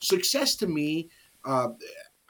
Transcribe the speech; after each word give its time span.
success 0.00 0.56
to 0.56 0.66
me, 0.66 1.10
uh, 1.44 1.68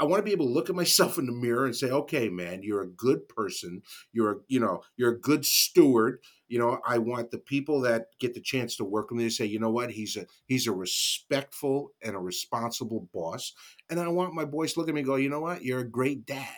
I 0.01 0.05
want 0.05 0.21
to 0.21 0.25
be 0.25 0.33
able 0.33 0.47
to 0.47 0.53
look 0.53 0.71
at 0.71 0.77
myself 0.77 1.19
in 1.19 1.27
the 1.27 1.33
mirror 1.33 1.67
and 1.67 1.77
say, 1.77 1.91
okay, 1.91 2.31
man, 2.31 2.63
you're 2.63 2.81
a 2.81 2.89
good 2.89 3.29
person. 3.29 3.83
You're, 4.13 4.33
a, 4.33 4.37
you 4.49 4.59
know, 4.59 4.81
you're 4.97 5.13
a 5.13 5.21
good 5.21 5.45
steward. 5.45 6.21
You 6.49 6.59
know, 6.59 6.81
I 6.87 6.97
want 6.97 7.31
the 7.31 7.39
people 7.39 7.83
that 7.83 8.07
get 8.19 8.33
the 8.33 8.41
chance 8.41 8.77
to 8.77 8.85
work 8.85 9.11
with 9.11 9.19
me 9.19 9.25
to 9.25 9.31
say, 9.31 9.45
you 9.45 9.61
know 9.61 9.71
what, 9.71 9.91
he's 9.91 10.17
a 10.17 10.27
he's 10.47 10.67
a 10.67 10.73
respectful 10.73 11.93
and 12.03 12.17
a 12.17 12.19
responsible 12.19 13.09
boss. 13.13 13.53
And 13.91 14.01
I 14.01 14.09
want 14.09 14.35
my 14.35 14.47
boys 14.47 14.73
to 14.73 14.81
look 14.81 14.89
at 14.89 14.95
me 14.95 15.01
and 15.01 15.07
go, 15.07 15.17
you 15.17 15.29
know 15.29 15.41
what, 15.41 15.65
you're 15.65 15.81
a 15.81 15.89
great 15.89 16.25
dad. 16.25 16.49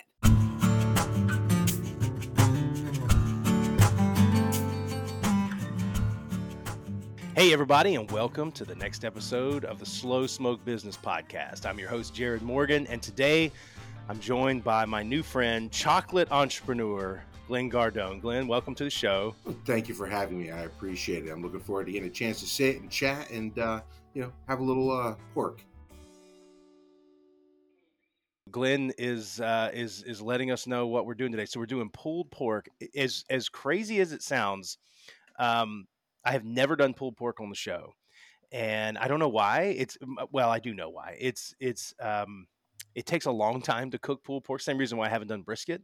Hey, 7.43 7.53
everybody, 7.53 7.97
and 7.97 8.09
welcome 8.13 8.53
to 8.53 8.65
the 8.65 8.77
next 8.77 9.05
episode 9.05 9.65
of 9.65 9.81
the 9.81 9.85
Slow 9.85 10.29
Smoked 10.29 10.65
Business 10.65 10.97
Podcast. 10.97 11.67
I'm 11.67 11.77
your 11.77 11.89
host, 11.89 12.15
Jarrod 12.15 12.43
Morgan, 12.43 12.87
and 12.87 13.03
today 13.03 13.51
I'm 14.09 14.21
joined 14.21 14.63
by 14.63 14.85
my 14.85 15.03
new 15.03 15.25
friend, 15.25 15.69
chocolate 15.73 16.31
entrepreneur, 16.31 17.21
Glenn 17.49 17.69
Gardone. 17.69 18.21
Glenn, 18.21 18.47
welcome 18.47 18.77
to 18.77 18.85
the 18.85 18.91
show. 18.91 19.35
Thank 19.65 19.89
you 19.89 19.95
for 19.97 20.07
having 20.07 20.39
me. 20.39 20.53
I 20.53 20.61
appreciate 20.61 21.27
it. 21.27 21.31
I'm 21.31 21.43
looking 21.43 21.59
forward 21.59 21.87
to 21.87 21.93
getting 21.93 22.09
a 22.09 22.13
chance 22.13 22.39
to 22.43 22.47
sit 22.47 22.81
and 22.81 22.89
chat 22.89 23.29
and, 23.31 23.59
uh, 23.59 23.81
you 24.15 24.23
know, 24.23 24.33
have 24.47 24.61
a 24.61 24.65
little 24.65 24.93
uh, 24.93 25.17
pork. 25.35 25.65
Glenn 28.53 28.93
is 28.99 29.41
uh, 29.41 29.73
is 29.75 30.05
is 30.05 30.23
letting 30.23 30.53
us 30.53 30.69
know 30.69 30.87
what 30.87 31.07
we're 31.07 31.15
doing 31.15 31.33
today. 31.33 31.47
So 31.47 31.59
we're 31.59 31.67
doing 31.67 31.91
pulled 31.93 32.31
pork. 32.31 32.69
As 32.97 33.25
as 33.31 33.49
crazy 33.49 33.99
as 33.99 34.13
it 34.13 34.23
sounds, 34.23 34.79
um, 35.41 35.89
I 36.25 36.33
have 36.33 36.45
never 36.45 36.77
done 36.77 36.95
pulled 36.95 37.17
pork 37.17 37.41
on 37.41 37.49
the 37.49 37.55
show, 37.55 37.95
and 38.53 38.99
I 38.99 39.09
don't 39.09 39.19
know 39.19 39.29
why. 39.29 39.75
It's 39.77 39.99
well, 40.31 40.51
I 40.51 40.59
do 40.59 40.75
know 40.75 40.91
why. 40.91 41.17
It's 41.19 41.55
it's 41.61 41.95
um, 42.01 42.47
it 42.95 43.07
takes 43.07 43.27
a 43.27 43.31
long 43.31 43.63
time 43.63 43.91
to 43.91 43.99
cook 43.99 44.23
pulled 44.23 44.45
pork. 44.45 44.61
Same 44.61 44.79
reason 44.79 44.99
why 44.99 45.07
I 45.07 45.11
haven't 45.11 45.29
done 45.29 45.43
brisket. 45.43 45.83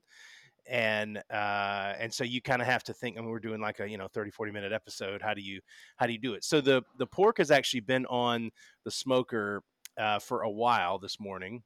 And 0.66 1.18
uh, 1.32 1.94
and 1.98 2.12
so 2.12 2.24
you 2.24 2.42
kind 2.42 2.60
of 2.60 2.68
have 2.68 2.84
to 2.84 2.92
think. 2.92 3.16
I 3.16 3.20
mean, 3.20 3.30
we're 3.30 3.38
doing 3.38 3.60
like 3.60 3.80
a 3.80 3.88
you 3.88 3.96
know 3.96 4.08
30, 4.12 4.30
40 4.30 4.52
minute 4.52 4.72
episode. 4.72 5.22
How 5.22 5.32
do 5.32 5.40
you 5.40 5.60
how 5.96 6.06
do 6.06 6.12
you 6.12 6.18
do 6.18 6.34
it? 6.34 6.44
So 6.44 6.60
the 6.60 6.82
the 6.98 7.06
pork 7.06 7.38
has 7.38 7.50
actually 7.50 7.80
been 7.80 8.04
on 8.06 8.50
the 8.84 8.90
smoker 8.90 9.62
uh, 9.96 10.18
for 10.18 10.42
a 10.42 10.50
while 10.50 10.98
this 10.98 11.18
morning, 11.18 11.62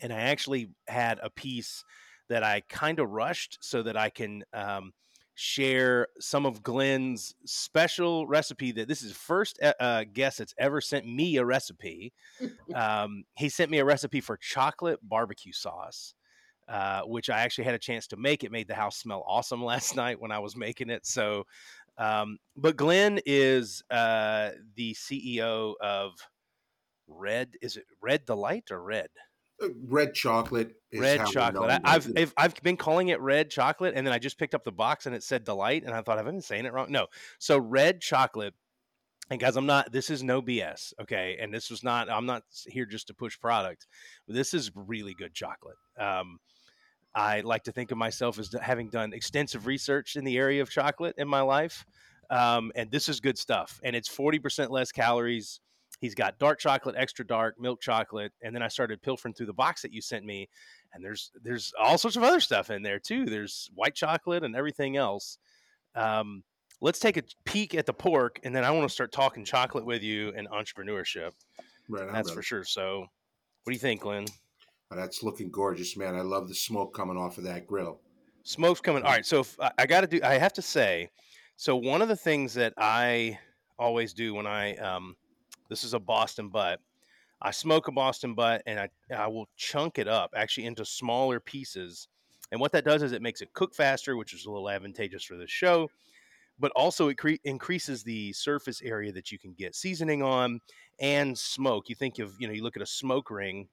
and 0.00 0.12
I 0.12 0.20
actually 0.20 0.70
had 0.86 1.18
a 1.20 1.30
piece 1.30 1.84
that 2.28 2.44
I 2.44 2.62
kind 2.68 3.00
of 3.00 3.10
rushed 3.10 3.58
so 3.60 3.82
that 3.82 3.96
I 3.96 4.10
can 4.10 4.44
um, 4.52 4.92
share 5.36 6.08
some 6.18 6.46
of 6.46 6.62
Glenn's 6.62 7.34
special 7.44 8.26
recipe 8.26 8.72
that 8.72 8.88
this 8.88 9.02
is 9.02 9.12
first 9.12 9.58
uh, 9.62 9.74
uh 9.78 10.04
guest 10.10 10.38
that's 10.38 10.54
ever 10.58 10.80
sent 10.80 11.06
me 11.06 11.36
a 11.36 11.44
recipe. 11.44 12.12
um, 12.74 13.24
he 13.36 13.48
sent 13.48 13.70
me 13.70 13.78
a 13.78 13.84
recipe 13.84 14.20
for 14.20 14.36
chocolate 14.36 14.98
barbecue 15.02 15.52
sauce. 15.52 16.14
Uh, 16.68 17.02
which 17.02 17.30
I 17.30 17.42
actually 17.42 17.62
had 17.62 17.74
a 17.74 17.78
chance 17.78 18.08
to 18.08 18.16
make. 18.16 18.42
It 18.42 18.50
made 18.50 18.66
the 18.66 18.74
house 18.74 18.96
smell 18.96 19.22
awesome 19.24 19.62
last 19.64 19.94
night 19.94 20.20
when 20.20 20.32
I 20.32 20.40
was 20.40 20.56
making 20.56 20.90
it. 20.90 21.06
So, 21.06 21.46
um, 21.96 22.38
but 22.56 22.76
Glenn 22.76 23.20
is 23.24 23.84
uh, 23.88 24.50
the 24.74 24.92
CEO 24.94 25.74
of 25.80 26.14
Red. 27.06 27.54
Is 27.62 27.76
it 27.76 27.84
Red 28.00 28.24
Delight 28.24 28.72
or 28.72 28.82
Red? 28.82 29.10
Uh, 29.62 29.68
red 29.86 30.14
chocolate. 30.14 30.74
red 30.94 31.26
chocolate. 31.26 31.80
I, 31.84 31.92
have 31.92 32.12
I've, 32.16 32.34
I've 32.36 32.62
been 32.62 32.76
calling 32.76 33.08
it 33.08 33.20
red 33.20 33.50
chocolate, 33.50 33.94
and 33.96 34.06
then 34.06 34.12
I 34.12 34.18
just 34.18 34.38
picked 34.38 34.54
up 34.54 34.64
the 34.64 34.72
box 34.72 35.06
and 35.06 35.14
it 35.14 35.22
said 35.22 35.44
delight, 35.44 35.84
and 35.84 35.94
I 35.94 36.02
thought 36.02 36.18
I've 36.18 36.24
been 36.24 36.42
saying 36.42 36.66
it 36.66 36.72
wrong. 36.72 36.90
No, 36.90 37.06
so 37.38 37.58
red 37.58 38.00
chocolate. 38.00 38.54
And 39.28 39.40
guys, 39.40 39.56
I'm 39.56 39.66
not. 39.66 39.90
This 39.90 40.10
is 40.10 40.22
no 40.22 40.40
BS, 40.40 40.92
okay? 41.00 41.36
And 41.40 41.52
this 41.52 41.70
was 41.70 41.82
not. 41.82 42.08
I'm 42.08 42.26
not 42.26 42.42
here 42.68 42.86
just 42.86 43.08
to 43.08 43.14
push 43.14 43.38
product. 43.40 43.86
This 44.28 44.54
is 44.54 44.70
really 44.74 45.14
good 45.14 45.34
chocolate. 45.34 45.76
Um, 45.98 46.38
I 47.14 47.40
like 47.40 47.64
to 47.64 47.72
think 47.72 47.90
of 47.90 47.98
myself 47.98 48.38
as 48.38 48.54
having 48.60 48.90
done 48.90 49.14
extensive 49.14 49.66
research 49.66 50.16
in 50.16 50.24
the 50.24 50.36
area 50.36 50.60
of 50.60 50.70
chocolate 50.70 51.14
in 51.16 51.26
my 51.26 51.40
life, 51.40 51.86
um, 52.30 52.70
and 52.76 52.90
this 52.90 53.08
is 53.08 53.20
good 53.20 53.38
stuff. 53.38 53.80
And 53.82 53.96
it's 53.96 54.08
40% 54.08 54.70
less 54.70 54.92
calories 54.92 55.60
he's 55.98 56.14
got 56.14 56.38
dark 56.38 56.58
chocolate, 56.58 56.96
extra 56.98 57.26
dark, 57.26 57.60
milk 57.60 57.80
chocolate, 57.80 58.32
and 58.42 58.54
then 58.54 58.62
I 58.62 58.68
started 58.68 59.02
pilfering 59.02 59.34
through 59.34 59.46
the 59.46 59.52
box 59.52 59.82
that 59.82 59.92
you 59.92 60.00
sent 60.00 60.24
me, 60.24 60.48
and 60.92 61.04
there's 61.04 61.30
there's 61.42 61.72
all 61.78 61.98
sorts 61.98 62.16
of 62.16 62.22
other 62.22 62.40
stuff 62.40 62.70
in 62.70 62.82
there 62.82 62.98
too. 62.98 63.26
There's 63.26 63.70
white 63.74 63.94
chocolate 63.94 64.44
and 64.44 64.54
everything 64.56 64.96
else. 64.96 65.38
Um, 65.94 66.42
let's 66.80 66.98
take 66.98 67.16
a 67.16 67.22
peek 67.44 67.74
at 67.74 67.86
the 67.86 67.92
pork, 67.92 68.40
and 68.44 68.54
then 68.54 68.64
I 68.64 68.70
want 68.70 68.88
to 68.88 68.92
start 68.92 69.12
talking 69.12 69.44
chocolate 69.44 69.84
with 69.84 70.02
you 70.02 70.32
and 70.36 70.48
entrepreneurship. 70.48 71.32
Right, 71.88 72.10
that's 72.12 72.30
for 72.30 72.42
sure. 72.42 72.64
So, 72.64 73.00
what 73.00 73.70
do 73.70 73.72
you 73.72 73.78
think, 73.78 74.02
Glenn? 74.02 74.26
Oh, 74.90 74.96
that's 74.96 75.22
looking 75.22 75.50
gorgeous, 75.50 75.96
man. 75.96 76.14
I 76.14 76.20
love 76.20 76.48
the 76.48 76.54
smoke 76.54 76.94
coming 76.94 77.16
off 77.16 77.38
of 77.38 77.44
that 77.44 77.66
grill. 77.66 78.00
Smoke's 78.44 78.80
coming. 78.80 79.02
All 79.02 79.10
right, 79.10 79.26
so 79.26 79.40
if, 79.40 79.56
I 79.78 79.86
got 79.86 80.02
to 80.02 80.06
do. 80.06 80.20
I 80.22 80.34
have 80.34 80.52
to 80.54 80.62
say, 80.62 81.10
so 81.56 81.74
one 81.76 82.02
of 82.02 82.08
the 82.08 82.16
things 82.16 82.54
that 82.54 82.74
I 82.76 83.38
always 83.78 84.12
do 84.12 84.34
when 84.34 84.46
I 84.46 84.76
um, 84.76 85.16
this 85.68 85.84
is 85.84 85.94
a 85.94 85.98
Boston 85.98 86.48
butt. 86.48 86.80
I 87.40 87.50
smoke 87.50 87.88
a 87.88 87.92
Boston 87.92 88.34
butt 88.34 88.62
and 88.66 88.80
I, 88.80 88.88
I 89.14 89.26
will 89.26 89.48
chunk 89.56 89.98
it 89.98 90.08
up 90.08 90.32
actually 90.34 90.66
into 90.66 90.84
smaller 90.84 91.38
pieces. 91.38 92.08
And 92.50 92.60
what 92.60 92.72
that 92.72 92.84
does 92.84 93.02
is 93.02 93.12
it 93.12 93.22
makes 93.22 93.42
it 93.42 93.52
cook 93.52 93.74
faster, 93.74 94.16
which 94.16 94.32
is 94.32 94.46
a 94.46 94.50
little 94.50 94.70
advantageous 94.70 95.24
for 95.24 95.36
this 95.36 95.50
show. 95.50 95.90
But 96.58 96.72
also, 96.74 97.08
it 97.08 97.18
cre- 97.18 97.42
increases 97.44 98.02
the 98.02 98.32
surface 98.32 98.80
area 98.80 99.12
that 99.12 99.30
you 99.30 99.38
can 99.38 99.52
get 99.52 99.74
seasoning 99.74 100.22
on 100.22 100.60
and 100.98 101.36
smoke. 101.36 101.88
You 101.88 101.94
think 101.94 102.18
of, 102.18 102.32
you 102.38 102.46
know, 102.46 102.54
you 102.54 102.62
look 102.62 102.76
at 102.76 102.82
a 102.82 102.86
smoke 102.86 103.30
ring 103.30 103.68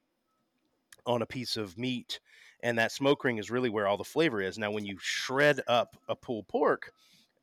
on 1.06 1.22
a 1.22 1.26
piece 1.26 1.56
of 1.56 1.78
meat, 1.78 2.20
and 2.62 2.78
that 2.78 2.92
smoke 2.92 3.24
ring 3.24 3.38
is 3.38 3.50
really 3.50 3.70
where 3.70 3.88
all 3.88 3.96
the 3.96 4.04
flavor 4.04 4.42
is. 4.42 4.58
Now, 4.58 4.72
when 4.72 4.86
you 4.86 4.98
shred 5.00 5.62
up 5.68 5.96
a 6.10 6.16
pulled 6.16 6.48
pork, 6.50 6.92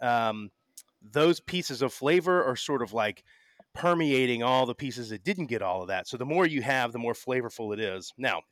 um, 0.03 0.51
those 1.01 1.41
pieces 1.41 1.81
of 1.81 1.93
flavor 1.93 2.45
are 2.45 2.57
sort 2.57 2.83
of 2.83 2.93
like 2.93 3.25
permeating 3.75 4.43
all 4.43 4.67
the 4.67 4.75
pieces 4.75 5.11
that 5.11 5.25
didn't 5.25 5.47
get 5.47 5.63
all 5.63 5.83
of 5.83 5.89
that. 5.89 6.09
So 6.09 6.17
the 6.17 6.27
more 6.27 6.47
you 6.47 6.63
have, 6.63 6.93
the 6.93 6.99
more 6.99 7.15
flavorful 7.15 7.73
it 7.73 7.81
is. 7.81 8.13
Now, 8.19 8.43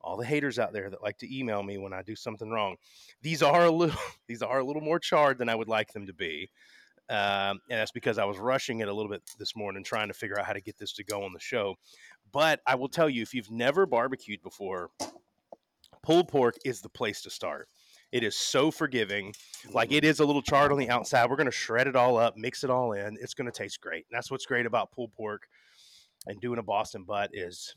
all 0.00 0.16
the 0.16 0.24
haters 0.24 0.58
out 0.58 0.72
there 0.72 0.88
that 0.88 1.02
like 1.02 1.18
to 1.18 1.36
email 1.36 1.62
me 1.62 1.78
when 1.78 1.92
I 1.92 2.02
do 2.02 2.14
something 2.14 2.48
wrong, 2.48 2.76
these 3.22 3.42
are 3.42 3.64
a 3.64 3.70
little 3.70 3.98
these 4.28 4.42
are 4.42 4.58
a 4.58 4.64
little 4.64 4.82
more 4.82 4.98
charred 4.98 5.38
than 5.38 5.48
I 5.48 5.54
would 5.54 5.68
like 5.68 5.92
them 5.92 6.06
to 6.06 6.14
be. 6.14 6.50
Um, 7.08 7.60
and 7.70 7.78
that's 7.78 7.92
because 7.92 8.18
I 8.18 8.24
was 8.24 8.38
rushing 8.38 8.80
it 8.80 8.88
a 8.88 8.92
little 8.92 9.10
bit 9.10 9.22
this 9.38 9.54
morning, 9.54 9.84
trying 9.84 10.08
to 10.08 10.14
figure 10.14 10.38
out 10.38 10.46
how 10.46 10.52
to 10.52 10.60
get 10.60 10.76
this 10.76 10.92
to 10.94 11.04
go 11.04 11.22
on 11.22 11.32
the 11.32 11.38
show. 11.38 11.76
But 12.32 12.60
I 12.66 12.74
will 12.74 12.88
tell 12.88 13.08
you, 13.08 13.22
if 13.22 13.32
you've 13.32 13.50
never 13.50 13.86
barbecued 13.86 14.42
before, 14.42 14.90
pulled 16.02 16.28
pork 16.28 16.56
is 16.64 16.80
the 16.80 16.88
place 16.88 17.22
to 17.22 17.30
start. 17.30 17.68
It 18.16 18.24
is 18.24 18.34
so 18.34 18.70
forgiving. 18.70 19.34
Like 19.70 19.92
it 19.92 19.96
mm-hmm. 19.96 20.06
is 20.06 20.20
a 20.20 20.24
little 20.24 20.40
charred 20.40 20.72
on 20.72 20.78
the 20.78 20.88
outside. 20.88 21.28
We're 21.28 21.36
going 21.36 21.44
to 21.44 21.52
shred 21.52 21.86
it 21.86 21.94
all 21.94 22.16
up, 22.16 22.34
mix 22.34 22.64
it 22.64 22.70
all 22.70 22.92
in. 22.92 23.18
It's 23.20 23.34
going 23.34 23.44
to 23.44 23.52
taste 23.52 23.82
great. 23.82 24.06
And 24.10 24.16
that's 24.16 24.30
what's 24.30 24.46
great 24.46 24.64
about 24.64 24.90
pulled 24.90 25.12
pork 25.12 25.48
and 26.26 26.40
doing 26.40 26.58
a 26.58 26.62
Boston 26.62 27.04
butt 27.04 27.30
is 27.32 27.74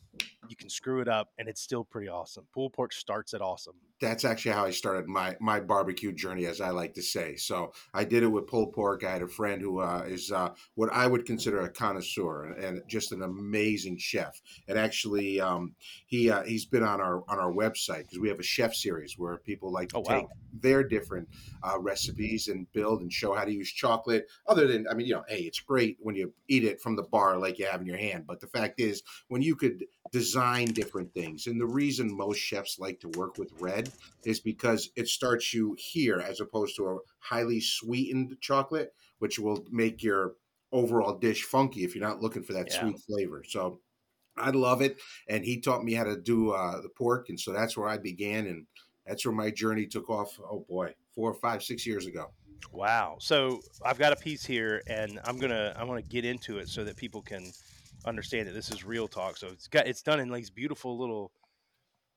you 0.47 0.55
can 0.55 0.69
screw 0.69 1.01
it 1.01 1.07
up 1.07 1.29
and 1.37 1.47
it's 1.47 1.61
still 1.61 1.83
pretty 1.83 2.09
awesome. 2.09 2.45
Pulled 2.53 2.73
pork 2.73 2.93
starts 2.93 3.33
at 3.33 3.41
awesome 3.41 3.75
that's 3.99 4.23
actually 4.23 4.51
how 4.51 4.65
I 4.65 4.71
started 4.71 5.07
my 5.07 5.35
my 5.39 5.59
barbecue 5.59 6.11
journey, 6.11 6.45
as 6.45 6.61
I 6.61 6.69
like 6.69 6.93
to 6.93 7.01
say. 7.01 7.35
So 7.35 7.73
I 7.93 8.05
did 8.05 8.23
it 8.23 8.27
with 8.27 8.47
pulled 8.47 8.73
pork. 8.73 9.03
I 9.03 9.11
had 9.11 9.21
a 9.21 9.27
friend 9.27 9.61
who 9.61 9.79
uh, 9.81 10.03
is 10.07 10.31
uh, 10.31 10.49
what 10.75 10.91
I 10.93 11.05
would 11.05 11.25
consider 11.25 11.61
a 11.61 11.69
connoisseur 11.69 12.53
and, 12.53 12.81
just 12.87 13.11
an 13.11 13.21
amazing 13.21 13.97
chef. 13.97 14.41
And 14.67 14.77
actually, 14.77 15.41
um, 15.41 15.75
he 16.05 16.31
uh, 16.31 16.43
he's 16.43 16.65
been 16.65 16.83
on 16.83 17.01
our 17.01 17.23
on 17.27 17.39
our 17.39 17.51
website 17.51 18.03
because 18.03 18.19
we 18.19 18.29
have 18.29 18.39
a 18.39 18.43
chef 18.43 18.73
series 18.73 19.15
where 19.17 19.37
people 19.37 19.71
like 19.71 19.89
to 19.89 19.97
oh, 19.97 20.03
take 20.03 20.23
wow. 20.23 20.29
their 20.61 20.83
different 20.83 21.27
uh, 21.63 21.77
recipes 21.79 22.47
and 22.47 22.71
build 22.71 23.01
and 23.01 23.11
show 23.11 23.33
how 23.33 23.43
to 23.43 23.51
use 23.51 23.71
chocolate. 23.71 24.27
Other 24.47 24.67
than, 24.67 24.87
I 24.89 24.93
mean, 24.93 25.07
you 25.07 25.15
know, 25.15 25.23
hey, 25.27 25.41
it's 25.41 25.59
great 25.59 25.97
when 25.99 26.15
you 26.15 26.33
eat 26.47 26.63
it 26.63 26.81
from 26.81 26.95
the 26.95 27.03
bar 27.03 27.37
like 27.37 27.59
you 27.59 27.65
have 27.65 27.81
in 27.81 27.87
your 27.87 27.97
hand. 27.97 28.25
But 28.25 28.38
the 28.39 28.47
fact 28.47 28.79
is, 28.79 29.03
when 29.27 29.41
you 29.41 29.55
could 29.55 29.85
design 30.11 30.67
different 30.67 31.13
things, 31.13 31.47
and 31.47 31.59
the 31.59 31.65
reason 31.65 32.15
most 32.15 32.39
chefs 32.39 32.79
like 32.79 32.99
to 33.01 33.09
work 33.09 33.37
with 33.37 33.51
red 33.59 33.89
is 34.25 34.39
because 34.39 34.89
it 34.95 35.07
starts 35.07 35.53
you 35.53 35.75
here 35.77 36.19
as 36.19 36.39
opposed 36.39 36.75
to 36.75 36.87
a 36.87 36.97
highly 37.19 37.59
sweetened 37.59 38.37
chocolate, 38.41 38.93
which 39.19 39.39
will 39.39 39.65
make 39.71 40.03
your 40.03 40.33
overall 40.71 41.17
dish 41.17 41.43
funky 41.43 41.83
if 41.83 41.95
you're 41.95 42.07
not 42.07 42.21
looking 42.21 42.43
for 42.43 42.53
that 42.53 42.67
yeah. 42.69 42.81
sweet 42.81 42.99
flavor. 42.99 43.43
So 43.47 43.79
I 44.37 44.51
love 44.51 44.81
it. 44.81 44.97
And 45.27 45.43
he 45.43 45.59
taught 45.59 45.83
me 45.83 45.93
how 45.93 46.03
to 46.03 46.15
do 46.15 46.51
uh, 46.51 46.81
the 46.81 46.89
pork. 46.89 47.29
And 47.29 47.39
so 47.39 47.51
that's 47.51 47.75
where 47.75 47.87
I 47.87 47.97
began. 47.97 48.47
And 48.47 48.65
that's 49.05 49.25
where 49.25 49.33
my 49.33 49.51
journey 49.51 49.85
took 49.85 50.09
off. 50.09 50.39
Oh 50.39 50.65
boy, 50.69 50.93
four, 51.13 51.33
five, 51.33 51.63
six 51.63 51.85
years 51.85 52.05
ago. 52.05 52.31
Wow. 52.71 53.17
So 53.19 53.61
I've 53.83 53.97
got 53.97 54.13
a 54.13 54.15
piece 54.15 54.45
here 54.45 54.81
and 54.87 55.19
I'm 55.23 55.37
going 55.37 55.51
to, 55.51 55.73
I 55.77 55.83
want 55.83 56.03
to 56.03 56.09
get 56.09 56.25
into 56.25 56.59
it 56.59 56.69
so 56.69 56.83
that 56.83 56.95
people 56.95 57.21
can 57.21 57.51
understand 58.05 58.47
that 58.47 58.53
this 58.53 58.71
is 58.71 58.83
real 58.83 59.07
talk. 59.07 59.37
So 59.37 59.47
it's 59.47 59.67
got, 59.67 59.87
it's 59.87 60.01
done 60.01 60.19
in 60.19 60.31
these 60.31 60.49
beautiful 60.49 60.97
little 60.97 61.31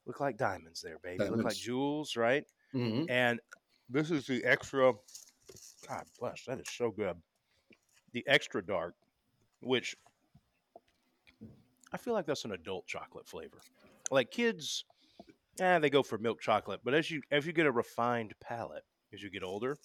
look 0.06 0.20
like 0.20 0.37
diamonds 0.37 0.81
there, 0.81 0.99
baby. 1.02 1.19
Diamonds. 1.19 1.37
Look 1.38 1.46
like 1.46 1.56
jewels, 1.56 2.17
right? 2.17 2.44
Mm-hmm. 2.75 3.11
And 3.11 3.40
this 3.88 4.11
is 4.11 4.26
the 4.26 4.44
extra. 4.44 4.93
God 5.88 6.05
bless, 6.19 6.44
that 6.46 6.58
is 6.58 6.69
so 6.70 6.90
good. 6.90 7.17
The 8.12 8.25
extra 8.26 8.64
dark, 8.64 8.94
which 9.61 9.96
I 11.93 11.96
feel 11.99 12.14
like 12.14 12.26
that's 12.26 12.44
an 12.44 12.52
adult 12.52 12.87
chocolate 12.87 13.26
flavor. 13.26 13.58
Like 14.11 14.31
kids, 14.31 14.84
eh, 15.61 15.79
they 15.79 15.90
go 15.90 16.02
for 16.02 16.19
milk 16.19 16.40
chocolate, 16.40 16.81
but 16.84 16.94
as 16.94 17.11
you 17.11 17.23
as 17.31 17.46
you 17.46 17.52
get 17.52 17.67
a 17.67 17.73
refined 17.73 18.34
palate, 18.40 18.84
as 19.12 19.23
you 19.23 19.31
get 19.31 19.43
older, 19.43 19.79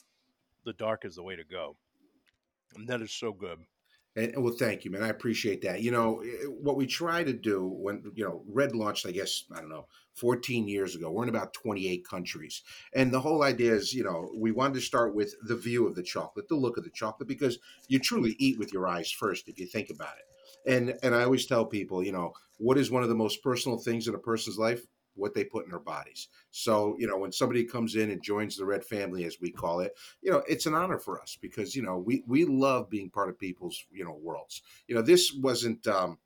the 0.66 0.74
dark 0.74 1.06
is 1.06 1.16
the 1.16 1.24
way 1.24 1.36
to 1.36 1.44
go. 1.44 1.76
And 2.76 2.88
that 2.88 3.02
is 3.02 3.12
so 3.12 3.34
good. 3.34 3.58
And, 4.18 4.34
well, 4.44 4.56
thank 4.58 4.84
you, 4.84 4.90
man. 4.90 5.04
I 5.04 5.10
appreciate 5.10 5.62
that. 5.62 5.82
You 5.82 5.92
know, 5.92 6.22
eh, 6.22 6.46
what 6.48 6.76
we 6.76 6.88
try 6.88 7.24
to 7.24 7.34
do 7.34 7.68
when, 7.68 8.04
you 8.16 8.26
know, 8.26 8.42
Red 8.48 8.76
launched, 8.76 9.06
I 9.06 9.12
guess, 9.12 9.44
I 9.56 9.60
don't 9.60 9.70
know, 9.70 9.86
14 10.16 10.68
years 10.68 10.96
ago. 10.96 11.12
We're 11.12 11.24
in 11.24 11.30
about 11.30 11.54
28 11.54 12.04
countries. 12.04 12.64
And 12.96 13.14
the 13.14 13.20
whole 13.22 13.44
idea 13.44 13.74
is, 13.74 13.94
you 13.94 14.04
know, 14.04 14.32
we 14.36 14.52
wanted 14.52 14.74
to 14.74 14.82
start 14.82 15.14
with 15.14 15.36
the 15.44 15.56
view 15.56 15.86
of 15.88 15.94
the 15.94 16.02
chocolate, 16.02 16.48
the 16.50 16.56
look 16.56 16.78
of 16.78 16.84
the 16.84 16.90
chocolate, 16.90 17.30
because 17.30 17.60
you 17.88 18.00
truly 18.00 18.36
eat 18.40 18.58
with 18.58 18.74
your 18.74 18.88
eyes 18.88 19.12
first 19.12 19.48
if 19.48 19.60
you 19.60 19.68
think 19.68 19.92
about 19.92 20.16
it. 20.18 20.26
And 20.66 20.98
and 21.04 21.14
I 21.14 21.24
always 21.24 21.46
tell 21.46 21.66
people, 21.66 22.04
you 22.04 22.12
know, 22.12 22.34
what 22.58 22.80
is 22.80 22.90
one 22.90 23.04
of 23.04 23.10
the 23.10 23.16
most 23.16 23.44
personal 23.44 23.78
things 23.78 24.08
in 24.08 24.16
a 24.16 24.20
person's 24.20 24.58
life? 24.58 24.82
What 25.18 25.34
they 25.34 25.44
put 25.44 25.66
in 25.66 25.72
their 25.72 25.80
bodies. 25.80 26.28
So, 26.52 26.96
you 27.00 27.08
know, 27.08 27.18
when 27.18 27.32
somebody 27.32 27.64
comes 27.64 27.96
in 27.96 28.10
and 28.12 28.24
joins 28.24 28.58
the 28.58 28.66
Red 28.66 28.86
family, 28.86 29.26
as 29.26 29.38
we 29.42 29.52
call 29.52 29.80
it, 29.82 29.98
you 30.22 30.32
know, 30.32 30.44
it's 30.48 30.66
an 30.66 30.76
honor 30.76 31.00
for 31.00 31.22
us 31.22 31.38
because, 31.42 31.76
you 31.76 31.82
know, 31.82 31.98
we, 31.98 32.24
we 32.28 32.46
love 32.46 32.90
being 32.90 33.10
part 33.10 33.30
of 33.30 33.40
people's, 33.40 33.86
you 33.92 34.04
know, 34.04 34.18
worlds. 34.22 34.62
You 34.88 34.96
know, 34.96 35.02
this 35.02 35.34
wasn't, 35.34 35.86
um, 35.88 36.18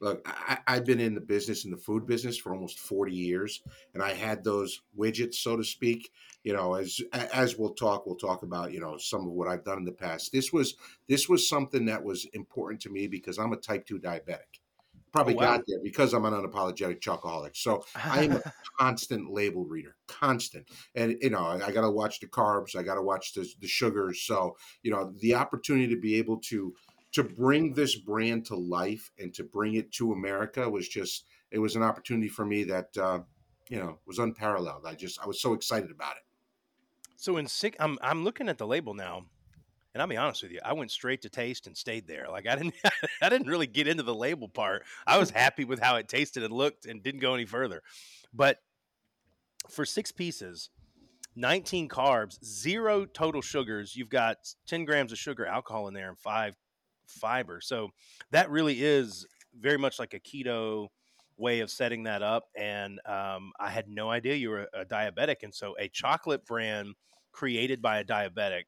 look, 0.00 0.22
I, 0.26 0.58
I've 0.66 0.84
been 0.84 1.00
in 1.00 1.14
the 1.14 1.20
business, 1.20 1.64
in 1.64 1.70
the 1.70 1.76
food 1.76 2.06
business 2.06 2.38
for 2.38 2.52
almost 2.52 2.78
40 2.78 3.12
years, 3.12 3.62
and 3.94 4.02
I 4.02 4.14
had 4.14 4.44
those 4.44 4.82
widgets, 4.98 5.34
so 5.34 5.56
to 5.56 5.64
speak. 5.64 6.10
You 6.42 6.54
know, 6.54 6.74
as 6.74 7.02
as 7.12 7.58
we'll 7.58 7.74
talk, 7.74 8.06
we'll 8.06 8.16
talk 8.16 8.42
about 8.42 8.72
you 8.72 8.80
know 8.80 8.96
some 8.96 9.26
of 9.26 9.32
what 9.32 9.46
I've 9.46 9.64
done 9.64 9.78
in 9.78 9.84
the 9.84 9.92
past. 9.92 10.32
This 10.32 10.52
was 10.52 10.74
this 11.06 11.28
was 11.28 11.46
something 11.46 11.84
that 11.86 12.02
was 12.02 12.24
important 12.32 12.80
to 12.82 12.90
me 12.90 13.08
because 13.08 13.38
I'm 13.38 13.52
a 13.52 13.56
type 13.56 13.86
two 13.86 13.98
diabetic 13.98 14.49
probably 15.12 15.34
oh, 15.34 15.38
wow. 15.38 15.56
got 15.56 15.64
there 15.66 15.78
because 15.82 16.12
I'm 16.12 16.24
an 16.24 16.34
unapologetic 16.34 17.00
chocoholic. 17.00 17.56
So 17.56 17.84
I 17.94 18.24
am 18.24 18.32
a 18.32 18.42
constant 18.78 19.32
label 19.32 19.64
reader, 19.64 19.96
constant. 20.06 20.68
And 20.94 21.16
you 21.20 21.30
know, 21.30 21.44
I, 21.44 21.66
I 21.66 21.72
got 21.72 21.82
to 21.82 21.90
watch 21.90 22.20
the 22.20 22.26
carbs, 22.26 22.76
I 22.76 22.82
got 22.82 22.94
to 22.94 23.02
watch 23.02 23.34
the, 23.34 23.48
the 23.60 23.68
sugars. 23.68 24.22
So 24.22 24.56
you 24.82 24.90
know, 24.90 25.12
the 25.20 25.34
opportunity 25.34 25.88
to 25.94 26.00
be 26.00 26.16
able 26.16 26.38
to 26.48 26.74
to 27.12 27.24
bring 27.24 27.74
this 27.74 27.96
brand 27.96 28.46
to 28.46 28.56
life 28.56 29.10
and 29.18 29.34
to 29.34 29.44
bring 29.44 29.74
it 29.74 29.92
to 29.92 30.12
America 30.12 30.68
was 30.68 30.88
just 30.88 31.24
it 31.50 31.58
was 31.58 31.76
an 31.76 31.82
opportunity 31.82 32.28
for 32.28 32.44
me 32.44 32.64
that 32.64 32.96
uh, 32.96 33.20
you 33.68 33.78
know 33.78 33.98
was 34.06 34.18
unparalleled. 34.18 34.84
I 34.86 34.94
just 34.94 35.20
I 35.20 35.26
was 35.26 35.40
so 35.40 35.52
excited 35.52 35.90
about 35.90 36.16
it. 36.16 36.22
So 37.16 37.36
in 37.36 37.46
six, 37.46 37.76
I'm 37.80 37.98
I'm 38.02 38.24
looking 38.24 38.48
at 38.48 38.58
the 38.58 38.66
label 38.66 38.94
now. 38.94 39.26
And 39.92 40.00
I'll 40.00 40.08
be 40.08 40.16
honest 40.16 40.42
with 40.42 40.52
you, 40.52 40.60
I 40.64 40.72
went 40.72 40.90
straight 40.90 41.22
to 41.22 41.28
taste 41.28 41.66
and 41.66 41.76
stayed 41.76 42.06
there. 42.06 42.26
Like 42.30 42.46
I 42.46 42.54
didn't, 42.54 42.74
I 43.22 43.28
didn't 43.28 43.48
really 43.48 43.66
get 43.66 43.88
into 43.88 44.02
the 44.02 44.14
label 44.14 44.48
part. 44.48 44.84
I 45.06 45.18
was 45.18 45.30
happy 45.42 45.64
with 45.64 45.80
how 45.80 45.96
it 45.96 46.08
tasted 46.08 46.42
and 46.42 46.52
looked, 46.52 46.86
and 46.86 47.02
didn't 47.02 47.20
go 47.20 47.34
any 47.34 47.46
further. 47.46 47.82
But 48.32 48.58
for 49.68 49.84
six 49.84 50.12
pieces, 50.12 50.70
19 51.36 51.88
carbs, 51.88 52.42
zero 52.44 53.04
total 53.04 53.40
sugars. 53.40 53.94
You've 53.96 54.08
got 54.08 54.36
10 54.66 54.84
grams 54.84 55.12
of 55.12 55.18
sugar 55.18 55.46
alcohol 55.46 55.88
in 55.88 55.94
there 55.94 56.08
and 56.08 56.18
five 56.18 56.56
fiber. 57.06 57.60
So 57.60 57.90
that 58.30 58.50
really 58.50 58.82
is 58.82 59.26
very 59.58 59.78
much 59.78 59.98
like 59.98 60.14
a 60.14 60.20
keto 60.20 60.88
way 61.36 61.60
of 61.60 61.70
setting 61.70 62.04
that 62.04 62.22
up. 62.22 62.48
And 62.56 63.00
um, 63.06 63.52
I 63.58 63.70
had 63.70 63.88
no 63.88 64.10
idea 64.10 64.34
you 64.34 64.50
were 64.50 64.68
a 64.74 64.84
diabetic. 64.84 65.36
And 65.42 65.54
so 65.54 65.74
a 65.78 65.88
chocolate 65.88 66.44
brand 66.46 66.94
created 67.32 67.80
by 67.80 67.98
a 67.98 68.04
diabetic 68.04 68.64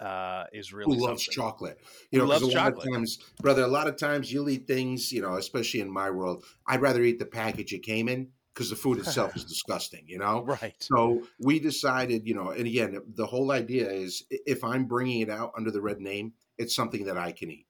uh, 0.00 0.44
is 0.52 0.72
really 0.72 0.96
who 0.96 1.06
loves 1.06 1.22
chocolate. 1.22 1.80
You 2.10 2.18
know, 2.18 2.26
loves 2.26 2.42
a 2.42 2.46
lot 2.48 2.72
of 2.72 2.84
times, 2.92 3.18
brother, 3.40 3.62
a 3.62 3.68
lot 3.68 3.86
of 3.86 3.96
times 3.96 4.32
you'll 4.32 4.48
eat 4.48 4.66
things. 4.66 5.12
You 5.12 5.22
know, 5.22 5.34
especially 5.34 5.80
in 5.80 5.90
my 5.90 6.10
world, 6.10 6.44
I'd 6.66 6.80
rather 6.80 7.02
eat 7.02 7.18
the 7.18 7.26
package 7.26 7.72
it 7.72 7.82
came 7.82 8.08
in 8.08 8.28
because 8.52 8.70
the 8.70 8.76
food 8.76 8.98
itself 8.98 9.36
is 9.36 9.44
disgusting. 9.46 10.04
You 10.06 10.18
know, 10.18 10.44
right? 10.44 10.74
So 10.78 11.22
we 11.38 11.60
decided, 11.60 12.26
you 12.26 12.34
know, 12.34 12.50
and 12.50 12.66
again, 12.66 13.00
the 13.14 13.26
whole 13.26 13.52
idea 13.52 13.90
is 13.90 14.24
if 14.30 14.64
I'm 14.64 14.86
bringing 14.86 15.20
it 15.20 15.30
out 15.30 15.52
under 15.56 15.70
the 15.70 15.80
red 15.80 16.00
name, 16.00 16.32
it's 16.58 16.74
something 16.74 17.04
that 17.04 17.18
I 17.18 17.32
can 17.32 17.50
eat. 17.50 17.66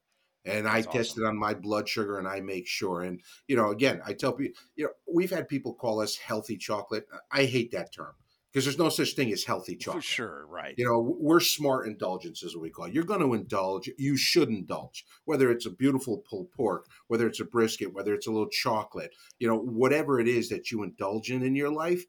And 0.47 0.67
That's 0.67 0.75
I 0.75 0.79
awesome. 0.81 0.93
test 0.93 1.19
it 1.19 1.25
on 1.25 1.39
my 1.39 1.55
blood 1.55 1.89
sugar 1.89 2.19
and 2.19 2.29
I 2.29 2.41
make 2.41 2.67
sure. 2.67 3.03
And, 3.03 3.21
you 3.49 3.57
know, 3.57 3.71
again, 3.71 4.03
I 4.05 4.13
tell 4.13 4.35
people, 4.35 4.61
you 4.77 4.85
know, 4.85 4.91
we've 5.11 5.31
had 5.31 5.49
people 5.49 5.73
call 5.73 6.01
us 6.03 6.17
healthy 6.17 6.59
chocolate. 6.59 7.07
I 7.33 7.47
hate 7.47 7.71
that 7.73 7.95
term 7.95 8.13
because 8.55 8.67
there's 8.67 8.79
no 8.79 8.89
such 8.89 9.15
thing 9.15 9.33
as 9.33 9.43
healthy 9.43 9.75
chocolate. 9.75 10.05
For 10.05 10.09
sure, 10.09 10.47
right. 10.49 10.77
You 10.79 10.87
know, 10.87 11.17
we're 11.19 11.41
smart 11.41 11.89
indulgences, 11.89 12.55
what 12.55 12.63
we 12.63 12.71
call 12.71 12.85
it. 12.85 12.95
You're 12.95 13.03
going 13.03 13.21
to 13.21 13.35
indulge. 13.35 13.91
You 13.99 14.17
should 14.17 14.49
indulge, 14.49 15.05
whether 15.25 15.51
it's 15.51 15.67
a 15.67 15.71
beautiful 15.71 16.19
pulled 16.19 16.53
pork, 16.53 16.87
whether 17.09 17.27
it's 17.27 17.41
a 17.41 17.45
brisket, 17.45 17.93
whether 17.93 18.15
it's 18.15 18.29
a 18.29 18.31
little 18.31 18.49
chocolate, 18.49 19.13
you 19.41 19.49
know, 19.49 19.59
whatever 19.59 20.21
it 20.21 20.29
is 20.29 20.51
that 20.51 20.71
you 20.71 20.85
indulge 20.85 21.33
in 21.33 21.43
in 21.43 21.57
your 21.57 21.73
life, 21.73 22.05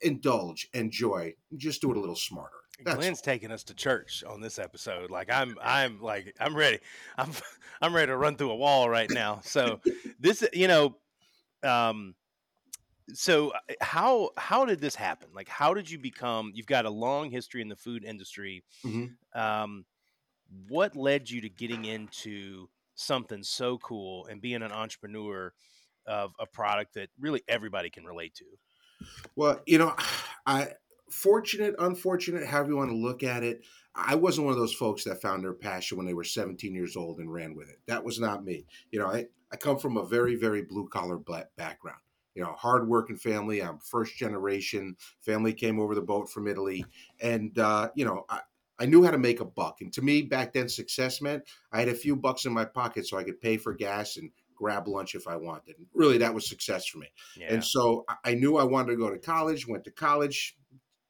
indulge, 0.00 0.68
enjoy. 0.74 1.34
Just 1.56 1.80
do 1.80 1.90
it 1.90 1.96
a 1.96 2.00
little 2.00 2.14
smarter. 2.14 2.54
That's 2.84 2.96
Glenn's 2.96 3.18
all. 3.18 3.24
taking 3.24 3.50
us 3.50 3.64
to 3.64 3.74
church 3.74 4.22
on 4.22 4.40
this 4.40 4.60
episode. 4.60 5.10
Like 5.10 5.28
I'm, 5.28 5.58
I'm 5.60 6.00
like 6.00 6.36
I'm 6.38 6.54
ready. 6.54 6.78
I'm, 7.18 7.32
I'm 7.82 7.92
ready 7.92 8.06
to 8.06 8.16
run 8.16 8.36
through 8.36 8.52
a 8.52 8.56
wall 8.56 8.88
right 8.88 9.10
now. 9.10 9.40
So 9.42 9.80
this, 10.20 10.46
you 10.52 10.68
know, 10.68 10.96
um, 11.64 12.14
so 13.14 13.50
uh, 13.50 13.58
how 13.80 14.30
how 14.36 14.64
did 14.64 14.80
this 14.80 14.94
happen? 14.94 15.28
Like 15.34 15.48
how 15.48 15.74
did 15.74 15.90
you 15.90 15.98
become 15.98 16.52
you've 16.54 16.66
got 16.66 16.84
a 16.84 16.90
long 16.90 17.30
history 17.30 17.62
in 17.62 17.68
the 17.68 17.76
food 17.76 18.04
industry 18.04 18.62
mm-hmm. 18.84 19.40
um, 19.40 19.84
what 20.68 20.96
led 20.96 21.30
you 21.30 21.40
to 21.42 21.48
getting 21.48 21.84
into 21.84 22.68
something 22.94 23.42
so 23.42 23.78
cool 23.78 24.26
and 24.26 24.40
being 24.40 24.62
an 24.62 24.72
entrepreneur 24.72 25.52
of 26.06 26.32
a 26.40 26.46
product 26.46 26.94
that 26.94 27.08
really 27.18 27.42
everybody 27.48 27.90
can 27.90 28.04
relate 28.04 28.34
to? 28.34 28.44
Well 29.36 29.60
you 29.66 29.78
know 29.78 29.94
i 30.46 30.68
fortunate 31.10 31.74
unfortunate 31.78 32.46
however 32.46 32.70
you 32.70 32.76
want 32.76 32.90
to 32.90 32.96
look 32.96 33.24
at 33.24 33.42
it 33.42 33.64
i 33.96 34.14
wasn't 34.14 34.44
one 34.44 34.52
of 34.52 34.60
those 34.60 34.72
folks 34.72 35.02
that 35.02 35.20
found 35.20 35.42
their 35.42 35.52
passion 35.52 35.96
when 35.96 36.06
they 36.06 36.14
were 36.14 36.22
17 36.22 36.72
years 36.72 36.96
old 36.96 37.18
and 37.18 37.32
ran 37.32 37.56
with 37.56 37.68
it. 37.68 37.80
That 37.88 38.04
was 38.04 38.20
not 38.20 38.44
me. 38.44 38.66
You 38.90 39.00
know 39.00 39.06
i, 39.06 39.26
I 39.52 39.56
come 39.56 39.78
from 39.78 39.96
a 39.96 40.06
very 40.06 40.36
very 40.36 40.62
blue 40.62 40.88
collar 40.88 41.18
background 41.56 42.00
you 42.34 42.42
know, 42.42 42.54
hardworking 42.56 43.16
family. 43.16 43.62
I'm 43.62 43.78
first 43.78 44.16
generation. 44.16 44.96
Family 45.20 45.52
came 45.52 45.80
over 45.80 45.94
the 45.94 46.02
boat 46.02 46.30
from 46.30 46.46
Italy, 46.46 46.84
and 47.20 47.58
uh, 47.58 47.88
you 47.94 48.04
know, 48.04 48.24
I, 48.28 48.40
I 48.78 48.86
knew 48.86 49.04
how 49.04 49.10
to 49.10 49.18
make 49.18 49.40
a 49.40 49.44
buck. 49.44 49.78
And 49.80 49.92
to 49.92 50.02
me, 50.02 50.22
back 50.22 50.52
then, 50.52 50.68
success 50.68 51.20
meant 51.20 51.44
I 51.72 51.80
had 51.80 51.88
a 51.88 51.94
few 51.94 52.16
bucks 52.16 52.46
in 52.46 52.52
my 52.52 52.64
pocket 52.64 53.06
so 53.06 53.18
I 53.18 53.24
could 53.24 53.40
pay 53.40 53.56
for 53.56 53.74
gas 53.74 54.16
and 54.16 54.30
grab 54.54 54.88
lunch 54.88 55.14
if 55.14 55.26
I 55.28 55.36
wanted. 55.36 55.76
And 55.78 55.86
really, 55.92 56.18
that 56.18 56.34
was 56.34 56.48
success 56.48 56.86
for 56.86 56.98
me. 56.98 57.08
Yeah. 57.36 57.52
And 57.52 57.64
so 57.64 58.04
I 58.24 58.34
knew 58.34 58.56
I 58.56 58.64
wanted 58.64 58.92
to 58.92 58.96
go 58.96 59.10
to 59.10 59.18
college. 59.18 59.68
Went 59.68 59.84
to 59.84 59.90
college, 59.90 60.56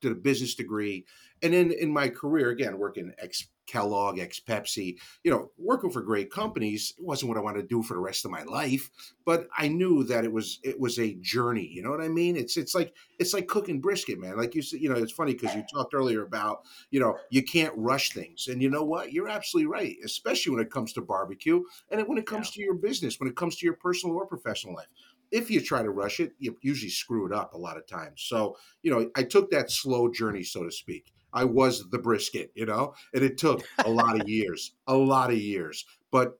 did 0.00 0.12
a 0.12 0.16
business 0.16 0.54
degree, 0.54 1.04
and 1.42 1.54
then 1.54 1.70
in 1.70 1.92
my 1.92 2.08
career, 2.08 2.50
again, 2.50 2.78
working 2.78 3.12
ex 3.18 3.48
Kellogg, 3.70 4.18
ex 4.18 4.40
Pepsi, 4.40 4.96
you 5.22 5.30
know, 5.30 5.50
working 5.58 5.90
for 5.90 6.02
great 6.02 6.30
companies 6.30 6.94
wasn't 6.98 7.28
what 7.28 7.38
I 7.38 7.40
wanted 7.40 7.62
to 7.62 7.68
do 7.68 7.82
for 7.82 7.94
the 7.94 8.00
rest 8.00 8.24
of 8.24 8.30
my 8.30 8.42
life. 8.42 8.90
But 9.24 9.48
I 9.56 9.68
knew 9.68 10.02
that 10.04 10.24
it 10.24 10.32
was 10.32 10.58
it 10.62 10.78
was 10.80 10.98
a 10.98 11.14
journey. 11.20 11.66
You 11.66 11.82
know 11.82 11.90
what 11.90 12.00
I 12.00 12.08
mean? 12.08 12.36
It's 12.36 12.56
it's 12.56 12.74
like 12.74 12.94
it's 13.18 13.32
like 13.32 13.46
cooking 13.46 13.80
brisket, 13.80 14.18
man. 14.18 14.36
Like 14.36 14.54
you 14.54 14.62
said, 14.62 14.80
you 14.80 14.88
know, 14.88 14.96
it's 14.96 15.12
funny 15.12 15.34
because 15.34 15.54
you 15.54 15.64
talked 15.72 15.94
earlier 15.94 16.24
about 16.24 16.62
you 16.90 17.00
know 17.00 17.16
you 17.30 17.42
can't 17.42 17.74
rush 17.76 18.12
things, 18.12 18.48
and 18.48 18.60
you 18.60 18.70
know 18.70 18.82
what? 18.82 19.12
You're 19.12 19.28
absolutely 19.28 19.70
right, 19.70 19.96
especially 20.04 20.52
when 20.52 20.62
it 20.62 20.70
comes 20.70 20.92
to 20.94 21.00
barbecue 21.00 21.62
and 21.90 22.06
when 22.08 22.18
it 22.18 22.26
comes 22.26 22.48
yeah. 22.48 22.54
to 22.54 22.62
your 22.62 22.74
business, 22.74 23.20
when 23.20 23.28
it 23.28 23.36
comes 23.36 23.56
to 23.56 23.66
your 23.66 23.76
personal 23.76 24.16
or 24.16 24.26
professional 24.26 24.74
life 24.74 24.88
if 25.30 25.50
you 25.50 25.60
try 25.60 25.82
to 25.82 25.90
rush 25.90 26.18
it, 26.20 26.32
you 26.38 26.56
usually 26.60 26.90
screw 26.90 27.26
it 27.26 27.32
up 27.32 27.54
a 27.54 27.58
lot 27.58 27.76
of 27.76 27.86
times. 27.86 28.22
So, 28.22 28.56
you 28.82 28.90
know, 28.90 29.10
I 29.14 29.22
took 29.22 29.50
that 29.50 29.70
slow 29.70 30.10
journey, 30.10 30.42
so 30.42 30.64
to 30.64 30.72
speak. 30.72 31.12
I 31.32 31.44
was 31.44 31.88
the 31.90 31.98
brisket, 31.98 32.52
you 32.54 32.66
know, 32.66 32.94
and 33.14 33.24
it 33.24 33.38
took 33.38 33.64
a 33.84 33.90
lot 33.90 34.20
of 34.20 34.28
years, 34.28 34.72
a 34.86 34.96
lot 34.96 35.30
of 35.30 35.38
years. 35.38 35.84
But 36.10 36.38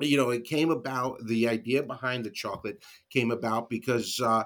you 0.00 0.16
know, 0.16 0.30
it 0.30 0.44
came 0.44 0.70
about. 0.70 1.26
The 1.26 1.48
idea 1.48 1.82
behind 1.82 2.24
the 2.24 2.30
chocolate 2.30 2.82
came 3.10 3.30
about 3.30 3.68
because 3.68 4.20
uh, 4.20 4.44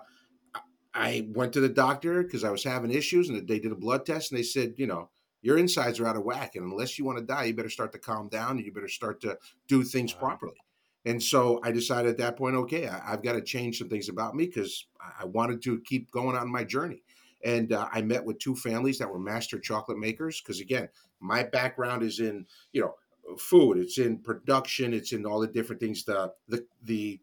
I 0.93 1.29
went 1.33 1.53
to 1.55 1.61
the 1.61 1.69
doctor 1.69 2.23
because 2.23 2.45
I 2.45 2.51
was 2.51 2.65
having 2.65 2.91
issues, 2.91 3.29
and 3.29 3.47
they 3.47 3.59
did 3.59 3.73
a 3.73 3.77
blood 3.77 4.05
test, 4.05 4.31
and 4.31 4.39
they 4.39 4.45
said, 4.45 4.75
you 4.77 4.87
know, 4.87 5.11
your 5.43 5.59
insides 5.59 6.01
are 6.01 6.07
out 6.07 6.17
of 6.17 6.25
whack, 6.25 6.57
and 6.57 6.65
unless 6.65 6.99
you 6.99 7.05
want 7.05 7.19
to 7.19 7.25
die, 7.25 7.45
you 7.45 7.55
better 7.55 7.71
start 7.71 7.93
to 7.93 7.99
calm 7.99 8.29
down, 8.29 8.57
and 8.57 8.65
you 8.65 8.73
better 8.73 8.89
start 8.89 9.21
to 9.23 9.39
do 9.69 9.83
things 9.83 10.15
wow. 10.15 10.21
properly. 10.21 10.57
And 11.05 11.23
so 11.23 11.61
I 11.63 11.71
decided 11.71 12.11
at 12.11 12.19
that 12.19 12.37
point, 12.37 12.57
okay, 12.57 12.89
I, 12.89 13.11
have 13.11 13.23
got 13.23 13.35
to 13.35 13.43
change 13.43 13.79
some 13.79 13.91
things 13.91 14.09
about 14.09 14.35
me 14.35 14.47
because 14.47 14.87
I 15.21 15.27
wanted 15.27 15.63
to 15.65 15.81
keep 15.83 16.11
going 16.11 16.35
on 16.35 16.51
my 16.51 16.65
journey. 16.65 17.03
And 17.45 17.73
uh, 17.73 17.89
I 17.93 18.03
met 18.03 18.25
with 18.25 18.39
two 18.39 18.57
families 18.57 18.99
that 18.99 19.11
were 19.11 19.19
master 19.19 19.59
chocolate 19.61 19.99
makers 19.99 20.41
because, 20.41 20.61
again, 20.61 20.89
my 21.21 21.43
background 21.43 22.03
is 22.03 22.21
in 22.21 22.47
you 22.73 22.81
know 22.81 22.97
food, 23.39 23.79
it's 23.79 23.99
in 23.99 24.19
production, 24.19 24.95
it's 24.95 25.13
in 25.13 25.27
all 25.27 25.41
the 25.41 25.47
different 25.49 25.81
things. 25.81 26.05
The 26.05 26.33
the 26.49 26.67
the 26.83 27.21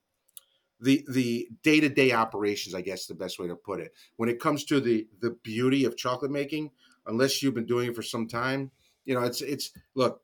the 0.80 1.06
the 1.10 1.50
day 1.62 1.80
to 1.80 1.90
day 1.90 2.12
operations, 2.12 2.74
I 2.74 2.82
guess, 2.82 3.06
the 3.06 3.14
best 3.16 3.40
way 3.40 3.48
to 3.48 3.56
put 3.56 3.80
it. 3.80 3.94
When 4.18 4.30
it 4.30 4.40
comes 4.40 4.66
to 4.66 4.80
the 4.80 5.08
the 5.20 5.32
beauty 5.32 5.86
of 5.86 5.98
chocolate 5.98 6.32
making, 6.32 6.72
unless 7.06 7.42
you've 7.42 7.54
been 7.54 7.66
doing 7.66 7.90
it 7.90 7.96
for 7.96 8.02
some 8.02 8.28
time, 8.28 8.72
you 9.06 9.14
know, 9.14 9.22
it's 9.24 9.42
it's 9.42 9.72
look. 9.96 10.24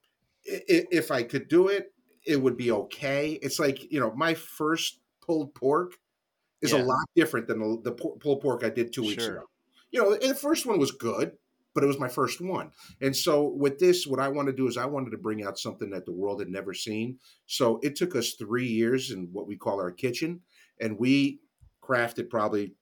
If 0.49 1.11
I 1.11 1.23
could 1.23 1.49
do 1.49 1.67
it, 1.67 1.93
it 2.25 2.37
would 2.41 2.55
be 2.57 2.71
okay. 2.71 3.33
It's 3.33 3.59
like 3.59 3.91
you 3.91 3.99
know, 3.99 4.13
my 4.15 4.33
first 4.33 5.01
pulled 5.21 5.53
pork 5.55 5.97
is 6.61 6.71
Yeah. 6.71 6.73
a 6.73 6.77
lot 6.79 7.05
different 7.15 7.47
than 7.47 7.59
the, 7.59 7.81
the 7.83 7.91
pulled 7.93 8.41
pork 8.41 8.63
I 8.63 8.69
did 8.69 8.93
two 8.93 9.03
weeks 9.03 9.27
Sure. 9.27 9.29
ago. 9.29 9.45
You 9.91 10.01
know, 10.01 10.15
the 10.15 10.35
first 10.35 10.65
one 10.65 10.79
was 10.79 10.91
good, 10.91 11.33
but 11.73 11.83
it 11.83 11.87
was 11.87 11.99
my 11.99 12.09
first 12.09 12.41
one. 12.41 12.71
And 13.01 13.15
so 13.15 13.43
with 13.43 13.79
this, 13.79 14.07
what 14.07 14.19
I 14.19 14.29
want 14.29 14.47
to 14.47 14.53
do 14.53 14.67
is 14.67 14.77
I 14.77 14.85
wanted 14.85 15.11
to 15.11 15.17
bring 15.17 15.43
out 15.43 15.59
something 15.59 15.89
that 15.91 16.05
the 16.05 16.11
world 16.11 16.39
had 16.39 16.49
never 16.49 16.73
seen. 16.73 17.19
So 17.45 17.79
it 17.83 17.95
took 17.95 18.15
us 18.15 18.33
three 18.33 18.67
years 18.67 19.11
in 19.11 19.29
what 19.31 19.47
we 19.47 19.57
call 19.57 19.79
our 19.79 19.91
kitchen, 19.91 20.41
and 20.81 20.99
we 20.99 21.39
crafted 21.81 22.29
probably 22.29 22.73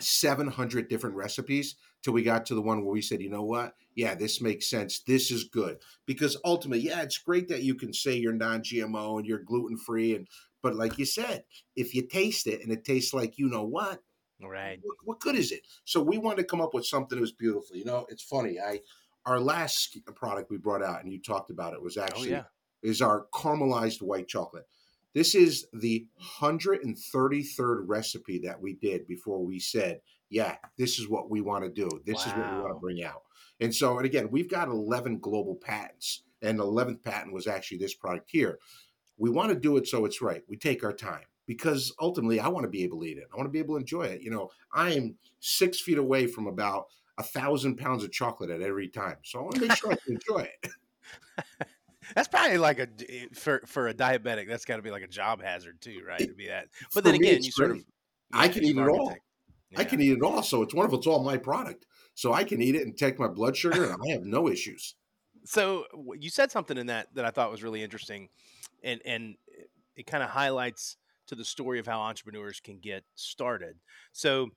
700 0.00 0.88
different 0.88 1.16
recipes 1.16 1.76
till 2.02 2.12
we 2.12 2.22
got 2.22 2.46
to 2.46 2.54
the 2.54 2.62
one 2.62 2.84
where 2.84 2.92
we 2.92 3.02
said, 3.02 3.20
you 3.20 3.30
know 3.30 3.42
what? 3.42 3.74
Yeah, 3.94 4.14
this 4.14 4.40
makes 4.40 4.68
sense. 4.68 5.00
This 5.00 5.30
is 5.30 5.44
good. 5.44 5.78
Because 6.06 6.36
ultimately, 6.44 6.86
yeah, 6.86 7.02
it's 7.02 7.18
great 7.18 7.48
that 7.48 7.62
you 7.62 7.74
can 7.74 7.92
say 7.92 8.14
you're 8.16 8.32
non 8.32 8.60
GMO 8.60 9.18
and 9.18 9.26
you're 9.26 9.38
gluten 9.38 9.76
free. 9.76 10.14
And, 10.14 10.28
but 10.62 10.76
like 10.76 10.98
you 10.98 11.04
said, 11.04 11.44
if 11.74 11.94
you 11.94 12.06
taste 12.06 12.46
it 12.46 12.62
and 12.62 12.70
it 12.70 12.84
tastes 12.84 13.14
like 13.14 13.38
you 13.38 13.48
know 13.48 13.64
what, 13.64 14.00
Right. 14.42 14.78
what, 14.82 14.96
what 15.04 15.20
good 15.20 15.36
is 15.36 15.52
it? 15.52 15.62
So 15.84 16.02
we 16.02 16.18
wanted 16.18 16.42
to 16.42 16.44
come 16.44 16.60
up 16.60 16.74
with 16.74 16.86
something 16.86 17.16
that 17.16 17.20
was 17.20 17.32
beautiful. 17.32 17.76
You 17.76 17.84
know, 17.84 18.06
it's 18.08 18.22
funny. 18.22 18.58
I, 18.60 18.80
our 19.24 19.40
last 19.40 19.98
product 20.14 20.50
we 20.50 20.58
brought 20.58 20.82
out 20.82 21.02
and 21.02 21.12
you 21.12 21.20
talked 21.20 21.50
about 21.50 21.72
it 21.72 21.82
was 21.82 21.96
Oh 21.96 22.02
actually 22.02 22.30
yeah. 22.30 22.44
is 22.82 23.02
our 23.02 23.26
caramelized 23.34 24.02
white 24.02 24.28
chocolate. 24.28 24.66
This 25.14 25.34
is 25.34 25.66
the 25.72 26.06
133rd 26.40 27.84
recipe 27.86 28.38
that 28.40 28.60
we 28.60 28.74
did 28.74 29.06
before 29.06 29.42
we 29.42 29.58
said, 29.58 30.00
yeah, 30.28 30.56
this 30.76 30.98
is 30.98 31.08
what 31.08 31.30
we 31.30 31.40
want 31.40 31.64
to 31.64 31.70
do. 31.70 31.88
This 32.04 32.26
is 32.26 32.32
what 32.34 32.52
we 32.52 32.60
want 32.60 32.76
to 32.76 32.80
bring 32.80 33.02
out. 33.02 33.22
And 33.58 33.74
so, 33.74 33.96
and 33.96 34.04
again, 34.04 34.28
we've 34.30 34.50
got 34.50 34.68
11 34.68 35.20
global 35.20 35.54
patents, 35.54 36.22
and 36.42 36.58
the 36.58 36.64
11th 36.64 37.02
patent 37.02 37.32
was 37.32 37.46
actually 37.46 37.78
this 37.78 37.94
product 37.94 38.28
here. 38.30 38.58
We 39.16 39.30
want 39.30 39.48
to 39.48 39.58
do 39.58 39.78
it 39.78 39.88
so 39.88 40.04
it's 40.04 40.20
right. 40.20 40.42
We 40.48 40.58
take 40.58 40.84
our 40.84 40.92
time 40.92 41.24
because 41.46 41.94
ultimately 42.00 42.40
I 42.40 42.48
want 42.48 42.64
to 42.64 42.70
be 42.70 42.82
able 42.84 43.00
to 43.00 43.06
eat 43.06 43.18
it. 43.18 43.24
I 43.32 43.36
want 43.36 43.46
to 43.46 43.52
be 43.52 43.58
able 43.58 43.74
to 43.76 43.80
enjoy 43.80 44.02
it. 44.04 44.22
You 44.22 44.30
know, 44.30 44.50
I 44.72 44.92
am 44.92 45.16
six 45.40 45.80
feet 45.80 45.98
away 45.98 46.26
from 46.26 46.46
about 46.46 46.86
a 47.18 47.22
thousand 47.22 47.76
pounds 47.76 48.04
of 48.04 48.12
chocolate 48.12 48.50
at 48.50 48.60
every 48.60 48.88
time. 48.88 49.16
So 49.24 49.38
I 49.38 49.42
want 49.42 49.54
to 49.56 49.60
make 49.62 49.76
sure 49.76 49.92
I 49.92 49.96
can 49.96 50.14
enjoy 50.14 50.48
it. 50.62 50.70
That's 52.14 52.28
probably 52.28 52.58
like 52.58 52.78
a 52.78 52.88
eh, 53.08 53.26
for 53.34 53.62
for 53.66 53.88
a 53.88 53.94
diabetic. 53.94 54.48
That's 54.48 54.64
got 54.64 54.76
to 54.76 54.82
be 54.82 54.90
like 54.90 55.02
a 55.02 55.08
job 55.08 55.42
hazard 55.42 55.80
too, 55.80 56.02
right? 56.06 56.20
It- 56.20 56.28
To 56.28 56.34
be 56.34 56.46
that. 56.48 56.68
But 56.94 57.04
then 57.04 57.14
again, 57.14 57.42
you 57.42 57.50
sort 57.50 57.70
of. 57.72 57.84
I 58.32 58.48
can 58.48 58.64
eat 58.64 58.76
it 58.76 58.88
all. 58.88 59.14
I 59.76 59.84
can 59.84 60.00
eat 60.00 60.12
it 60.12 60.22
all. 60.22 60.42
So 60.42 60.62
it's 60.62 60.74
wonderful. 60.74 60.98
It's 60.98 61.06
all 61.06 61.22
my 61.24 61.36
product. 61.36 61.86
So 62.14 62.32
I 62.32 62.44
can 62.44 62.62
eat 62.62 62.74
it 62.74 62.82
and 62.82 62.96
take 62.96 63.18
my 63.18 63.28
blood 63.28 63.56
sugar 63.56 63.84
and 63.92 64.00
I 64.08 64.12
have 64.12 64.22
no 64.24 64.48
issues. 64.48 64.94
So 65.44 65.84
you 66.18 66.30
said 66.30 66.50
something 66.50 66.76
in 66.78 66.86
that 66.86 67.12
that 67.14 67.24
I 67.24 67.30
thought 67.30 67.50
was 67.50 67.62
really 67.62 67.82
interesting, 67.82 68.28
and 68.82 69.00
and 69.04 69.36
it- 69.48 69.70
it 69.96 70.06
kind 70.06 70.22
of 70.22 70.28
highlights 70.30 70.96
to 71.26 71.34
the 71.34 71.44
story 71.44 71.78
of 71.78 71.86
how 71.86 72.00
entrepreneurs 72.00 72.60
can 72.60 72.80
get 72.80 73.04
started. 73.14 73.80
So, 74.12 74.50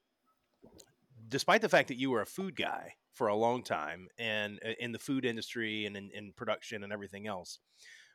despite 1.27 1.61
the 1.61 1.69
fact 1.69 1.87
that 1.87 1.97
you 1.97 2.09
were 2.09 2.21
a 2.21 2.25
food 2.25 2.55
guy 2.55 2.93
for 3.11 3.27
a 3.27 3.35
long 3.35 3.63
time 3.63 4.07
and 4.17 4.59
uh, 4.65 4.69
in 4.79 4.91
the 4.91 4.99
food 4.99 5.25
industry 5.25 5.85
and 5.85 5.97
in, 5.97 6.09
in 6.11 6.33
production 6.33 6.83
and 6.83 6.93
everything 6.93 7.27
else, 7.27 7.59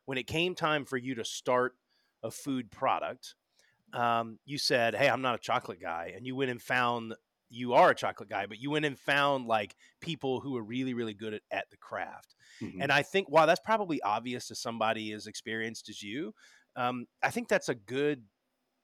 when 0.07 0.19
it 0.19 0.27
came 0.27 0.55
time 0.55 0.85
for 0.85 0.97
you 0.97 1.15
to 1.17 1.25
start 1.25 1.75
a 2.23 2.31
food 2.31 2.71
product, 2.71 3.37
um, 3.95 4.39
you 4.45 4.59
said, 4.59 4.95
"Hey, 4.95 5.09
I'm 5.09 5.23
not 5.23 5.37
a 5.37 5.39
chocolate 5.39 5.81
guy," 5.81 6.13
and 6.17 6.27
you 6.27 6.37
went 6.37 6.51
and 6.51 6.63
found 6.63 7.17
you 7.51 7.75
are 7.75 7.91
a 7.91 7.95
chocolate 7.97 8.29
guy, 8.31 8.47
but 8.47 8.59
you 8.59 8.71
went 8.71 8.85
and 8.87 8.99
found 8.99 9.47
like 9.47 9.77
people 10.01 10.41
who 10.41 10.57
are 10.57 10.65
really, 10.65 10.95
really 10.95 11.15
good 11.15 11.35
at, 11.35 11.43
at 11.51 11.71
the 11.71 11.79
craft. 11.79 12.35
Mhm. 12.61 12.81
And 12.81 12.93
I 12.93 13.03
think 13.03 13.29
while 13.31 13.47
that's 13.47 13.61
probably 13.61 14.03
obvious 14.03 14.49
to 14.49 14.57
somebody 14.57 15.13
as 15.13 15.27
experienced 15.29 15.89
as 15.89 16.03
you, 16.03 16.35
um, 16.77 17.07
I 17.23 17.31
think 17.31 17.49
that's 17.49 17.69
a 17.69 17.75
good 17.75 18.27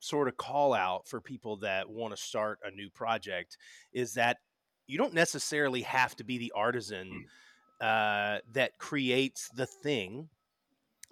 sort 0.01 0.27
of 0.27 0.37
call 0.37 0.73
out 0.73 1.07
for 1.07 1.21
people 1.21 1.57
that 1.59 1.89
want 1.89 2.15
to 2.15 2.21
start 2.21 2.59
a 2.65 2.71
new 2.71 2.89
project 2.89 3.57
is 3.93 4.15
that 4.15 4.39
you 4.87 4.97
don't 4.97 5.13
necessarily 5.13 5.83
have 5.83 6.15
to 6.17 6.25
be 6.25 6.37
the 6.39 6.51
artisan 6.53 7.21
uh, 7.81 8.39
that 8.51 8.77
creates 8.79 9.49
the 9.49 9.67
thing 9.67 10.29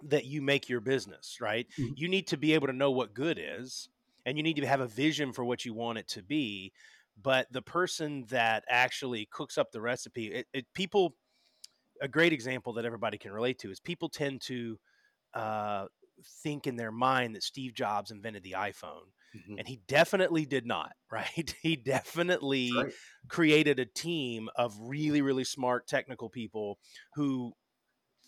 that 0.02 0.24
you 0.24 0.40
make 0.42 0.68
your 0.68 0.80
business, 0.80 1.40
right? 1.40 1.66
Mhm. 1.78 1.94
You 1.94 2.08
need 2.08 2.26
to 2.28 2.36
be 2.36 2.54
able 2.54 2.66
to 2.68 2.72
know 2.72 2.90
what 2.90 3.14
good 3.14 3.38
is 3.40 3.88
and 4.24 4.36
you 4.36 4.42
need 4.42 4.56
to 4.56 4.66
have 4.66 4.80
a 4.80 4.86
vision 4.86 5.32
for 5.32 5.44
what 5.44 5.64
you 5.64 5.74
want 5.74 5.98
it 5.98 6.08
to 6.08 6.22
be. 6.22 6.72
But 7.16 7.52
the 7.52 7.62
person 7.62 8.24
that 8.26 8.64
actually 8.68 9.26
cooks 9.26 9.58
up 9.58 9.72
the 9.72 9.80
recipe, 9.80 10.32
it, 10.32 10.48
it 10.54 10.66
people 10.74 11.16
a 12.00 12.08
great 12.08 12.32
example 12.32 12.72
that 12.74 12.84
everybody 12.84 13.18
can 13.18 13.32
relate 13.32 13.58
to 13.60 13.70
is 13.70 13.80
people 13.80 14.08
tend 14.08 14.40
to 14.42 14.78
uh, 15.34 15.86
think 16.24 16.66
in 16.66 16.76
their 16.76 16.92
mind 16.92 17.34
that 17.36 17.42
Steve 17.42 17.74
Jobs 17.74 18.10
invented 18.10 18.42
the 18.42 18.52
iPhone, 18.52 19.12
Mhm. 19.32 19.56
and 19.56 19.66
he 19.68 19.76
definitely 19.86 20.46
did 20.46 20.66
not. 20.66 20.96
Right? 21.10 21.54
He 21.62 21.76
definitely 21.76 22.86
right. 22.86 22.94
created 23.28 23.78
a 23.80 23.86
team 23.86 24.48
of 24.56 24.76
really, 24.80 25.22
really 25.22 25.44
smart 25.44 25.86
technical 25.88 26.30
people 26.30 26.78
who 27.14 27.52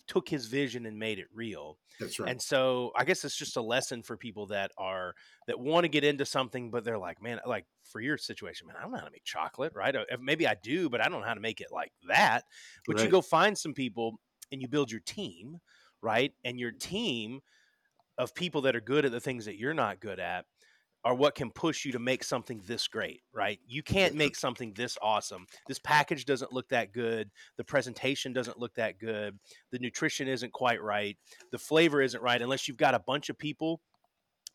took 0.07 0.27
his 0.27 0.47
vision 0.47 0.85
and 0.85 0.99
made 0.99 1.17
it 1.17 1.27
real. 1.33 1.79
That's 1.99 2.19
right. 2.19 2.27
And 2.27 2.41
so 2.41 2.91
I 2.95 3.05
guess 3.05 3.23
it's 3.23 3.35
just 3.37 3.55
a 3.57 3.61
lesson 3.61 4.03
for 4.03 4.17
people 4.17 4.47
that 4.47 4.71
are 4.77 5.15
that 5.47 5.59
want 5.59 5.85
to 5.85 5.89
get 5.89 6.03
into 6.03 6.25
something, 6.25 6.71
but 6.71 6.83
they're 6.83 6.97
like, 6.97 7.21
man, 7.21 7.39
like 7.45 7.65
for 7.83 8.01
your 8.01 8.17
situation, 8.17 8.67
man, 8.67 8.75
I 8.75 8.81
don't 8.81 8.91
know 8.91 8.97
how 8.99 9.05
to 9.05 9.11
make 9.11 9.23
chocolate, 9.23 9.73
right? 9.75 9.95
Uh, 9.95 10.05
Maybe 10.19 10.47
I 10.47 10.55
do, 10.55 10.89
but 10.89 10.99
I 11.01 11.07
don't 11.09 11.21
know 11.21 11.27
how 11.27 11.33
to 11.33 11.39
make 11.39 11.61
it 11.61 11.71
like 11.71 11.93
that. 12.07 12.43
But 12.85 13.01
you 13.01 13.09
go 13.09 13.21
find 13.21 13.57
some 13.57 13.73
people 13.73 14.19
and 14.51 14.61
you 14.61 14.67
build 14.67 14.91
your 14.91 15.01
team, 15.01 15.59
right? 16.01 16.33
And 16.43 16.59
your 16.59 16.71
team 16.71 17.41
of 18.17 18.35
people 18.35 18.61
that 18.61 18.75
are 18.75 18.81
good 18.81 19.05
at 19.05 19.11
the 19.11 19.19
things 19.19 19.45
that 19.45 19.57
you're 19.57 19.73
not 19.73 19.99
good 19.99 20.19
at 20.19 20.45
are 21.05 21.15
what 21.15 21.35
can 21.35 21.51
push 21.51 21.83
you 21.83 21.91
to 21.91 21.99
make 21.99 22.23
something 22.23 22.61
this 22.65 22.87
great, 22.87 23.23
right? 23.33 23.59
You 23.67 23.83
can't 23.83 24.15
make 24.15 24.35
something 24.35 24.73
this 24.73 24.97
awesome. 25.01 25.45
This 25.67 25.79
package 25.79 26.25
doesn't 26.25 26.53
look 26.53 26.69
that 26.69 26.93
good. 26.93 27.29
The 27.57 27.63
presentation 27.63 28.31
doesn't 28.31 28.57
look 28.57 28.73
that 28.75 28.99
good. 28.99 29.37
The 29.71 29.79
nutrition 29.79 30.29
isn't 30.29 30.53
quite 30.53 30.81
right. 30.81 31.17
The 31.51 31.57
flavor 31.57 32.01
isn't 32.01 32.23
right 32.23 32.41
unless 32.41 32.67
you've 32.67 32.77
got 32.77 32.95
a 32.95 32.99
bunch 32.99 33.29
of 33.29 33.37
people 33.37 33.81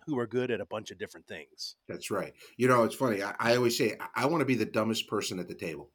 who 0.06 0.18
are 0.18 0.26
good 0.26 0.50
at 0.50 0.60
a 0.60 0.66
bunch 0.66 0.90
of 0.90 0.98
different 0.98 1.26
things. 1.26 1.76
That's 1.86 2.10
right. 2.10 2.32
You 2.56 2.66
know, 2.66 2.84
it's 2.84 2.94
funny. 2.94 3.22
I, 3.22 3.34
I 3.38 3.56
always 3.56 3.76
say 3.76 3.96
I, 4.00 4.22
I 4.22 4.26
want 4.26 4.40
to 4.40 4.46
be 4.46 4.54
the 4.54 4.64
dumbest 4.64 5.06
person 5.06 5.38
at 5.38 5.48
the 5.48 5.54
table. 5.54 5.90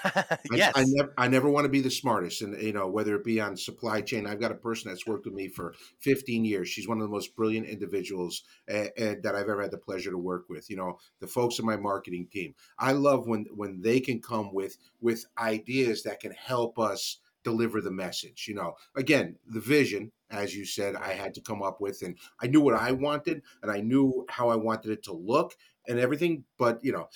I, 0.04 0.38
yes. 0.52 0.72
I 0.74 0.84
never, 0.86 1.14
I 1.16 1.28
never 1.28 1.48
want 1.48 1.64
to 1.64 1.70
be 1.70 1.80
the 1.80 1.90
smartest, 1.90 2.42
and 2.42 2.60
you 2.60 2.72
know, 2.72 2.86
whether 2.88 3.14
it 3.16 3.24
be 3.24 3.40
on 3.40 3.56
supply 3.56 4.00
chain. 4.00 4.26
I've 4.26 4.40
got 4.40 4.52
a 4.52 4.56
person 4.56 4.90
that's 4.90 5.06
worked 5.06 5.26
with 5.26 5.34
me 5.34 5.48
for 5.48 5.74
15 6.00 6.44
years. 6.44 6.68
She's 6.68 6.88
one 6.88 6.98
of 6.98 7.02
the 7.02 7.08
most 7.14 7.34
brilliant 7.36 7.66
individuals 7.66 8.42
uh, 8.70 8.86
that 8.98 9.32
I've 9.34 9.48
ever 9.48 9.62
had 9.62 9.70
the 9.70 9.78
pleasure 9.78 10.10
to 10.10 10.18
work 10.18 10.46
with. 10.48 10.70
You 10.70 10.76
know, 10.76 10.98
the 11.20 11.26
folks 11.26 11.58
in 11.58 11.66
my 11.66 11.76
marketing 11.76 12.28
team. 12.30 12.54
I 12.78 12.92
love 12.92 13.26
when 13.26 13.46
when 13.54 13.80
they 13.80 14.00
can 14.00 14.20
come 14.20 14.52
with 14.52 14.76
with 15.00 15.24
ideas 15.38 16.02
that 16.04 16.20
can 16.20 16.32
help 16.32 16.78
us 16.78 17.18
deliver 17.46 17.80
the 17.80 17.92
message. 17.92 18.46
You 18.48 18.54
know, 18.54 18.74
again, 18.96 19.36
the 19.46 19.60
vision, 19.60 20.10
as 20.30 20.56
you 20.56 20.64
said, 20.64 20.96
I 20.96 21.12
had 21.12 21.32
to 21.34 21.40
come 21.40 21.62
up 21.62 21.80
with, 21.80 22.02
and 22.02 22.18
I 22.40 22.48
knew 22.48 22.60
what 22.60 22.74
I 22.74 22.90
wanted, 22.90 23.42
and 23.62 23.70
I 23.70 23.80
knew 23.80 24.26
how 24.28 24.48
I 24.48 24.56
wanted 24.56 24.90
it 24.90 25.04
to 25.04 25.12
look, 25.12 25.54
and 25.86 25.98
everything. 26.00 26.44
But 26.58 26.80
you 26.82 26.92
know, 26.92 27.08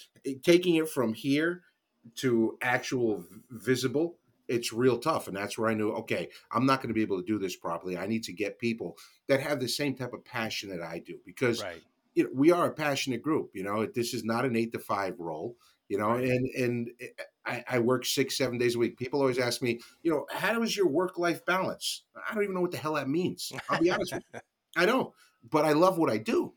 taking 0.45 0.77
it 0.77 0.89
from 0.89 1.15
here 1.15 1.63
to 2.17 2.59
actual 2.63 3.25
visible 3.51 4.17
it's 4.49 4.73
real 4.73 4.99
tough. 4.99 5.29
And 5.29 5.37
that's 5.37 5.57
where 5.57 5.71
i 5.71 5.75
knew 5.75 5.93
okay 5.93 6.29
i'm 6.51 6.67
not 6.67 6.81
going 6.81 6.89
to 6.89 6.95
be 6.95 7.03
able 7.03 7.21
to 7.21 7.27
do 7.27 7.39
this 7.39 7.57
properly. 7.57 7.97
I 7.97 8.07
need 8.07 8.25
to 8.25 8.33
get 8.33 8.59
people 8.59 8.99
that 9.29 9.41
have 9.41 9.61
the 9.61 9.69
same 9.69 9.95
type 9.95 10.13
of 10.13 10.25
passion 10.25 10.71
that 10.71 10.83
i 10.83 10.99
do 10.99 11.19
because 11.25 11.63
right. 11.63 11.81
you 12.15 12.25
know, 12.25 12.31
we 12.35 12.51
are 12.51 12.67
a 12.67 12.73
passionate 12.73 13.23
group 13.23 13.51
you 13.55 13.63
know? 13.63 13.87
This 13.87 14.13
is 14.13 14.25
not 14.25 14.45
an 14.45 14.57
eight 14.57 14.73
to 14.73 14.79
five 14.79 15.19
role 15.19 15.57
you 15.89 15.99
know? 15.99 16.11
Right. 16.11 16.25
and 16.25 16.47
and 16.57 16.91
eh, 17.01 17.07
I, 17.47 17.65
I 17.69 17.79
work 17.79 18.05
six 18.05 18.37
seven 18.37 18.59
days 18.59 18.77
a 18.77 18.79
week. 18.79 18.99
People 18.99 19.21
always 19.21 19.39
ask 19.39 19.63
me 19.63 19.81
you 20.03 20.11
know 20.11 20.27
how 20.31 20.63
is 20.63 20.77
your 20.77 20.89
work 20.89 21.19
life 21.19 21.45
balance? 21.47 22.03
I 22.29 22.35
don't 22.35 22.43
even 22.43 22.55
know 22.55 22.61
what 22.61 22.73
the 22.73 22.77
hell 22.79 22.95
that 22.95 23.09
means 23.09 23.53
i'll 23.69 23.81
be 23.81 23.91
honest 23.91 24.15
with 24.15 24.25
you. 24.35 24.41
I 24.77 24.87
don't 24.87 25.13
but 25.49 25.65
i 25.65 25.73
love 25.73 25.99
what 25.99 26.11
i 26.11 26.19
do 26.19 26.53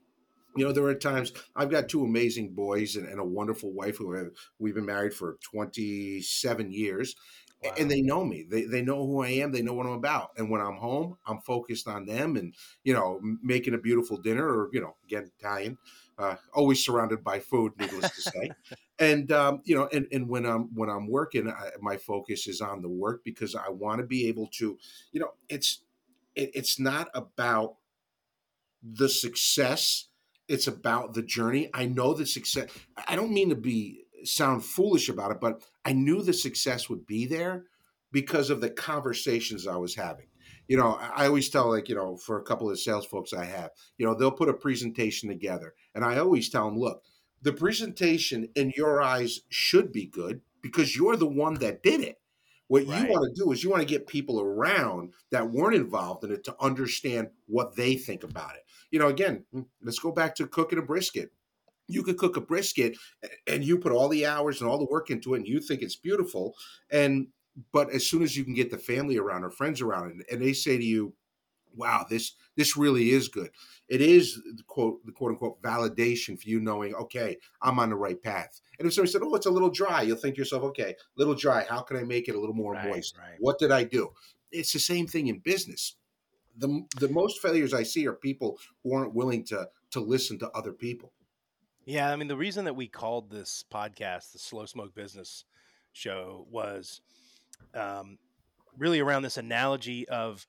you 0.56 0.66
know, 0.66 0.72
there 0.72 0.86
are 0.86 0.96
times 0.96 1.32
I've 1.56 1.70
got 1.72 1.90
two 1.90 2.04
amazing 2.04 2.54
boys 2.54 2.96
and, 2.96 3.08
and 3.08 3.20
a 3.20 3.24
wonderful 3.26 3.72
wife 3.74 3.98
who 3.98 4.14
have 4.14 4.30
we've 4.60 4.76
been 4.76 4.86
married 4.86 5.14
for 5.14 5.38
27 5.44 6.72
years 6.72 7.16
Wow. 7.64 7.74
and 7.78 7.90
they 7.90 8.02
know 8.02 8.26
me. 8.26 8.44
They 8.50 8.64
they 8.66 8.82
know 8.82 9.06
who 9.08 9.24
I 9.24 9.30
am. 9.30 9.54
They 9.54 9.62
know 9.62 9.74
what 9.74 9.86
I'm 9.86 9.94
about. 9.94 10.32
And 10.36 10.50
when 10.50 10.60
I'm 10.60 10.76
home, 10.76 11.16
I'm 11.26 11.40
focused 11.40 11.88
on 11.88 12.06
them 12.06 12.36
and 12.36 12.54
you 12.84 12.94
know 12.94 13.22
making 13.42 13.74
a 13.74 13.78
beautiful 13.78 14.18
dinner 14.18 14.46
or 14.46 14.70
you 14.74 14.82
know 14.82 14.98
again 15.06 15.32
Italian, 15.40 15.78
uh, 16.18 16.36
always 16.54 16.84
surrounded 16.84 17.24
by 17.24 17.40
food. 17.40 17.72
Needless 17.80 18.12
to 18.16 18.22
say, 18.22 18.52
and 19.00 19.32
um, 19.32 19.62
you 19.64 19.76
know 19.78 19.88
and, 19.94 20.08
and 20.12 20.28
when 20.28 20.46
I'm 20.46 20.74
when 20.76 20.90
I'm 20.90 21.08
working, 21.10 21.50
I, 21.50 21.70
my 21.80 21.96
focus 21.96 22.48
is 22.48 22.60
on 22.60 22.82
the 22.82 22.90
work 22.90 23.24
because 23.24 23.56
I 23.56 23.70
want 23.70 24.00
to 24.02 24.06
be 24.06 24.28
able 24.28 24.48
to, 24.58 24.78
you 25.14 25.20
know, 25.22 25.32
it's 25.48 25.80
it, 26.36 26.52
it's 26.54 26.80
not 26.80 27.10
about 27.14 27.76
the 28.82 29.10
success 29.10 30.08
it's 30.48 30.68
about 30.68 31.14
the 31.14 31.24
journey 31.24 31.70
i 31.74 31.86
know 31.86 32.14
the 32.14 32.26
success 32.26 32.70
i 33.08 33.16
don't 33.16 33.34
mean 33.34 33.50
to 33.50 33.56
be 33.56 34.04
sound 34.24 34.64
foolish 34.64 35.10
about 35.10 35.32
it 35.32 35.40
but 35.42 35.62
i 35.86 35.94
knew 35.94 36.22
the 36.22 36.34
success 36.34 36.90
would 36.90 37.06
be 37.06 37.26
there 37.26 37.66
because 38.12 38.50
of 38.50 38.62
the 38.62 38.70
conversations 38.70 39.68
i 39.68 39.76
was 39.76 39.96
having 39.96 40.28
You 40.68 40.78
know, 40.78 40.94
I 40.94 41.26
always 41.28 41.50
tell 41.50 41.70
like 41.70 41.90
you 41.90 41.96
know 41.96 42.16
for 42.18 42.40
a 42.40 42.44
couple 42.44 42.70
of 42.70 42.80
sales 42.80 43.06
folks 43.06 43.34
I 43.34 43.46
have, 43.46 43.72
you 43.98 44.06
know, 44.06 44.16
they'll 44.16 44.32
put 44.32 44.50
a 44.50 44.54
presentation 44.54 45.30
together, 45.30 45.74
and 45.94 46.06
I 46.06 46.18
always 46.18 46.50
tell 46.50 46.66
them, 46.66 46.80
look, 46.80 47.04
the 47.42 47.54
presentation 47.54 48.48
in 48.56 48.72
your 48.76 49.02
eyes 49.02 49.42
should 49.50 49.92
be 49.92 50.06
good 50.06 50.42
because 50.62 50.96
you're 50.96 51.18
the 51.18 51.28
one 51.28 51.56
that 51.56 51.84
did 51.84 52.02
it. 52.02 52.18
What 52.68 52.88
right. 52.88 53.02
you 53.02 53.12
want 53.12 53.36
to 53.36 53.44
do 53.44 53.52
is 53.52 53.64
you 53.64 53.70
want 53.70 53.82
to 53.82 53.88
get 53.88 54.08
people 54.08 54.40
around 54.40 55.14
that 55.32 55.52
weren't 55.52 55.76
involved 55.76 56.24
in 56.24 56.32
it 56.32 56.46
to 56.46 56.56
understand 56.60 57.28
what 57.46 57.76
they 57.76 57.96
think 57.96 58.24
about 58.24 58.56
it. 58.56 58.63
You 58.94 59.00
know, 59.00 59.08
again, 59.08 59.44
let's 59.82 59.98
go 59.98 60.12
back 60.12 60.36
to 60.36 60.46
cooking 60.46 60.78
a 60.78 60.84
brisket. 60.84 61.32
You 61.88 62.04
could 62.04 62.16
cook 62.16 62.38
a 62.38 62.42
brisket 62.42 62.96
and 63.48 63.64
you 63.64 63.80
put 63.80 63.92
all 63.92 64.08
the 64.08 64.28
hours 64.28 64.62
and 64.62 64.70
all 64.70 64.78
the 64.78 64.86
work 64.86 65.10
into 65.10 65.34
it 65.34 65.38
and 65.38 65.48
you 65.48 65.60
think 65.60 65.82
it's 65.82 65.96
beautiful. 65.96 66.54
And 66.92 67.30
but 67.72 67.90
as 67.90 68.06
soon 68.06 68.22
as 68.22 68.38
you 68.38 68.44
can 68.44 68.54
get 68.54 68.70
the 68.70 68.78
family 68.78 69.18
around 69.18 69.46
or 69.46 69.50
friends 69.50 69.82
around 69.82 70.12
and, 70.12 70.24
and 70.32 70.40
they 70.40 70.54
say 70.54 70.78
to 70.78 70.84
you, 70.84 71.16
wow, 71.76 72.06
this 72.08 72.36
this 72.56 72.78
really 72.78 73.10
is 73.10 73.30
good. 73.30 73.50
It 73.88 74.00
is 74.00 74.36
the 74.36 74.62
quote 74.68 75.04
the 75.08 75.12
quote 75.12 75.32
unquote 75.32 75.60
validation 75.64 76.40
for 76.40 76.48
you 76.48 76.60
knowing, 76.60 76.94
okay, 76.94 77.38
I'm 77.64 77.80
on 77.80 77.90
the 77.90 77.96
right 77.96 78.22
path. 78.22 78.62
And 78.78 78.88
if 78.88 78.94
somebody 78.94 79.12
said, 79.12 79.22
Oh, 79.24 79.34
it's 79.34 79.48
a 79.48 79.52
little 79.52 79.72
dry, 79.72 80.04
you'll 80.04 80.18
think 80.18 80.36
to 80.36 80.42
yourself, 80.42 80.62
okay, 80.66 80.92
a 80.92 80.96
little 81.18 81.34
dry. 81.34 81.66
How 81.68 81.82
can 81.82 81.98
I 81.98 82.04
make 82.04 82.30
it 82.30 82.36
a 82.36 82.40
little 82.40 82.54
more 82.54 82.74
right, 82.74 82.90
moist? 82.90 83.18
Right. 83.18 83.38
What 83.40 83.58
did 83.58 83.72
I 83.72 83.86
do? 83.86 84.12
It's 84.52 84.72
the 84.72 84.80
same 84.80 85.08
thing 85.08 85.30
in 85.30 85.40
business. 85.40 85.96
The 86.58 86.84
the 87.00 87.10
most 87.10 87.42
failures 87.42 87.74
I 87.74 87.84
see 87.84 88.08
are 88.08 88.14
people 88.14 88.58
who 88.84 88.94
aren't 88.94 89.14
willing 89.14 89.44
to 89.46 89.70
to 89.92 90.00
listen 90.00 90.40
to 90.40 90.50
other 90.52 90.74
people. 90.74 91.12
Yeah, 91.86 92.12
I 92.12 92.16
mean 92.16 92.28
the 92.28 92.38
reason 92.38 92.66
that 92.66 92.76
we 92.76 92.88
called 92.88 93.30
this 93.30 93.64
podcast 93.72 94.32
the 94.32 94.40
Slow 94.40 94.66
Smoked 94.66 94.96
Business 94.96 95.46
Show 95.92 96.48
was 96.50 97.02
um, 97.74 98.18
really 98.78 99.00
around 99.00 99.24
this 99.24 99.38
analogy 99.38 100.08
of 100.08 100.48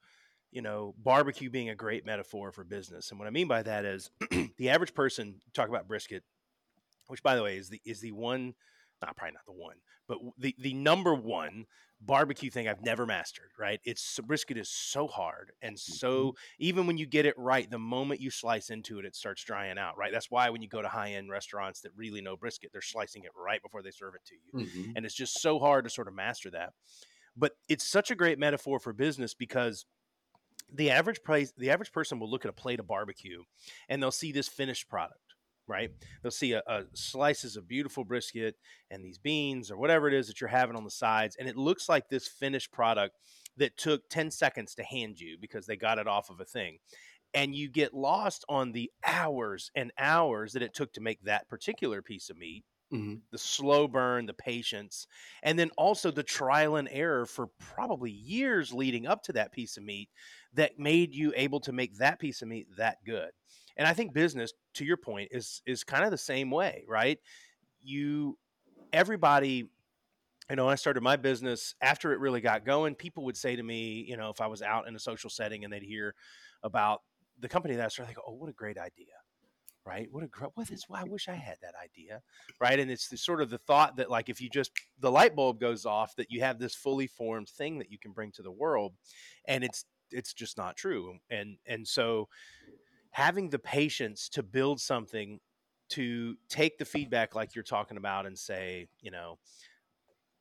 you 0.55 0.63
know, 0.63 0.95
barbecue 0.97 1.51
being 1.51 1.69
a 1.69 1.75
great 1.75 2.07
metaphor 2.07 2.53
for 2.53 2.63
business. 2.63 3.11
And 3.11 3.19
what 3.19 3.27
I 3.27 3.33
mean 3.33 3.49
by 3.49 3.65
that 3.65 3.85
is 3.85 4.11
the 4.57 4.71
average 4.71 4.95
person 4.95 5.41
talk 5.53 5.69
about 5.69 5.89
brisket, 5.89 6.23
which 7.09 7.25
by 7.25 7.35
the 7.35 7.43
way 7.43 7.59
is 7.59 7.69
the 7.69 7.81
is 7.85 8.01
the 8.01 8.13
one 8.13 8.55
not 9.03 9.17
probably 9.17 9.33
not 9.33 9.47
the 9.47 9.53
one, 9.53 9.77
but 10.07 10.19
the 10.39 10.55
the 10.61 10.73
number 10.73 11.13
one 11.13 11.67
barbecue 12.07 12.51
thing 12.51 12.69
I've 12.69 12.83
never 12.83 13.07
mastered, 13.07 13.51
right? 13.59 13.81
It's 13.85 14.19
brisket 14.21 14.57
is 14.57 14.69
so 14.69 15.07
hard 15.07 15.53
and 15.63 15.79
so 15.79 16.29
mm-hmm. 16.29 16.37
even 16.59 16.87
when 16.87 16.99
you 16.99 17.07
get 17.07 17.27
it 17.27 17.35
right, 17.39 17.71
the 17.71 17.79
moment 17.79 18.21
you 18.21 18.31
slice 18.31 18.71
into 18.71 18.99
it, 18.99 19.05
it 19.05 19.17
starts 19.17 19.43
drying 19.45 19.79
out, 19.79 19.97
right? 19.97 20.13
That's 20.13 20.31
why 20.31 20.51
when 20.51 20.63
you 20.63 20.69
go 20.69 20.83
to 20.83 20.89
high 20.89 21.13
end 21.13 21.31
restaurants 21.31 21.81
that 21.81 21.93
really 21.97 22.21
know 22.21 22.37
brisket, 22.37 22.71
they're 22.73 22.83
slicing 22.83 23.25
it 23.25 23.31
right 23.37 23.63
before 23.63 23.83
they 23.83 23.91
serve 23.91 24.15
it 24.15 24.25
to 24.27 24.35
you. 24.35 24.67
Mm-hmm. 24.67 24.93
And 24.97 25.07
it's 25.07 25.15
just 25.15 25.41
so 25.41 25.59
hard 25.59 25.85
to 25.85 25.91
sort 25.91 26.09
of 26.09 26.15
master 26.15 26.51
that. 26.51 26.73
But 27.37 27.53
it's 27.69 27.87
such 27.87 28.11
a 28.11 28.15
great 28.15 28.39
metaphor 28.39 28.79
for 28.79 28.93
business 28.93 29.35
because 29.35 29.87
the 30.73 30.91
average 30.91 31.23
price 31.23 31.53
the 31.57 31.71
average 31.71 31.93
person 31.93 32.19
will 32.19 32.31
look 32.31 32.45
at 32.45 32.49
a 32.49 32.55
plate 32.55 32.81
of 32.81 32.87
barbecue 32.87 33.43
and 33.89 34.03
they'll 34.03 34.11
see 34.11 34.33
this 34.33 34.49
finished 34.49 34.89
product 34.89 35.24
right 35.67 35.91
they'll 36.23 36.31
see 36.31 36.53
a, 36.53 36.63
a, 36.67 36.83
slices 36.95 37.57
of 37.57 37.67
beautiful 37.67 38.05
brisket 38.05 38.57
and 38.91 39.05
these 39.05 39.19
beans 39.19 39.71
or 39.71 39.77
whatever 39.77 40.09
it 40.09 40.15
is 40.15 40.27
that 40.27 40.41
you're 40.41 40.49
having 40.49 40.77
on 40.77 40.85
the 40.85 40.91
sides 40.91 41.37
and 41.39 41.49
it 41.49 41.57
looks 41.57 41.89
like 41.89 42.09
this 42.09 42.29
finished 42.29 42.71
product 42.73 43.17
that 43.57 43.77
took 43.77 44.09
10 44.11 44.31
seconds 44.31 44.75
to 44.75 44.83
hand 44.83 45.19
you 45.19 45.37
because 45.41 45.67
they 45.67 45.77
got 45.77 45.99
it 45.99 46.07
off 46.07 46.31
of 46.31 46.41
a 46.41 46.45
thing 46.45 46.79
and 47.33 47.55
you 47.55 47.69
get 47.69 47.95
lost 47.95 48.45
on 48.49 48.73
the 48.73 48.91
hours 49.07 49.71
and 49.75 49.93
hours 49.99 50.53
that 50.53 50.63
it 50.63 50.75
took 50.75 50.93
to 50.93 51.01
make 51.01 51.23
that 51.23 51.49
particular 51.49 52.03
piece 52.03 52.31
of 52.31 52.37
meat 52.37 52.65
Mm-hmm. 52.93 53.15
the 53.33 53.39
slow 53.39 53.89
burn, 53.89 54.27
the 54.27 54.35
patience, 54.35 55.09
and 55.43 55.59
then 55.59 55.71
also 55.77 56.13
the 56.13 56.23
trial 56.23 56.77
and 56.77 56.89
error 56.93 57.27
for 57.27 57.49
probably 57.59 58.13
years 58.13 58.73
leading 58.73 59.05
up 59.05 59.23
to 59.25 59.33
that 59.33 59.51
piece 59.51 59.77
of 59.77 59.83
meat 59.83 60.11
that 60.53 60.79
made 60.79 61.13
you 61.13 61.33
able 61.35 61.59
to 61.61 61.73
make 61.73 61.97
that 61.97 62.21
piece 62.21 62.41
of 62.41 62.47
meat 62.47 62.69
that 62.77 62.99
good. 63.05 63.31
And 63.77 63.87
I 63.87 63.93
think 63.93 64.13
business, 64.13 64.53
to 64.75 64.85
your 64.85 64.97
point, 64.97 65.29
is 65.33 65.63
is 65.67 65.85
kind 65.85 66.05
of 66.05 66.11
the 66.11 66.19
same 66.19 66.51
way, 66.51 66.85
right? 66.89 67.19
You 67.83 68.39
everybody 68.93 69.69
you 70.51 70.57
know, 70.57 70.69
I 70.69 70.75
started 70.75 71.03
my 71.03 71.17
business 71.17 71.75
after 71.81 72.13
it 72.13 72.21
really 72.21 72.43
got 72.43 72.67
going. 72.67 72.95
People 72.95 73.25
would 73.25 73.37
say 73.37 73.57
to 73.57 73.63
me, 73.63 74.05
you 74.07 74.17
know, 74.17 74.29
if 74.29 74.43
I 74.43 74.47
was 74.47 74.61
out 74.61 74.87
in 74.87 74.95
a 74.95 74.99
social 74.99 75.31
setting 75.31 75.65
and 75.65 75.73
they'd 75.73 75.83
hear 75.83 76.15
about 76.63 77.01
the 77.41 77.49
company 77.49 77.75
that 77.77 77.85
I 77.85 77.89
started, 77.89 78.11
they 78.11 78.15
go, 78.15 78.23
"Oh, 78.27 78.35
what 78.35 78.51
a 78.51 78.53
great 78.53 78.79
idea!" 78.79 79.07
right? 79.87 80.09
What 80.11 80.25
a 80.25 80.27
great 80.27 80.51
what 80.55 80.71
is? 80.71 80.87
Well, 80.89 81.01
I 81.01 81.05
wish 81.05 81.29
I 81.29 81.35
had 81.35 81.57
that 81.63 81.75
idea, 81.83 82.23
right? 82.61 82.79
And 82.79 82.91
it's 82.91 83.09
the, 83.09 83.17
sort 83.17 83.41
of 83.41 83.51
the 83.51 83.59
thought 83.59 83.97
that 83.97 84.11
like 84.11 84.29
if 84.29 84.41
you 84.41 84.49
just 84.49 84.73
the 85.01 85.11
light 85.11 85.37
bulb 85.37 85.61
goes 85.61 85.85
off, 85.87 86.15
that 86.17 86.31
you 86.31 86.41
have 86.41 86.59
this 86.59 86.75
fully 86.75 87.07
formed 87.07 87.49
thing 87.49 87.79
that 87.79 87.91
you 87.91 87.99
can 87.99 88.13
bring 88.13 88.33
to 88.33 88.43
the 88.43 88.53
world, 88.53 88.95
and 89.47 89.65
it's 89.65 89.85
it's 90.11 90.33
just 90.33 90.57
not 90.57 90.77
true. 90.77 91.19
And 91.31 91.57
and 91.67 91.87
so 91.87 92.29
having 93.15 93.49
the 93.49 93.59
patience 93.61 94.29
to 94.29 94.43
build 94.43 94.81
something 94.81 95.39
to 95.89 96.35
take 96.49 96.79
the 96.79 96.85
feedback 96.85 97.37
like 97.37 97.55
you're 97.55 97.63
talking 97.63 97.97
about 97.97 98.27
and 98.27 98.37
say, 98.37 98.89
you 99.03 99.11
know, 99.13 99.39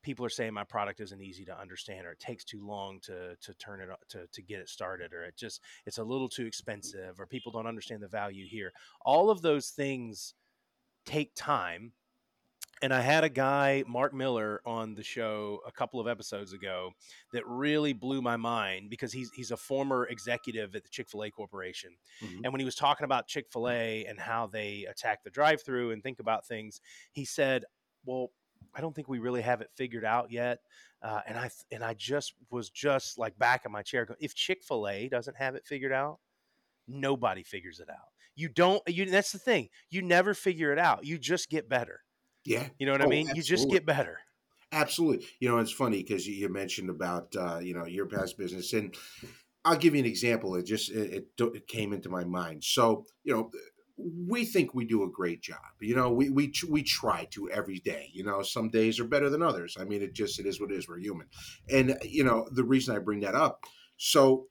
people 0.02 0.26
are 0.26 0.30
saying 0.30 0.56
my 0.56 0.64
product 0.64 1.00
isn't 1.00 1.22
easy 1.22 1.46
to 1.46 1.56
understand 1.56 2.08
or 2.08 2.14
it 2.14 2.20
takes 2.20 2.44
too 2.44 2.66
long 2.66 3.00
to 3.00 3.36
to 3.42 3.54
turn 3.54 3.80
it 3.80 3.90
to 4.10 4.26
to 4.32 4.42
get 4.42 4.60
it 4.60 4.68
started 4.68 5.14
or 5.14 5.24
it 5.24 5.38
just 5.38 5.62
it's 5.86 6.00
a 6.00 6.04
little 6.04 6.28
too 6.28 6.48
expensive 6.48 7.20
or 7.20 7.28
people 7.28 7.52
don't 7.52 7.68
understand 7.68 8.02
the 8.02 8.08
value 8.08 8.48
here. 8.48 8.74
All 9.06 9.30
of 9.30 9.44
those 9.44 9.70
things 9.70 10.34
take 11.06 11.36
time 11.36 11.92
and 12.84 12.94
I 12.94 13.00
had 13.00 13.24
a 13.24 13.30
guy, 13.30 13.86
Mark 13.88 14.14
Miller, 14.14 14.62
on 14.66 14.94
the 14.94 15.04
show 15.04 15.62
a 15.66 15.72
couple 15.72 16.02
of 16.02 16.08
episodes 16.08 16.52
ago 16.52 16.92
that 17.32 17.48
really 17.48 17.94
blew 17.94 18.22
my 18.22 18.36
mind 18.36 18.90
because 18.90 19.14
he's 19.14 19.32
he's 19.32 19.52
a 19.52 19.58
former 19.58 20.06
executive 20.08 20.76
at 20.76 20.84
the 20.84 20.90
Chick 20.90 21.10
Fil 21.10 21.24
A 21.24 21.32
Corporation, 21.32 21.92
mm-hmm. 22.22 22.44
and 22.44 22.52
when 22.52 22.60
he 22.60 22.66
was 22.66 22.76
talking 22.76 23.06
about 23.06 23.28
Chick 23.28 23.46
Fil 23.52 23.70
A 23.70 24.06
and 24.06 24.20
how 24.20 24.48
they 24.48 24.86
attack 24.90 25.24
the 25.24 25.30
drive-through 25.30 25.92
and 25.92 26.04
think 26.04 26.20
about 26.20 26.46
things, 26.46 26.82
he 27.14 27.24
said, 27.24 27.64
"Well, 28.06 28.32
I 28.76 28.82
don't 28.82 28.94
think 28.94 29.08
we 29.08 29.20
really 29.20 29.42
have 29.42 29.62
it 29.62 29.70
figured 29.76 30.06
out 30.06 30.30
yet. 30.30 30.60
Uh, 31.02 31.22
and 31.26 31.38
I 31.38 31.50
and 31.72 31.84
I 31.84 31.94
just 31.94 32.34
was 32.52 32.70
just 32.70 33.18
like 33.18 33.38
back 33.40 33.66
in 33.66 33.72
my 33.72 33.82
chair. 33.82 34.06
Going, 34.06 34.18
if 34.20 34.36
Chick 34.36 34.62
Fil 34.62 34.88
A 34.90 35.08
doesn't 35.08 35.38
have 35.38 35.56
it 35.56 35.66
figured 35.66 35.94
out, 35.94 36.20
nobody 36.88 37.44
figures 37.44 37.80
it 37.80 37.90
out. 37.90 38.10
You 38.36 38.50
don't. 38.50 38.82
You 38.88 39.06
that's 39.06 39.32
the 39.32 39.40
thing. 39.40 39.70
You 39.90 40.02
never 40.02 40.34
figure 40.34 40.74
it 40.74 40.80
out. 40.80 41.06
You 41.06 41.18
just 41.18 41.50
get 41.50 41.70
better. 41.70 42.02
Yeah. 42.46 42.68
You 42.78 42.86
know 42.86 42.92
what 42.94 43.02
oh, 43.02 43.06
I 43.06 43.08
mean? 43.08 43.28
Absolutely. 43.30 43.38
You 43.38 43.44
just 43.44 43.70
get 43.70 43.86
better. 43.86 44.20
Absolutely. 44.72 45.26
You 45.40 45.50
know, 45.50 45.60
it's 45.60 45.72
funny 45.72 46.02
because 46.02 46.28
you, 46.28 46.50
mentioned 46.50 46.90
about 46.90 47.36
uh, 47.36 47.60
you 47.60 47.74
know 47.74 47.86
your 47.86 48.08
past 48.08 48.38
business, 48.38 48.74
and 48.74 48.96
I'll 49.64 49.78
give 49.78 49.94
you 49.94 50.00
an 50.00 50.08
example. 50.08 50.56
It 50.56 50.66
just 50.66 50.90
it, 50.90 51.28
it, 51.38 51.44
it 51.56 51.68
came 51.68 51.94
into 51.94 52.10
my 52.10 52.24
mind. 52.24 52.64
So 52.64 53.06
you 53.24 53.34
know 53.34 53.52
we 53.98 54.46
think 54.46 54.74
we 54.74 54.86
do 54.86 55.04
a 55.04 55.10
great 55.10 55.42
job. 55.42 55.60
You 55.80 55.96
know, 55.96 56.12
we 56.12 56.30
we 56.30 56.52
we 56.70 56.84
try 56.84 57.28
to 57.32 57.50
every 57.52 57.80
day. 57.80 58.10
You 58.14 58.24
know, 58.24 58.42
some 58.42 58.70
days 58.70 59.00
are 59.00 59.06
better 59.06 59.30
than 59.30 59.44
others. 59.44 59.78
I 59.80 59.84
mean, 59.84 60.02
it 60.02 60.14
just 60.14 60.40
it 60.40 60.46
is 60.46 60.60
what 60.60 60.72
it 60.72 60.78
is. 60.78 60.88
We're 60.88 61.00
human, 61.00 61.28
and 61.70 61.98
you 62.04 62.24
know 62.24 62.48
the 62.52 62.64
reason 62.64 62.96
I 62.96 63.00
bring 63.00 63.22
that 63.22 63.36
up. 63.36 63.64
So 63.98 64.48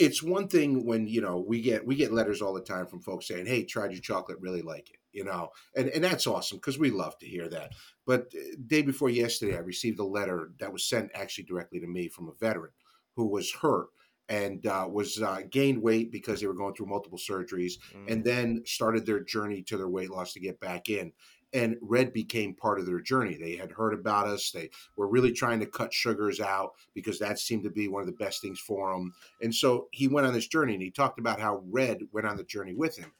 it's 0.00 0.22
one 0.22 0.48
thing 0.48 0.86
when 0.86 1.06
you 1.06 1.20
know 1.20 1.44
we 1.46 1.60
get 1.60 1.86
we 1.86 1.94
get 1.94 2.12
letters 2.12 2.40
all 2.40 2.54
the 2.54 2.60
time 2.60 2.86
from 2.86 3.00
folks 3.00 3.28
saying, 3.28 3.46
"Hey, 3.46 3.64
tried 3.64 3.92
your 3.92 4.00
chocolate, 4.00 4.38
really 4.40 4.62
like 4.62 4.88
it." 4.90 4.96
You 5.12 5.24
know, 5.24 5.50
and 5.76 5.88
and 5.88 6.02
that's 6.02 6.26
awesome 6.26 6.58
because 6.58 6.78
we 6.78 6.90
love 6.90 7.18
to 7.18 7.26
hear 7.26 7.48
that. 7.48 7.72
But 8.06 8.32
uh, 8.34 8.56
day 8.66 8.82
before 8.82 9.10
yesterday, 9.10 9.56
I 9.56 9.60
received 9.60 10.00
a 10.00 10.04
letter 10.04 10.52
that 10.58 10.72
was 10.72 10.84
sent 10.84 11.10
actually 11.14 11.44
directly 11.44 11.80
to 11.80 11.86
me 11.86 12.08
from 12.08 12.28
a 12.28 12.34
veteran 12.40 12.72
who 13.14 13.26
was 13.26 13.52
hurt 13.52 13.88
and 14.30 14.64
uh, 14.64 14.88
was 14.90 15.20
uh, 15.20 15.40
gained 15.50 15.82
weight 15.82 16.10
because 16.10 16.40
they 16.40 16.46
were 16.46 16.54
going 16.54 16.72
through 16.72 16.86
multiple 16.86 17.18
surgeries 17.18 17.74
mm. 17.92 18.10
and 18.10 18.24
then 18.24 18.62
started 18.64 19.04
their 19.04 19.20
journey 19.20 19.60
to 19.60 19.76
their 19.76 19.88
weight 19.88 20.10
loss 20.10 20.32
to 20.32 20.40
get 20.40 20.60
back 20.60 20.88
in 20.88 21.12
and 21.52 21.76
red 21.80 22.12
became 22.12 22.54
part 22.54 22.78
of 22.78 22.86
their 22.86 23.00
journey 23.00 23.36
they 23.36 23.56
had 23.56 23.70
heard 23.70 23.94
about 23.94 24.26
us 24.26 24.50
they 24.50 24.70
were 24.96 25.08
really 25.08 25.32
trying 25.32 25.60
to 25.60 25.66
cut 25.66 25.92
sugars 25.92 26.40
out 26.40 26.72
because 26.94 27.18
that 27.18 27.38
seemed 27.38 27.64
to 27.64 27.70
be 27.70 27.88
one 27.88 28.00
of 28.00 28.06
the 28.06 28.24
best 28.24 28.40
things 28.40 28.58
for 28.58 28.92
them 28.92 29.12
and 29.42 29.54
so 29.54 29.88
he 29.92 30.08
went 30.08 30.26
on 30.26 30.32
this 30.32 30.48
journey 30.48 30.74
and 30.74 30.82
he 30.82 30.90
talked 30.90 31.18
about 31.18 31.40
how 31.40 31.62
red 31.70 32.00
went 32.12 32.26
on 32.26 32.36
the 32.36 32.44
journey 32.44 32.74
with 32.74 32.96
him 32.96 33.12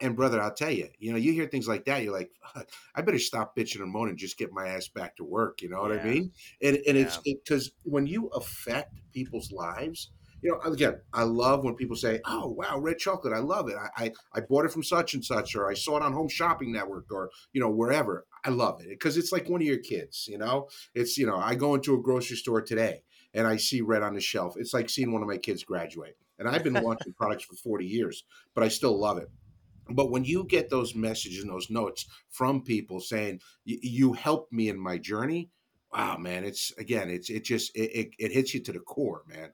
and 0.00 0.16
brother, 0.16 0.40
I'll 0.40 0.54
tell 0.54 0.70
you, 0.70 0.88
you 0.98 1.10
know, 1.12 1.18
you 1.18 1.32
hear 1.32 1.46
things 1.46 1.66
like 1.66 1.84
that, 1.86 2.02
you're 2.02 2.12
like, 2.12 2.30
I 2.94 3.02
better 3.02 3.18
stop 3.18 3.56
bitching 3.56 3.82
and 3.82 3.90
moaning, 3.90 4.10
and 4.10 4.18
just 4.18 4.38
get 4.38 4.52
my 4.52 4.68
ass 4.68 4.88
back 4.88 5.16
to 5.16 5.24
work. 5.24 5.62
You 5.62 5.70
know 5.70 5.80
what 5.80 5.92
I 5.92 6.02
mean? 6.04 6.32
And 6.62 6.78
and 6.86 6.96
yeah. 6.96 7.04
it's 7.04 7.18
because 7.18 7.66
it, 7.68 7.72
when 7.84 8.06
you 8.06 8.28
affect 8.28 8.94
people's 9.12 9.50
lives, 9.50 10.10
you 10.42 10.50
know, 10.50 10.60
again, 10.70 11.00
I 11.12 11.22
love 11.22 11.64
when 11.64 11.76
people 11.76 11.96
say, 11.96 12.20
"Oh, 12.26 12.48
wow, 12.48 12.78
red 12.78 12.98
chocolate, 12.98 13.32
I 13.32 13.38
love 13.38 13.68
it. 13.68 13.76
I, 13.76 14.04
I, 14.04 14.12
I 14.34 14.40
bought 14.40 14.64
it 14.64 14.72
from 14.72 14.82
such 14.82 15.14
and 15.14 15.24
such, 15.24 15.54
or 15.54 15.70
I 15.70 15.74
saw 15.74 15.96
it 15.96 16.02
on 16.02 16.12
Home 16.12 16.28
Shopping 16.28 16.72
Network, 16.72 17.06
or 17.10 17.30
you 17.52 17.60
know, 17.60 17.70
wherever." 17.70 18.26
I 18.44 18.50
love 18.50 18.80
it 18.80 18.88
because 18.88 19.16
it's 19.16 19.30
like 19.30 19.48
one 19.48 19.60
of 19.60 19.66
your 19.66 19.78
kids. 19.78 20.26
You 20.28 20.38
know, 20.38 20.68
it's 20.94 21.16
you 21.16 21.26
know, 21.26 21.36
I 21.36 21.54
go 21.54 21.74
into 21.74 21.94
a 21.94 22.02
grocery 22.02 22.36
store 22.36 22.60
today 22.60 23.02
and 23.34 23.46
I 23.46 23.56
see 23.56 23.80
red 23.80 24.02
on 24.02 24.14
the 24.14 24.20
shelf. 24.20 24.54
It's 24.56 24.74
like 24.74 24.90
seeing 24.90 25.12
one 25.12 25.22
of 25.22 25.28
my 25.28 25.38
kids 25.38 25.64
graduate. 25.64 26.16
And 26.38 26.48
I've 26.48 26.64
been 26.64 26.74
launching 26.74 27.12
products 27.12 27.44
for 27.44 27.54
40 27.54 27.86
years, 27.86 28.24
but 28.54 28.64
I 28.64 28.68
still 28.68 28.98
love 28.98 29.18
it. 29.18 29.28
But 29.88 30.10
when 30.10 30.24
you 30.24 30.44
get 30.44 30.70
those 30.70 30.94
messages 30.94 31.42
and 31.42 31.52
those 31.52 31.70
notes 31.70 32.06
from 32.30 32.62
people 32.62 33.00
saying 33.00 33.40
you 33.64 34.12
helped 34.12 34.52
me 34.52 34.68
in 34.68 34.78
my 34.78 34.98
journey, 34.98 35.50
wow, 35.92 36.16
man, 36.16 36.44
it's 36.44 36.72
again, 36.78 37.10
it's 37.10 37.30
it 37.30 37.44
just 37.44 37.74
it, 37.76 37.90
it, 37.94 38.10
it 38.18 38.32
hits 38.32 38.54
you 38.54 38.62
to 38.64 38.72
the 38.72 38.80
core, 38.80 39.22
man 39.28 39.50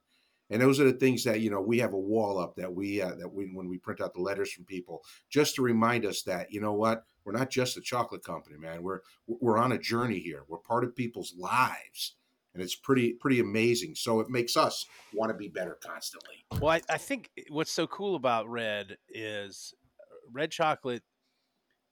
And 0.50 0.62
those 0.62 0.80
are 0.80 0.84
the 0.84 0.98
things 0.98 1.24
that 1.24 1.40
you 1.40 1.50
know 1.50 1.60
we 1.60 1.78
have 1.78 1.92
a 1.92 1.98
wall 1.98 2.38
up 2.38 2.56
that 2.56 2.72
we 2.72 3.02
uh, 3.02 3.14
that 3.16 3.32
we 3.32 3.46
when 3.52 3.68
we 3.68 3.78
print 3.78 4.00
out 4.00 4.14
the 4.14 4.20
letters 4.20 4.52
from 4.52 4.64
people 4.64 5.02
just 5.28 5.54
to 5.56 5.62
remind 5.62 6.06
us 6.06 6.22
that 6.22 6.50
you 6.52 6.60
know 6.60 6.72
what 6.72 7.04
we're 7.24 7.32
not 7.32 7.50
just 7.50 7.76
a 7.76 7.80
chocolate 7.80 8.24
company, 8.24 8.56
man. 8.56 8.82
We're 8.82 9.00
we're 9.26 9.58
on 9.58 9.72
a 9.72 9.78
journey 9.78 10.18
here. 10.18 10.44
We're 10.48 10.58
part 10.58 10.84
of 10.84 10.96
people's 10.96 11.34
lives, 11.36 12.14
and 12.54 12.62
it's 12.62 12.74
pretty 12.74 13.12
pretty 13.12 13.40
amazing. 13.40 13.94
So 13.94 14.20
it 14.20 14.30
makes 14.30 14.56
us 14.56 14.86
want 15.12 15.30
to 15.30 15.36
be 15.36 15.48
better 15.48 15.78
constantly. 15.84 16.44
Well, 16.60 16.70
I, 16.70 16.80
I 16.88 16.98
think 16.98 17.30
what's 17.50 17.72
so 17.72 17.86
cool 17.86 18.14
about 18.14 18.48
red 18.48 18.96
is 19.10 19.74
uh, 20.00 20.14
red 20.32 20.50
chocolate 20.50 21.02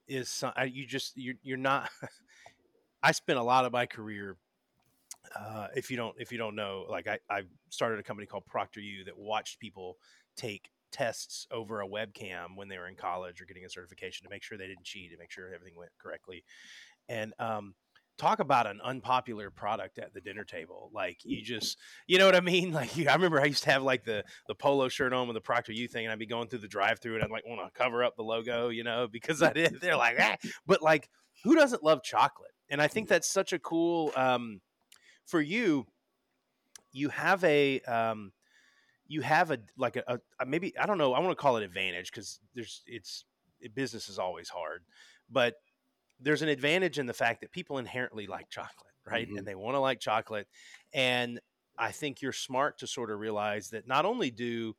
is 0.07 0.43
you 0.67 0.85
just 0.85 1.15
you're, 1.15 1.35
you're 1.43 1.57
not. 1.57 1.89
I 3.03 3.11
spent 3.11 3.37
a 3.37 3.43
lot 3.43 3.65
of 3.65 3.71
my 3.71 3.85
career 3.85 4.37
uh, 5.35 5.67
if 5.75 5.89
you 5.89 5.97
don't 5.97 6.15
if 6.19 6.31
you 6.31 6.37
don't 6.37 6.55
know, 6.55 6.85
like 6.89 7.07
I, 7.07 7.19
I 7.29 7.43
started 7.69 7.99
a 7.99 8.03
company 8.03 8.27
called 8.27 8.43
ProctorU 8.53 9.05
that 9.05 9.17
watched 9.17 9.59
people 9.59 9.97
take 10.35 10.69
tests 10.91 11.47
over 11.51 11.81
a 11.81 11.87
webcam 11.87 12.55
when 12.55 12.69
they 12.69 12.77
were 12.77 12.87
in 12.87 12.95
college 12.95 13.41
or 13.41 13.45
getting 13.45 13.65
a 13.65 13.69
certification 13.69 14.25
to 14.25 14.29
make 14.29 14.43
sure 14.43 14.57
they 14.57 14.67
didn't 14.67 14.85
cheat 14.85 15.11
and 15.11 15.19
make 15.19 15.31
sure 15.31 15.53
everything 15.53 15.77
went 15.77 15.91
correctly. 16.01 16.43
And 17.09 17.33
um, 17.39 17.75
talk 18.17 18.39
about 18.39 18.67
an 18.67 18.79
unpopular 18.83 19.49
product 19.51 19.99
at 19.99 20.13
the 20.13 20.21
dinner 20.21 20.43
table. 20.43 20.89
Like 20.93 21.19
you 21.23 21.41
just, 21.41 21.77
you 22.07 22.17
know 22.17 22.25
what 22.25 22.35
I 22.35 22.41
mean? 22.41 22.71
Like 22.77 22.95
you, 22.95 23.09
I 23.09 23.13
remember 23.13 23.41
I 23.41 23.45
used 23.45 23.63
to 23.63 23.71
have 23.71 23.81
like 23.81 24.03
the 24.03 24.23
the 24.47 24.53
polo 24.53 24.87
shirt 24.87 25.11
on 25.11 25.27
with 25.27 25.35
the 25.35 25.41
ProctorU 25.41 25.89
thing, 25.89 26.05
and 26.05 26.11
I'd 26.11 26.19
be 26.19 26.27
going 26.27 26.47
through 26.47 26.59
the 26.59 26.67
drive 26.67 26.99
through, 26.99 27.15
and 27.15 27.23
I'd 27.23 27.31
like 27.31 27.45
want 27.47 27.61
to 27.61 27.79
cover 27.79 28.03
up 28.03 28.15
the 28.15 28.23
logo, 28.23 28.69
you 28.69 28.83
know, 28.83 29.07
because 29.11 29.41
I 29.41 29.53
did. 29.53 29.79
They're 29.81 29.97
like, 29.97 30.17
ah. 30.19 30.35
but 30.67 30.81
like, 30.81 31.09
who 31.43 31.55
doesn't 31.55 31.83
love 31.83 32.03
chocolate? 32.03 32.51
And 32.69 32.81
I 32.81 32.87
think 32.87 33.07
that's 33.07 33.29
such 33.29 33.53
a 33.53 33.59
cool. 33.59 34.11
Um, 34.15 34.61
for 35.27 35.41
you, 35.41 35.85
you 36.91 37.09
have 37.09 37.43
a 37.43 37.81
um, 37.81 38.31
you 39.07 39.21
have 39.21 39.51
a 39.51 39.59
like 39.77 39.95
a, 39.97 40.19
a 40.39 40.45
maybe 40.45 40.75
I 40.77 40.85
don't 40.85 40.97
know 40.97 41.13
I 41.13 41.19
want 41.19 41.31
to 41.31 41.41
call 41.41 41.57
it 41.57 41.63
advantage 41.63 42.11
because 42.11 42.39
there's 42.55 42.81
it's 42.87 43.25
it, 43.59 43.75
business 43.75 44.09
is 44.09 44.17
always 44.17 44.49
hard, 44.49 44.83
but 45.29 45.55
there's 46.19 46.41
an 46.41 46.49
advantage 46.49 46.97
in 46.97 47.05
the 47.05 47.13
fact 47.13 47.41
that 47.41 47.51
people 47.51 47.77
inherently 47.77 48.25
like 48.25 48.49
chocolate, 48.49 48.93
right? 49.05 49.27
Mm-hmm. 49.27 49.37
And 49.37 49.47
they 49.47 49.55
want 49.55 49.75
to 49.75 49.79
like 49.79 49.99
chocolate, 49.99 50.47
and 50.93 51.39
I 51.77 51.91
think 51.91 52.21
you're 52.21 52.33
smart 52.33 52.79
to 52.79 52.87
sort 52.87 53.11
of 53.11 53.19
realize 53.19 53.69
that 53.69 53.87
not 53.87 54.05
only 54.05 54.31
do 54.31 54.75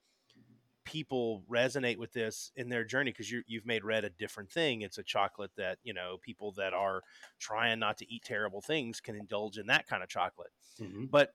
people 0.88 1.42
resonate 1.51 1.98
with 1.98 2.12
this 2.14 2.51
in 2.57 2.70
their 2.70 2.83
journey 2.85 3.11
because 3.11 3.31
you 3.31 3.42
have 3.53 3.66
made 3.66 3.85
red 3.85 4.05
a 4.05 4.11
different 4.11 4.51
thing. 4.51 4.81
It's 4.81 4.96
a 4.96 5.03
chocolate 5.03 5.51
that 5.57 5.79
you 5.83 5.92
know 5.92 6.16
people 6.22 6.53
that 6.53 6.72
are 6.72 7.03
trying 7.38 7.79
not 7.79 7.98
to 7.98 8.12
eat 8.12 8.24
terrible 8.24 8.62
things 8.62 9.01
can 9.01 9.14
indulge 9.14 9.59
in 9.59 9.66
that 9.66 9.87
kind 9.87 10.03
of 10.03 10.09
chocolate. 10.09 10.51
Mm-hmm. 10.81 11.05
But 11.11 11.33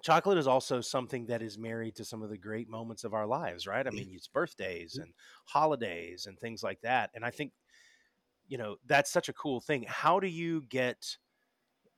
chocolate 0.00 0.38
is 0.38 0.46
also 0.46 0.80
something 0.80 1.26
that 1.26 1.42
is 1.42 1.58
married 1.58 1.96
to 1.96 2.04
some 2.04 2.22
of 2.22 2.30
the 2.30 2.38
great 2.38 2.68
moments 2.68 3.04
of 3.04 3.12
our 3.12 3.26
lives, 3.26 3.66
right? 3.66 3.86
I 3.86 3.90
mean, 3.90 4.08
it's 4.12 4.28
birthdays 4.28 4.94
mm-hmm. 4.94 5.02
and 5.02 5.12
holidays 5.44 6.26
and 6.26 6.38
things 6.38 6.62
like 6.62 6.80
that. 6.80 7.10
And 7.14 7.24
I 7.24 7.30
think 7.30 7.52
you 8.48 8.56
know 8.56 8.76
that's 8.86 9.10
such 9.10 9.28
a 9.28 9.34
cool 9.34 9.60
thing. 9.60 9.84
How 9.86 10.18
do 10.18 10.28
you 10.28 10.64
get 10.70 11.18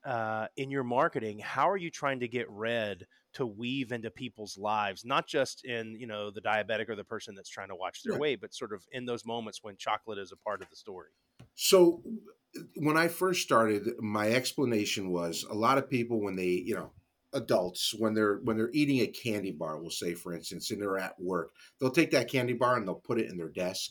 uh, 0.04 0.46
in 0.56 0.70
your 0.70 0.84
marketing, 0.84 1.38
how 1.38 1.68
are 1.68 1.76
you 1.76 1.90
trying 1.90 2.20
to 2.20 2.28
get 2.28 2.48
red 2.50 3.06
to 3.34 3.46
weave 3.46 3.92
into 3.92 4.10
people's 4.10 4.56
lives, 4.56 5.04
not 5.04 5.26
just 5.26 5.64
in 5.64 5.96
you 5.98 6.06
know 6.06 6.30
the 6.30 6.40
diabetic 6.40 6.88
or 6.88 6.96
the 6.96 7.04
person 7.04 7.34
that's 7.34 7.50
trying 7.50 7.68
to 7.68 7.76
watch 7.76 8.02
their 8.02 8.14
right. 8.14 8.20
weight, 8.20 8.40
but 8.40 8.54
sort 8.54 8.72
of 8.72 8.84
in 8.92 9.04
those 9.04 9.24
moments 9.24 9.62
when 9.62 9.76
chocolate 9.76 10.18
is 10.18 10.32
a 10.32 10.36
part 10.36 10.62
of 10.62 10.68
the 10.70 10.76
story? 10.76 11.10
So, 11.54 12.02
uh, 12.56 12.62
when 12.76 12.96
I 12.96 13.08
first 13.08 13.42
started, 13.42 13.88
my 14.00 14.30
explanation 14.30 15.10
was 15.10 15.44
a 15.48 15.54
lot 15.54 15.78
of 15.78 15.90
people 15.90 16.20
when 16.20 16.36
they 16.36 16.62
you 16.64 16.74
know 16.74 16.92
adults 17.34 17.94
when 17.98 18.14
they're 18.14 18.40
when 18.44 18.56
they're 18.56 18.70
eating 18.72 19.00
a 19.00 19.06
candy 19.06 19.50
bar 19.52 19.78
we'll 19.78 19.90
say 19.90 20.14
for 20.14 20.32
instance 20.32 20.70
and 20.70 20.80
they're 20.80 20.98
at 20.98 21.20
work 21.20 21.50
they'll 21.78 21.90
take 21.90 22.10
that 22.10 22.30
candy 22.30 22.54
bar 22.54 22.76
and 22.76 22.88
they'll 22.88 22.94
put 22.94 23.20
it 23.20 23.30
in 23.30 23.36
their 23.36 23.50
desk 23.50 23.90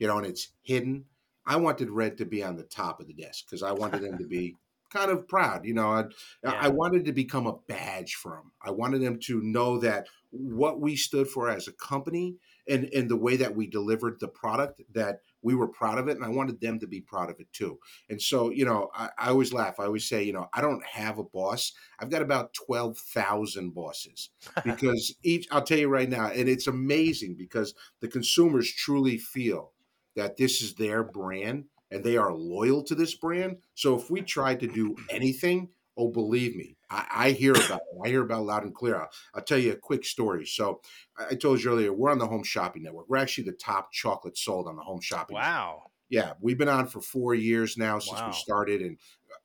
you 0.00 0.06
know 0.06 0.16
and 0.16 0.26
it's 0.26 0.52
hidden 0.62 1.04
i 1.46 1.54
wanted 1.54 1.90
red 1.90 2.16
to 2.16 2.24
be 2.24 2.42
on 2.42 2.56
the 2.56 2.62
top 2.62 2.98
of 2.98 3.06
the 3.06 3.12
desk 3.12 3.44
because 3.44 3.62
i 3.62 3.70
wanted 3.70 4.00
them 4.00 4.16
to 4.16 4.26
be 4.26 4.56
kind 4.90 5.10
of 5.10 5.28
proud. 5.28 5.64
You 5.64 5.74
know, 5.74 5.88
I, 5.88 6.04
yeah. 6.42 6.58
I 6.60 6.68
wanted 6.68 7.04
to 7.06 7.12
become 7.12 7.46
a 7.46 7.58
badge 7.68 8.14
for 8.14 8.32
them. 8.32 8.52
I 8.62 8.70
wanted 8.70 9.02
them 9.02 9.18
to 9.24 9.40
know 9.42 9.78
that 9.78 10.06
what 10.30 10.80
we 10.80 10.96
stood 10.96 11.28
for 11.28 11.48
as 11.48 11.68
a 11.68 11.72
company 11.72 12.36
and, 12.68 12.84
and 12.94 13.08
the 13.08 13.16
way 13.16 13.36
that 13.36 13.56
we 13.56 13.66
delivered 13.66 14.20
the 14.20 14.28
product, 14.28 14.82
that 14.92 15.20
we 15.40 15.54
were 15.54 15.68
proud 15.68 15.98
of 15.98 16.08
it. 16.08 16.16
And 16.16 16.24
I 16.24 16.28
wanted 16.28 16.60
them 16.60 16.78
to 16.80 16.86
be 16.86 17.00
proud 17.00 17.30
of 17.30 17.40
it 17.40 17.50
too. 17.52 17.78
And 18.10 18.20
so, 18.20 18.50
you 18.50 18.64
know, 18.64 18.90
I, 18.94 19.08
I 19.18 19.28
always 19.28 19.52
laugh. 19.52 19.80
I 19.80 19.84
always 19.84 20.06
say, 20.06 20.22
you 20.22 20.32
know, 20.32 20.48
I 20.52 20.60
don't 20.60 20.84
have 20.84 21.18
a 21.18 21.24
boss. 21.24 21.72
I've 21.98 22.10
got 22.10 22.22
about 22.22 22.52
12,000 22.66 23.70
bosses 23.70 24.30
because 24.64 25.14
each, 25.22 25.46
I'll 25.50 25.62
tell 25.62 25.78
you 25.78 25.88
right 25.88 26.10
now, 26.10 26.26
and 26.26 26.48
it's 26.48 26.66
amazing 26.66 27.36
because 27.38 27.74
the 28.00 28.08
consumers 28.08 28.70
truly 28.70 29.16
feel 29.16 29.72
that 30.16 30.36
this 30.36 30.60
is 30.60 30.74
their 30.74 31.02
brand 31.02 31.64
and 31.90 32.04
they 32.04 32.16
are 32.16 32.32
loyal 32.32 32.82
to 32.84 32.94
this 32.94 33.14
brand. 33.14 33.58
So 33.74 33.96
if 33.96 34.10
we 34.10 34.22
try 34.22 34.54
to 34.54 34.66
do 34.66 34.96
anything, 35.10 35.68
oh, 35.96 36.10
believe 36.10 36.54
me, 36.54 36.76
I, 36.90 37.06
I 37.10 37.30
hear 37.32 37.52
about 37.52 37.80
it. 37.80 37.98
I 38.04 38.08
hear 38.08 38.22
about 38.22 38.40
it 38.40 38.44
loud 38.44 38.62
and 38.64 38.74
clear. 38.74 39.00
I'll, 39.00 39.10
I'll, 39.34 39.42
tell 39.42 39.58
you 39.58 39.72
a 39.72 39.76
quick 39.76 40.04
story. 40.04 40.46
So 40.46 40.80
I 41.18 41.34
told 41.34 41.62
you 41.62 41.70
earlier, 41.70 41.92
we're 41.92 42.10
on 42.10 42.18
the 42.18 42.26
Home 42.26 42.44
Shopping 42.44 42.82
Network. 42.82 43.08
We're 43.08 43.18
actually 43.18 43.44
the 43.44 43.52
top 43.52 43.92
chocolate 43.92 44.38
sold 44.38 44.68
on 44.68 44.76
the 44.76 44.82
Home 44.82 45.00
Shopping. 45.00 45.34
Wow. 45.34 45.66
Network. 45.66 45.92
Yeah, 46.10 46.32
we've 46.40 46.56
been 46.56 46.70
on 46.70 46.86
for 46.86 47.02
four 47.02 47.34
years 47.34 47.76
now 47.76 47.98
since 47.98 48.18
wow. 48.18 48.28
we 48.28 48.32
started, 48.32 48.80
and 48.80 48.96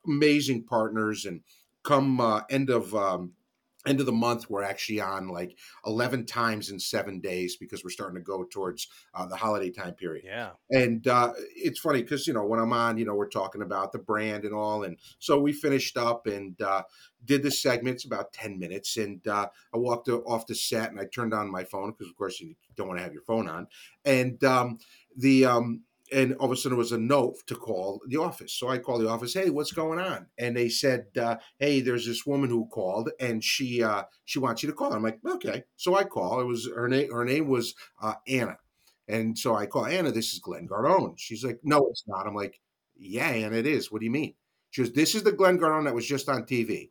amazing 0.06 0.64
partners. 0.64 1.26
And 1.26 1.42
come 1.82 2.20
uh, 2.20 2.40
end 2.48 2.70
of 2.70 2.94
um, 2.94 3.32
end 3.86 4.00
of 4.00 4.06
the 4.06 4.12
month 4.12 4.48
we're 4.48 4.62
actually 4.62 5.00
on 5.00 5.28
like 5.28 5.56
11 5.86 6.26
times 6.26 6.70
in 6.70 6.78
seven 6.78 7.20
days 7.20 7.56
because 7.56 7.84
we're 7.84 7.90
starting 7.90 8.16
to 8.16 8.22
go 8.22 8.44
towards 8.44 8.88
uh, 9.14 9.26
the 9.26 9.36
holiday 9.36 9.70
time 9.70 9.94
period. 9.94 10.24
Yeah. 10.26 10.50
And 10.70 11.06
uh, 11.06 11.32
it's 11.54 11.80
funny 11.80 12.02
because 12.02 12.26
you 12.26 12.32
know 12.32 12.44
when 12.44 12.60
i'm 12.60 12.72
on 12.72 12.98
you 12.98 13.04
know 13.04 13.14
we're 13.14 13.28
talking 13.28 13.62
about 13.62 13.92
the 13.92 13.98
brand 13.98 14.44
and 14.44 14.54
all 14.54 14.84
and 14.84 14.96
so 15.18 15.38
we 15.38 15.52
finished 15.52 15.96
up 15.96 16.26
and 16.26 16.60
uh, 16.60 16.82
did 17.24 17.42
the 17.42 17.50
segments 17.50 18.04
about 18.04 18.32
10 18.32 18.58
minutes 18.58 18.96
and 18.96 19.26
uh, 19.28 19.48
i 19.72 19.76
walked 19.76 20.08
off 20.08 20.46
the 20.46 20.54
set 20.54 20.90
and 20.90 21.00
i 21.00 21.04
turned 21.04 21.34
on 21.34 21.50
my 21.50 21.64
phone 21.64 21.90
because 21.92 22.08
of 22.08 22.16
course 22.16 22.40
you 22.40 22.54
don't 22.76 22.88
want 22.88 22.98
to 22.98 23.04
have 23.04 23.12
your 23.12 23.22
phone 23.22 23.48
on. 23.48 23.66
And 24.04 24.42
um, 24.44 24.78
the 25.16 25.46
um, 25.46 25.82
and 26.14 26.34
all 26.36 26.46
of 26.46 26.52
a 26.52 26.56
sudden 26.56 26.76
it 26.76 26.78
was 26.78 26.92
a 26.92 26.98
note 26.98 27.36
to 27.46 27.54
call 27.54 28.00
the 28.06 28.16
office. 28.16 28.52
So 28.54 28.68
I 28.68 28.78
called 28.78 29.02
the 29.02 29.08
office. 29.10 29.34
Hey, 29.34 29.50
what's 29.50 29.72
going 29.72 29.98
on? 29.98 30.26
And 30.38 30.56
they 30.56 30.68
said, 30.68 31.06
uh, 31.20 31.36
Hey, 31.58 31.80
there's 31.80 32.06
this 32.06 32.24
woman 32.24 32.48
who 32.48 32.66
called, 32.66 33.10
and 33.20 33.42
she 33.42 33.82
uh, 33.82 34.04
she 34.24 34.38
wants 34.38 34.62
you 34.62 34.68
to 34.68 34.74
call. 34.74 34.92
I'm 34.92 35.02
like, 35.02 35.18
okay. 35.26 35.64
So 35.76 35.96
I 35.96 36.04
call. 36.04 36.40
It 36.40 36.44
was 36.44 36.68
her 36.74 36.88
name. 36.88 37.12
Her 37.12 37.24
name 37.24 37.48
was 37.48 37.74
uh, 38.00 38.14
Anna, 38.28 38.56
and 39.08 39.36
so 39.38 39.54
I 39.54 39.66
call 39.66 39.86
Anna. 39.86 40.12
This 40.12 40.32
is 40.32 40.38
Glenn 40.38 40.68
Gardone. 40.68 41.14
She's 41.18 41.44
like, 41.44 41.60
No, 41.62 41.86
it's 41.90 42.04
not. 42.06 42.26
I'm 42.26 42.34
like, 42.34 42.60
Yeah, 42.96 43.28
and 43.30 43.54
it 43.54 43.66
is. 43.66 43.90
What 43.90 44.00
do 44.00 44.04
you 44.06 44.12
mean? 44.12 44.34
She 44.70 44.82
goes, 44.82 44.92
This 44.92 45.14
is 45.14 45.22
the 45.24 45.32
Glenn 45.32 45.58
Gardone 45.58 45.84
that 45.84 45.94
was 45.94 46.06
just 46.06 46.28
on 46.28 46.44
TV. 46.44 46.90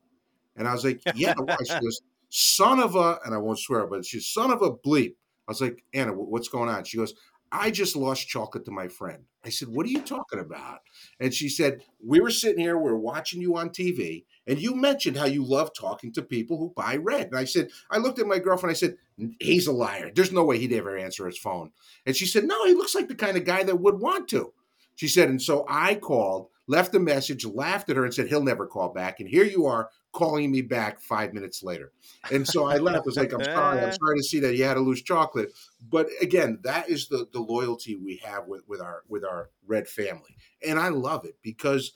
And 0.55 0.67
I 0.67 0.73
was 0.73 0.83
like, 0.83 1.01
Yeah. 1.15 1.33
She 1.65 1.73
goes, 1.79 2.01
Son 2.29 2.79
of 2.79 2.95
a, 2.95 3.19
and 3.25 3.33
I 3.33 3.37
won't 3.37 3.59
swear, 3.59 3.85
but 3.85 4.03
she's 4.05 4.27
son 4.27 4.51
of 4.51 4.63
a 4.63 4.71
bleep. 4.71 5.13
I 5.47 5.51
was 5.51 5.61
like, 5.61 5.83
Anna, 5.93 6.13
what's 6.13 6.47
going 6.47 6.69
on? 6.69 6.83
She 6.83 6.97
goes, 6.97 7.13
I 7.53 7.69
just 7.69 7.95
lost 7.95 8.27
chocolate 8.27 8.65
to 8.65 8.71
my 8.71 8.87
friend. 8.87 9.25
I 9.45 9.49
said, 9.49 9.67
What 9.67 9.85
are 9.85 9.89
you 9.89 10.01
talking 10.01 10.39
about? 10.39 10.79
And 11.19 11.31
she 11.31 11.49
said, 11.49 11.83
We 12.03 12.19
were 12.19 12.31
sitting 12.31 12.59
here, 12.59 12.77
we 12.79 12.89
are 12.89 12.97
watching 12.97 13.41
you 13.41 13.55
on 13.57 13.69
TV, 13.69 14.25
and 14.47 14.59
you 14.59 14.75
mentioned 14.75 15.17
how 15.17 15.25
you 15.25 15.45
love 15.45 15.69
talking 15.77 16.11
to 16.13 16.23
people 16.23 16.57
who 16.57 16.73
buy 16.75 16.95
red. 16.95 17.27
And 17.27 17.37
I 17.37 17.45
said, 17.45 17.69
I 17.91 17.99
looked 17.99 18.17
at 18.17 18.25
my 18.25 18.39
girlfriend, 18.39 18.71
I 18.71 18.73
said, 18.73 18.95
He's 19.39 19.67
a 19.67 19.71
liar. 19.71 20.11
There's 20.13 20.31
no 20.31 20.43
way 20.43 20.57
he'd 20.57 20.73
ever 20.73 20.97
answer 20.97 21.27
his 21.27 21.37
phone. 21.37 21.71
And 22.07 22.15
she 22.15 22.25
said, 22.25 22.45
No, 22.45 22.65
he 22.65 22.73
looks 22.73 22.95
like 22.95 23.07
the 23.07 23.15
kind 23.15 23.37
of 23.37 23.45
guy 23.45 23.63
that 23.63 23.79
would 23.79 23.99
want 23.99 24.27
to. 24.29 24.51
She 24.95 25.07
said, 25.07 25.29
and 25.29 25.41
so 25.41 25.65
I 25.67 25.95
called, 25.95 26.49
left 26.67 26.95
a 26.95 26.99
message, 26.99 27.45
laughed 27.45 27.89
at 27.89 27.97
her, 27.97 28.05
and 28.05 28.13
said, 28.13 28.27
He'll 28.27 28.43
never 28.43 28.65
call 28.65 28.89
back. 28.89 29.19
And 29.19 29.29
here 29.29 29.45
you 29.45 29.67
are 29.67 29.89
calling 30.13 30.51
me 30.51 30.61
back 30.61 31.01
five 31.01 31.33
minutes 31.33 31.63
later. 31.63 31.91
And 32.31 32.47
so 32.47 32.65
I 32.65 32.77
left. 32.77 32.99
I 32.99 33.01
was 33.05 33.17
like, 33.17 33.33
I'm 33.33 33.43
sorry. 33.43 33.81
I'm 33.81 33.91
sorry 33.99 34.17
to 34.17 34.23
see 34.23 34.39
that 34.39 34.55
you 34.55 34.63
had 34.63 34.75
to 34.75 34.79
lose 34.79 35.01
chocolate. 35.01 35.51
But 35.89 36.07
again, 36.21 36.59
that 36.63 36.89
is 36.89 37.09
the 37.09 37.27
the 37.33 37.41
loyalty 37.41 37.95
we 37.95 38.21
have 38.23 38.47
with, 38.47 38.61
with 38.67 38.79
our 38.79 39.03
with 39.09 39.25
our 39.25 39.49
red 39.67 39.87
family. 39.87 40.37
And 40.65 40.79
I 40.79 40.89
love 40.89 41.25
it 41.25 41.35
because 41.41 41.91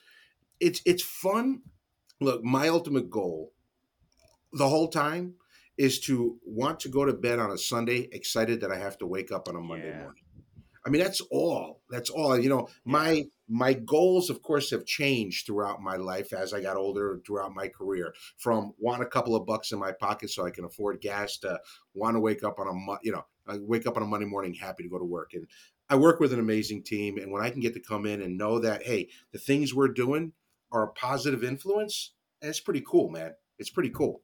it's 0.60 0.82
it's 0.86 1.04
fun. 1.04 1.62
Look, 2.20 2.44
my 2.44 2.68
ultimate 2.68 3.10
goal 3.10 3.54
the 4.54 4.68
whole 4.68 4.88
time 4.88 5.36
is 5.78 6.00
to 6.00 6.40
want 6.46 6.80
to 6.80 6.90
go 6.90 7.06
to 7.06 7.14
bed 7.14 7.40
on 7.40 7.52
a 7.52 7.58
Sunday 7.58 8.10
excited 8.12 8.62
that 8.62 8.72
I 8.72 8.78
have 8.78 8.98
to 8.98 9.06
wake 9.06 9.32
up 9.32 9.48
on 9.48 9.56
a 9.56 9.60
Monday 9.60 9.90
yeah. 9.90 10.00
morning. 10.00 10.24
I 10.86 10.90
mean, 10.90 11.02
that's 11.02 11.22
all. 11.32 11.82
That's 11.90 12.10
all. 12.10 12.40
You 12.40 12.50
know, 12.50 12.70
my 12.86 13.26
my 13.50 13.74
goals, 13.74 14.30
of 14.30 14.42
course, 14.42 14.72
have 14.72 14.86
changed 14.86 15.46
throughout 15.46 15.82
my 15.82 15.96
life 15.96 16.34
as 16.34 16.54
I 16.54 16.62
got 16.62 16.76
older, 16.76 17.20
throughout 17.26 17.54
my 17.54 17.68
career. 17.68 18.14
From 18.38 18.74
want 18.78 19.02
a 19.02 19.06
couple 19.06 19.36
of 19.36 19.46
bucks 19.46 19.72
in 19.72 19.80
my 19.80 19.92
pocket 19.92 20.30
so 20.30 20.46
I 20.46 20.52
can 20.52 20.66
afford 20.66 21.02
gas 21.02 21.38
to 21.40 21.60
want 21.94 22.16
to 22.16 22.20
wake 22.20 22.44
up 22.44 22.60
on 22.60 22.68
a 22.68 22.98
you 23.04 23.12
know 23.12 23.26
I 23.48 23.58
wake 23.60 23.88
up 23.88 23.96
on 23.96 24.04
a 24.04 24.08
Monday 24.08 24.26
morning 24.26 24.54
happy 24.54 24.84
to 24.84 24.90
go 24.90 25.00
to 25.00 25.06
work. 25.06 25.32
And 25.34 25.48
I 25.90 25.96
work 25.96 26.20
with 26.20 26.34
an 26.34 26.40
amazing 26.40 26.84
team, 26.84 27.18
and 27.18 27.32
when 27.32 27.42
I 27.42 27.50
can 27.50 27.62
get 27.62 27.74
to 27.76 27.80
come 27.80 28.06
in 28.06 28.22
and 28.22 28.38
know 28.38 28.60
that 28.60 28.84
hey, 28.84 29.08
the 29.32 29.40
things 29.40 29.74
we're 29.74 29.88
doing 29.88 30.34
are 30.72 30.84
a 30.84 30.92
positive 30.92 31.44
influence, 31.44 32.12
it's 32.42 32.60
pretty 32.60 32.84
cool, 32.86 33.10
man. 33.10 33.34
It's 33.58 33.70
pretty 33.70 33.90
cool. 33.90 34.22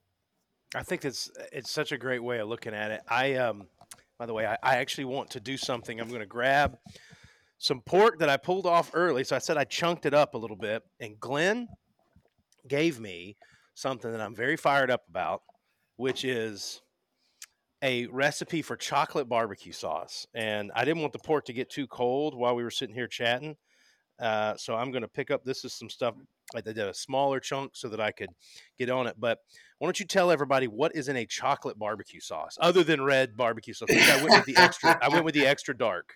I 0.76 0.84
think 0.84 1.06
it's 1.06 1.32
it's 1.52 1.72
such 1.72 1.92
a 1.92 1.98
great 1.98 2.24
way 2.24 2.40
of 2.40 2.50
looking 2.50 2.74
at 2.74 2.92
it. 2.92 3.02
I 3.08 3.36
um, 3.36 3.68
by 4.20 4.26
the 4.26 4.34
way, 4.34 4.46
I, 4.46 4.58
I 4.64 4.76
actually 4.78 5.06
want 5.06 5.32
to 5.32 5.40
do 5.40 5.58
something. 5.58 6.00
I'm 6.00 6.10
going 6.10 6.20
to 6.20 6.26
grab 6.26 6.78
some 7.64 7.80
pork 7.80 8.20
that 8.20 8.28
I 8.28 8.36
pulled 8.36 8.66
off 8.66 8.92
early. 8.94 9.24
So 9.24 9.38
I 9.38 9.40
said 9.40 9.56
I 9.56 9.64
chunked 9.64 10.06
it 10.06 10.14
up 10.14 10.34
a 10.34 10.38
little 10.38 10.58
bit, 10.58 10.84
and 11.00 11.18
Glenn 11.18 11.70
gave 12.68 13.00
me 13.00 13.38
something 13.74 14.12
that 14.12 14.20
I'm 14.20 14.36
very 14.36 14.58
fired 14.58 14.92
up 14.92 15.04
about, 15.10 15.44
which 15.96 16.26
is 16.26 16.82
a 17.82 18.08
recipe 18.08 18.62
for 18.62 18.76
chocolate 18.76 19.30
barbecue 19.30 19.72
sauce. 19.72 20.28
And 20.36 20.74
I 20.76 20.84
didn't 20.84 21.02
want 21.02 21.14
the 21.14 21.20
pork 21.20 21.46
to 21.46 21.54
get 21.54 21.70
too 21.70 21.88
cold 21.88 22.36
while 22.36 22.54
we 22.54 22.64
were 22.64 22.70
sitting 22.70 22.94
here 22.94 23.08
chatting. 23.08 23.56
Uh, 24.20 24.56
so 24.58 24.76
I'm 24.76 24.92
going 24.92 25.04
to 25.04 25.08
pick 25.08 25.32
up. 25.32 25.46
This 25.46 25.64
is 25.64 25.72
some 25.72 25.90
stuff. 25.90 26.16
I 26.54 26.60
did 26.60 26.78
a 26.78 26.94
smaller 26.94 27.40
chunk 27.40 27.78
so 27.78 27.88
that 27.88 28.02
I 28.02 28.12
could 28.12 28.30
get 28.78 28.90
on 28.90 29.08
it. 29.08 29.16
But 29.18 29.40
why 29.80 29.86
don't 29.86 30.02
you 30.02 30.06
tell 30.06 30.32
everybody 30.32 30.68
what 30.68 30.94
is 30.98 31.08
in 31.08 31.16
a 31.16 31.26
chocolate 31.26 31.80
barbecue 31.80 32.20
sauce 32.20 32.58
other 32.60 32.84
than 32.84 33.02
red 33.02 33.38
barbecue 33.38 33.74
sauce? 33.74 33.90
I 33.90 34.22
went 34.22 34.36
with 34.36 34.46
the 34.54 34.62
extra. 34.62 35.00
I 35.02 35.08
went 35.08 35.24
with 35.24 35.34
the 35.34 35.46
extra 35.48 35.76
dark. 35.78 36.16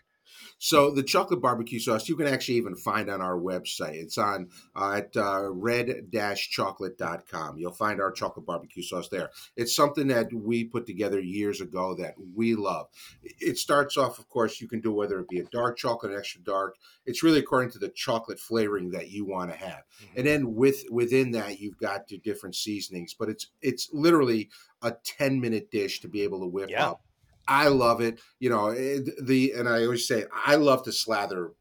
So 0.60 0.92
the 0.92 1.04
chocolate 1.04 1.42
barbecue 1.42 1.80
sauce 1.80 2.10
you 2.10 2.16
can 2.16 2.28
actually 2.28 2.56
even 2.56 2.76
find 2.76 3.10
on 3.10 3.22
our 3.22 3.38
website. 3.38 3.96
It's 3.96 4.18
on 4.18 4.50
uh, 4.76 4.96
at 4.98 5.16
uh, 5.16 5.50
red-chocolate.com. 5.52 7.58
You'll 7.58 7.72
find 7.72 8.02
our 8.02 8.12
chocolate 8.12 8.46
barbecue 8.46 8.84
sauce 8.84 9.10
there. 9.10 9.32
It's 9.56 9.76
something 9.76 10.08
that 10.08 10.34
we 10.34 10.64
put 10.64 10.86
together 10.86 11.20
years 11.20 11.62
ago 11.62 11.96
that 11.96 12.14
we 12.36 12.54
love. 12.56 12.88
It 13.24 13.58
starts 13.58 13.98
off, 13.98 14.20
of 14.20 14.30
course, 14.30 14.62
you 14.62 14.68
can 14.68 14.82
do 14.82 14.92
whether 14.92 15.20
it 15.20 15.30
be 15.30 15.40
a 15.40 15.46
dark 15.46 15.78
chocolate, 15.78 16.18
extra 16.18 16.42
dark. 16.42 16.76
It's 17.06 17.24
really 17.24 17.40
according 17.40 17.72
to 17.72 17.80
the 17.80 17.90
chocolate 17.90 18.40
flavoring 18.40 18.92
that 18.92 19.10
you 19.10 19.26
want 19.26 19.52
to 19.52 19.58
have. 19.58 19.84
Mm-hmm. 20.02 20.18
And 20.18 20.28
then 20.28 20.56
with 20.56 20.84
within 20.90 21.32
that, 21.32 21.60
you've 21.60 21.78
got 21.78 22.10
your 22.10 22.22
different 22.24 22.56
seasonings. 22.56 23.14
But 23.14 23.30
it's 23.30 23.48
it's 23.62 23.90
literally 23.94 24.50
a 24.82 24.96
10 25.04 25.40
minute 25.40 25.72
dish 25.72 26.02
to 26.02 26.08
be 26.08 26.22
able 26.22 26.40
to 26.42 26.48
whip 26.48 26.70
yeah. 26.70 26.90
up 26.90 27.02
I 27.48 27.68
love 27.68 28.02
it. 28.02 28.20
You 28.40 28.50
know, 28.50 28.68
it, 28.68 29.10
the 29.26 29.54
and 29.54 29.68
I 29.68 29.84
always 29.84 30.08
say 30.08 30.26
I 30.46 30.56
love 30.56 30.84
to 30.84 30.92
slather 30.92 31.54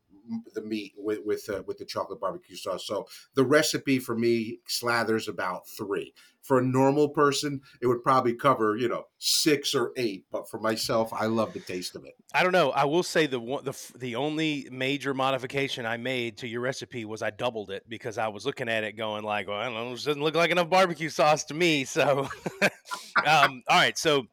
the 0.55 0.62
meat 0.62 0.92
with 0.96 1.20
with 1.25 1.49
uh, 1.49 1.62
with 1.66 1.79
the 1.79 1.85
chocolate 1.85 2.20
barbecue 2.20 2.57
sauce. 2.57 2.87
So 2.87 3.07
the 3.35 3.44
recipe 3.44 3.99
for 3.99 4.16
me 4.16 4.61
slathers 4.68 5.29
about 5.29 5.68
three. 5.68 6.14
For 6.42 6.61
a 6.61 6.64
normal 6.64 7.09
person, 7.09 7.61
it 7.83 7.88
would 7.88 8.05
probably 8.05 8.35
cover 8.35 8.77
you 8.77 8.88
know 8.88 9.05
six 9.18 9.75
or 9.75 9.92
eight. 9.96 10.25
But 10.31 10.49
for 10.49 10.61
myself, 10.61 11.12
I 11.12 11.27
love 11.27 11.53
the 11.53 11.61
taste 11.61 11.96
of 11.96 12.05
it. 12.05 12.14
I 12.35 12.42
don't 12.42 12.53
know. 12.53 12.70
I 12.70 12.85
will 12.85 13.03
say 13.03 13.27
the 13.27 13.40
one 13.40 13.64
the 13.64 13.77
the 13.99 14.16
only 14.16 14.68
major 14.70 15.12
modification 15.12 15.87
I 15.87 15.96
made 15.96 16.38
to 16.38 16.49
your 16.49 16.61
recipe 16.61 17.05
was 17.05 17.22
I 17.22 17.31
doubled 17.31 17.70
it 17.70 17.85
because 17.88 18.16
I 18.18 18.29
was 18.29 18.46
looking 18.46 18.68
at 18.68 18.85
it 18.85 18.92
going 18.92 19.25
like, 19.25 19.49
well, 19.49 19.59
I 19.59 19.64
don't 19.64 19.75
know, 19.75 19.90
this 19.90 20.05
doesn't 20.05 20.22
look 20.22 20.35
like 20.35 20.51
enough 20.51 20.70
barbecue 20.70 21.09
sauce 21.09 21.44
to 21.44 21.55
me. 21.55 21.85
So, 21.85 22.29
um, 23.27 23.62
all 23.68 23.77
right, 23.77 23.99
so 23.99 24.27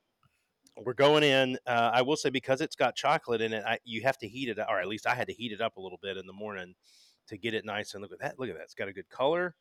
we're 0.77 0.93
going 0.93 1.23
in. 1.23 1.57
Uh, 1.67 1.91
I 1.93 2.01
will 2.01 2.15
say 2.15 2.29
because 2.29 2.61
it's 2.61 2.75
got 2.75 2.95
chocolate 2.95 3.41
in 3.41 3.53
it, 3.53 3.63
I, 3.65 3.79
you 3.83 4.01
have 4.03 4.17
to 4.19 4.27
heat 4.27 4.49
it, 4.49 4.59
or 4.59 4.79
at 4.79 4.87
least 4.87 5.07
I 5.07 5.15
had 5.15 5.27
to 5.27 5.33
heat 5.33 5.51
it 5.51 5.61
up 5.61 5.77
a 5.77 5.81
little 5.81 5.99
bit 6.01 6.17
in 6.17 6.25
the 6.25 6.33
morning 6.33 6.73
to 7.27 7.37
get 7.37 7.53
it 7.53 7.65
nice. 7.65 7.93
And 7.93 8.01
look 8.01 8.11
at 8.11 8.19
that! 8.19 8.39
Look 8.39 8.49
at 8.49 8.55
that! 8.55 8.63
It's 8.63 8.73
got 8.73 8.87
a 8.87 8.93
good 8.93 9.09
color, 9.09 9.55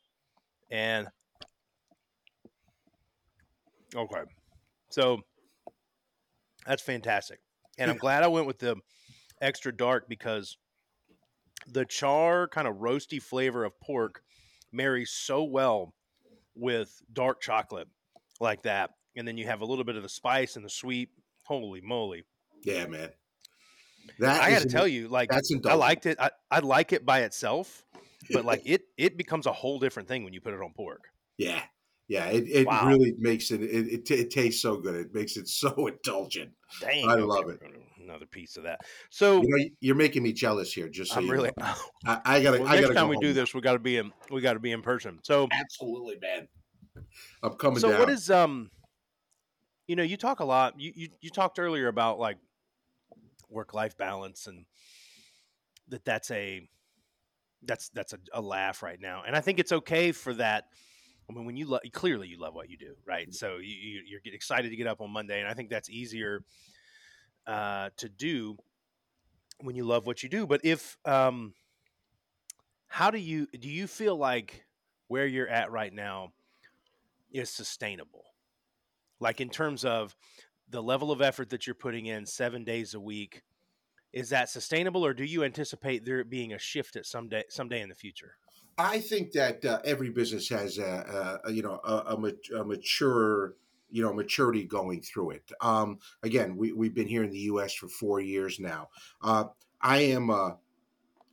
and 0.70 1.09
okay, 3.94 4.22
so 4.90 5.20
that's 6.66 6.83
fantastic. 6.83 7.40
And 7.79 7.90
I'm 7.90 7.96
glad 7.96 8.22
I 8.22 8.29
went 8.29 8.46
with 8.46 8.59
the 8.59 8.77
extra 9.40 9.75
dark 9.75 10.09
because 10.09 10.57
the 11.66 11.85
char 11.85 12.48
kind 12.48 12.68
of 12.68 12.77
roasty 12.77 13.20
flavor 13.20 13.64
of 13.64 13.79
pork 13.81 14.22
marries 14.72 15.11
so 15.11 15.44
well 15.44 15.94
with 16.55 17.03
dark 17.12 17.40
chocolate 17.40 17.88
like 18.40 18.62
that 18.62 18.90
and 19.16 19.27
then 19.27 19.37
you 19.37 19.46
have 19.46 19.61
a 19.61 19.64
little 19.64 19.85
bit 19.85 19.96
of 19.96 20.03
the 20.03 20.09
spice 20.09 20.57
and 20.57 20.64
the 20.64 20.70
sweet. 20.70 21.11
Holy 21.44 21.81
moly! 21.81 22.25
Yeah, 22.64 22.87
man. 22.87 23.11
That 24.18 24.40
I 24.40 24.51
got 24.51 24.62
to 24.62 24.68
tell 24.68 24.87
you, 24.87 25.09
like 25.09 25.31
that's 25.31 25.53
I 25.66 25.75
liked 25.75 26.07
it. 26.07 26.18
I, 26.20 26.31
I 26.51 26.61
like 26.61 26.92
it 26.92 27.05
by 27.05 27.20
itself, 27.22 27.85
but 28.33 28.44
like 28.44 28.62
it 28.64 28.83
it 28.96 29.16
becomes 29.16 29.46
a 29.46 29.53
whole 29.53 29.79
different 29.79 30.09
thing 30.09 30.25
when 30.25 30.33
you 30.33 30.40
put 30.40 30.55
it 30.55 30.61
on 30.61 30.72
pork. 30.72 31.05
Yeah, 31.38 31.62
yeah. 32.09 32.27
It, 32.27 32.44
it 32.48 32.66
wow. 32.66 32.87
really 32.87 33.14
makes 33.18 33.51
it, 33.51 33.62
it, 33.62 33.87
it. 33.88 34.11
It 34.11 34.31
tastes 34.31 34.62
so 34.62 34.77
good. 34.77 34.94
It 34.94 35.14
makes 35.14 35.37
it 35.37 35.48
so 35.48 35.87
indulgent. 35.87 36.51
Dang, 36.81 37.09
I 37.09 37.14
love 37.14 37.48
it. 37.48 37.61
Another 38.03 38.27
piece 38.27 38.57
of 38.57 38.64
that. 38.64 38.81
So 39.11 39.42
you 39.42 39.48
know, 39.48 39.64
you're 39.81 39.94
making 39.94 40.22
me 40.22 40.33
jealous 40.33 40.72
here. 40.72 40.88
Just 40.88 41.12
so 41.12 41.18
I'm 41.18 41.31
really. 41.31 41.51
Know. 41.57 41.75
I, 42.07 42.20
I, 42.25 42.42
gotta. 42.42 42.61
Well, 42.61 42.68
I 42.68 42.75
next 42.75 42.88
gotta 42.88 42.94
time 42.94 43.09
we 43.09 43.16
home. 43.16 43.22
do 43.22 43.33
this, 43.33 43.55
we 43.55 43.61
got 43.61 43.75
to 43.75 43.79
be 43.79 43.96
in. 43.96 44.12
We 44.31 44.40
got 44.40 44.55
to 44.55 44.61
be 44.61 44.72
in 44.72 44.83
person. 44.83 45.20
So 45.22 45.48
absolutely, 45.53 46.18
man. 46.20 46.48
I'm 47.42 47.55
coming. 47.55 47.79
So 47.79 47.90
down. 47.90 48.01
what 48.01 48.11
is 48.11 48.31
um 48.31 48.70
you 49.92 49.96
know, 49.96 50.02
you 50.02 50.16
talk 50.16 50.40
a 50.40 50.44
lot. 50.46 50.81
You 50.81 50.90
you, 50.96 51.09
you 51.20 51.28
talked 51.28 51.59
earlier 51.59 51.87
about 51.88 52.18
like 52.18 52.38
work 53.50 53.74
life 53.74 53.94
balance 53.98 54.46
and 54.46 54.64
that 55.88 56.02
that's 56.07 56.31
a 56.31 56.66
that's 57.62 57.90
that's 57.90 58.14
a, 58.14 58.18
a, 58.33 58.40
laugh 58.40 58.83
right 58.83 58.98
now, 58.98 59.22
and 59.26 59.37
I 59.37 59.42
think 59.42 59.59
it's 59.59 59.70
okay 59.70 60.12
for 60.12 60.33
that. 60.33 60.64
I 61.28 61.35
mean, 61.35 61.44
when 61.44 61.59
you 61.59 61.68
lo- 61.68 61.81
clearly 61.92 62.26
you 62.26 62.40
love 62.40 62.55
what 62.55 62.70
you 62.70 62.78
do, 62.78 62.94
right? 63.07 63.26
Mm-hmm. 63.26 63.35
So 63.35 63.59
you, 63.59 64.00
you 64.07 64.16
are 64.16 64.20
excited 64.35 64.70
to 64.70 64.76
get 64.76 64.87
up 64.87 65.02
on 65.02 65.11
Monday, 65.11 65.40
and 65.40 65.46
I 65.46 65.52
think 65.52 65.68
that's 65.68 65.90
easier 65.90 66.42
uh, 67.46 67.90
to 67.98 68.09
do 68.09 68.57
when 69.61 69.76
you 69.76 69.85
love 69.85 70.07
what 70.07 70.22
you 70.22 70.31
do. 70.31 70.46
But 70.46 70.62
if 70.64 70.96
um, 71.05 71.52
how 72.87 73.11
do 73.11 73.18
you 73.18 73.46
do 73.61 73.68
you 73.68 73.87
feel 73.87 74.16
like 74.16 74.64
where 75.09 75.26
you're 75.26 75.48
at 75.48 75.70
right 75.70 75.92
now 75.92 76.33
is 77.31 77.50
sustainable? 77.50 78.32
Like 79.22 79.40
in 79.40 79.48
terms 79.48 79.85
of 79.85 80.14
the 80.68 80.82
level 80.82 81.11
of 81.11 81.22
effort 81.22 81.50
that 81.50 81.66
you're 81.66 81.74
putting 81.74 82.06
in 82.06 82.26
seven 82.26 82.64
days 82.64 82.94
a 82.94 83.00
week 83.00 83.42
is 84.12 84.28
that 84.28 84.50
sustainable 84.50 85.06
or 85.06 85.14
do 85.14 85.24
you 85.24 85.44
anticipate 85.44 86.04
there 86.04 86.22
being 86.24 86.52
a 86.52 86.58
shift 86.58 86.96
at 86.96 87.06
some 87.06 87.28
day 87.28 87.44
someday 87.48 87.80
in 87.80 87.88
the 87.88 87.94
future? 87.94 88.35
I 88.76 89.00
think 89.00 89.32
that 89.32 89.64
uh, 89.64 89.80
every 89.85 90.11
business 90.11 90.48
has 90.48 90.78
a, 90.78 91.40
a 91.44 91.52
you 91.52 91.62
know 91.62 91.80
a, 91.85 91.92
a, 91.92 92.61
a, 92.61 92.64
mature 92.64 93.54
you 93.90 94.02
know 94.02 94.12
maturity 94.12 94.64
going 94.64 95.00
through 95.00 95.30
it. 95.30 95.50
Um, 95.61 95.98
again 96.22 96.56
we, 96.56 96.72
we've 96.72 96.94
been 96.94 97.08
here 97.08 97.24
in 97.24 97.30
the 97.30 97.38
us 97.38 97.74
for 97.74 97.88
four 97.88 98.20
years 98.20 98.61
now. 98.61 98.88
Uh, 99.22 99.44
i 99.80 99.98
am 99.98 100.30
uh, 100.30 100.52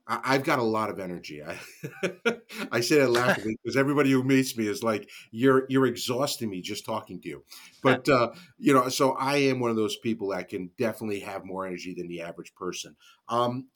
I, 0.10 0.34
have 0.34 0.44
got 0.44 0.58
a 0.58 0.64
lot 0.64 0.90
of 0.90 1.00
energy. 1.00 1.44
I, 1.44 1.60
I 2.72 2.80
say 2.80 2.98
that 2.98 3.12
laughing 3.12 3.56
because 3.62 3.78
everybody 3.78 4.10
who 4.10 4.24
meets 4.24 4.58
me 4.58 4.68
is 4.68 4.82
like, 4.82 5.08
"You're 5.30 5.66
you're 5.70 5.86
exhausting 5.86 6.50
me 6.50 6.62
just 6.62 6.84
talking 6.84 7.22
to 7.22 7.30
you." 7.30 7.44
But 7.84 8.10
uh, 8.10 8.32
you 8.58 8.74
know, 8.74 8.90
so 8.90 9.12
I 9.12 9.38
am 9.38 9.60
one 9.60 9.70
of 9.70 9.76
those 9.76 9.98
people 9.98 10.30
that 10.30 10.50
can 10.50 10.72
definitely 10.80 11.20
have 11.20 11.46
more 11.46 11.68
energy 11.68 11.94
than 11.94 12.08
the 12.08 12.22
average 12.22 12.56
person. 12.56 12.96
Um, 13.28 13.68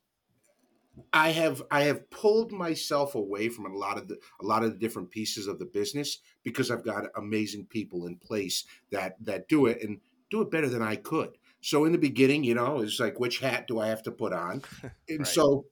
I 1.12 1.30
have 1.30 1.62
I 1.70 1.84
have 1.84 2.10
pulled 2.10 2.52
myself 2.52 3.14
away 3.14 3.50
from 3.50 3.68
a 3.68 3.78
lot 3.78 3.98
of 3.98 4.08
the 4.08 4.18
a 4.42 4.46
lot 4.46 4.64
of 4.64 4.72
the 4.72 4.80
different 4.80 5.12
pieces 5.12 5.48
of 5.48 5.60
the 5.60 5.66
business 5.66 6.20
because 6.44 6.72
I've 6.72 6.84
got 6.84 7.06
amazing 7.16 7.68
people 7.68 8.08
in 8.08 8.16
place 8.18 8.66
that 8.92 9.18
that 9.22 9.48
do 9.48 9.68
it 9.68 9.84
and 9.84 10.00
do 10.32 10.42
it 10.42 10.52
better 10.52 10.70
than 10.70 10.82
I 10.82 10.96
could. 10.96 11.38
So 11.62 11.86
in 11.86 11.92
the 11.92 11.98
beginning, 11.98 12.44
you 12.44 12.56
know, 12.56 12.82
it's 12.82 13.00
like 13.00 13.20
which 13.20 13.40
hat 13.40 13.68
do 13.68 13.80
I 13.80 13.88
have 13.88 14.04
to 14.04 14.12
put 14.12 14.34
on? 14.34 14.64
And 15.10 15.20
right. 15.20 15.28
so 15.28 15.66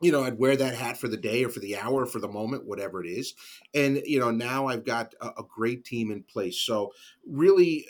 you 0.00 0.12
know, 0.12 0.24
I'd 0.24 0.38
wear 0.38 0.56
that 0.56 0.74
hat 0.74 0.98
for 0.98 1.08
the 1.08 1.16
day 1.16 1.44
or 1.44 1.50
for 1.50 1.60
the 1.60 1.76
hour 1.76 2.02
or 2.02 2.06
for 2.06 2.20
the 2.20 2.28
moment, 2.28 2.66
whatever 2.66 3.04
it 3.04 3.08
is. 3.08 3.34
And, 3.74 4.02
you 4.04 4.18
know, 4.18 4.30
now 4.30 4.66
I've 4.66 4.84
got 4.84 5.14
a, 5.20 5.28
a 5.28 5.44
great 5.48 5.84
team 5.84 6.10
in 6.10 6.22
place. 6.22 6.58
So, 6.58 6.92
really, 7.26 7.86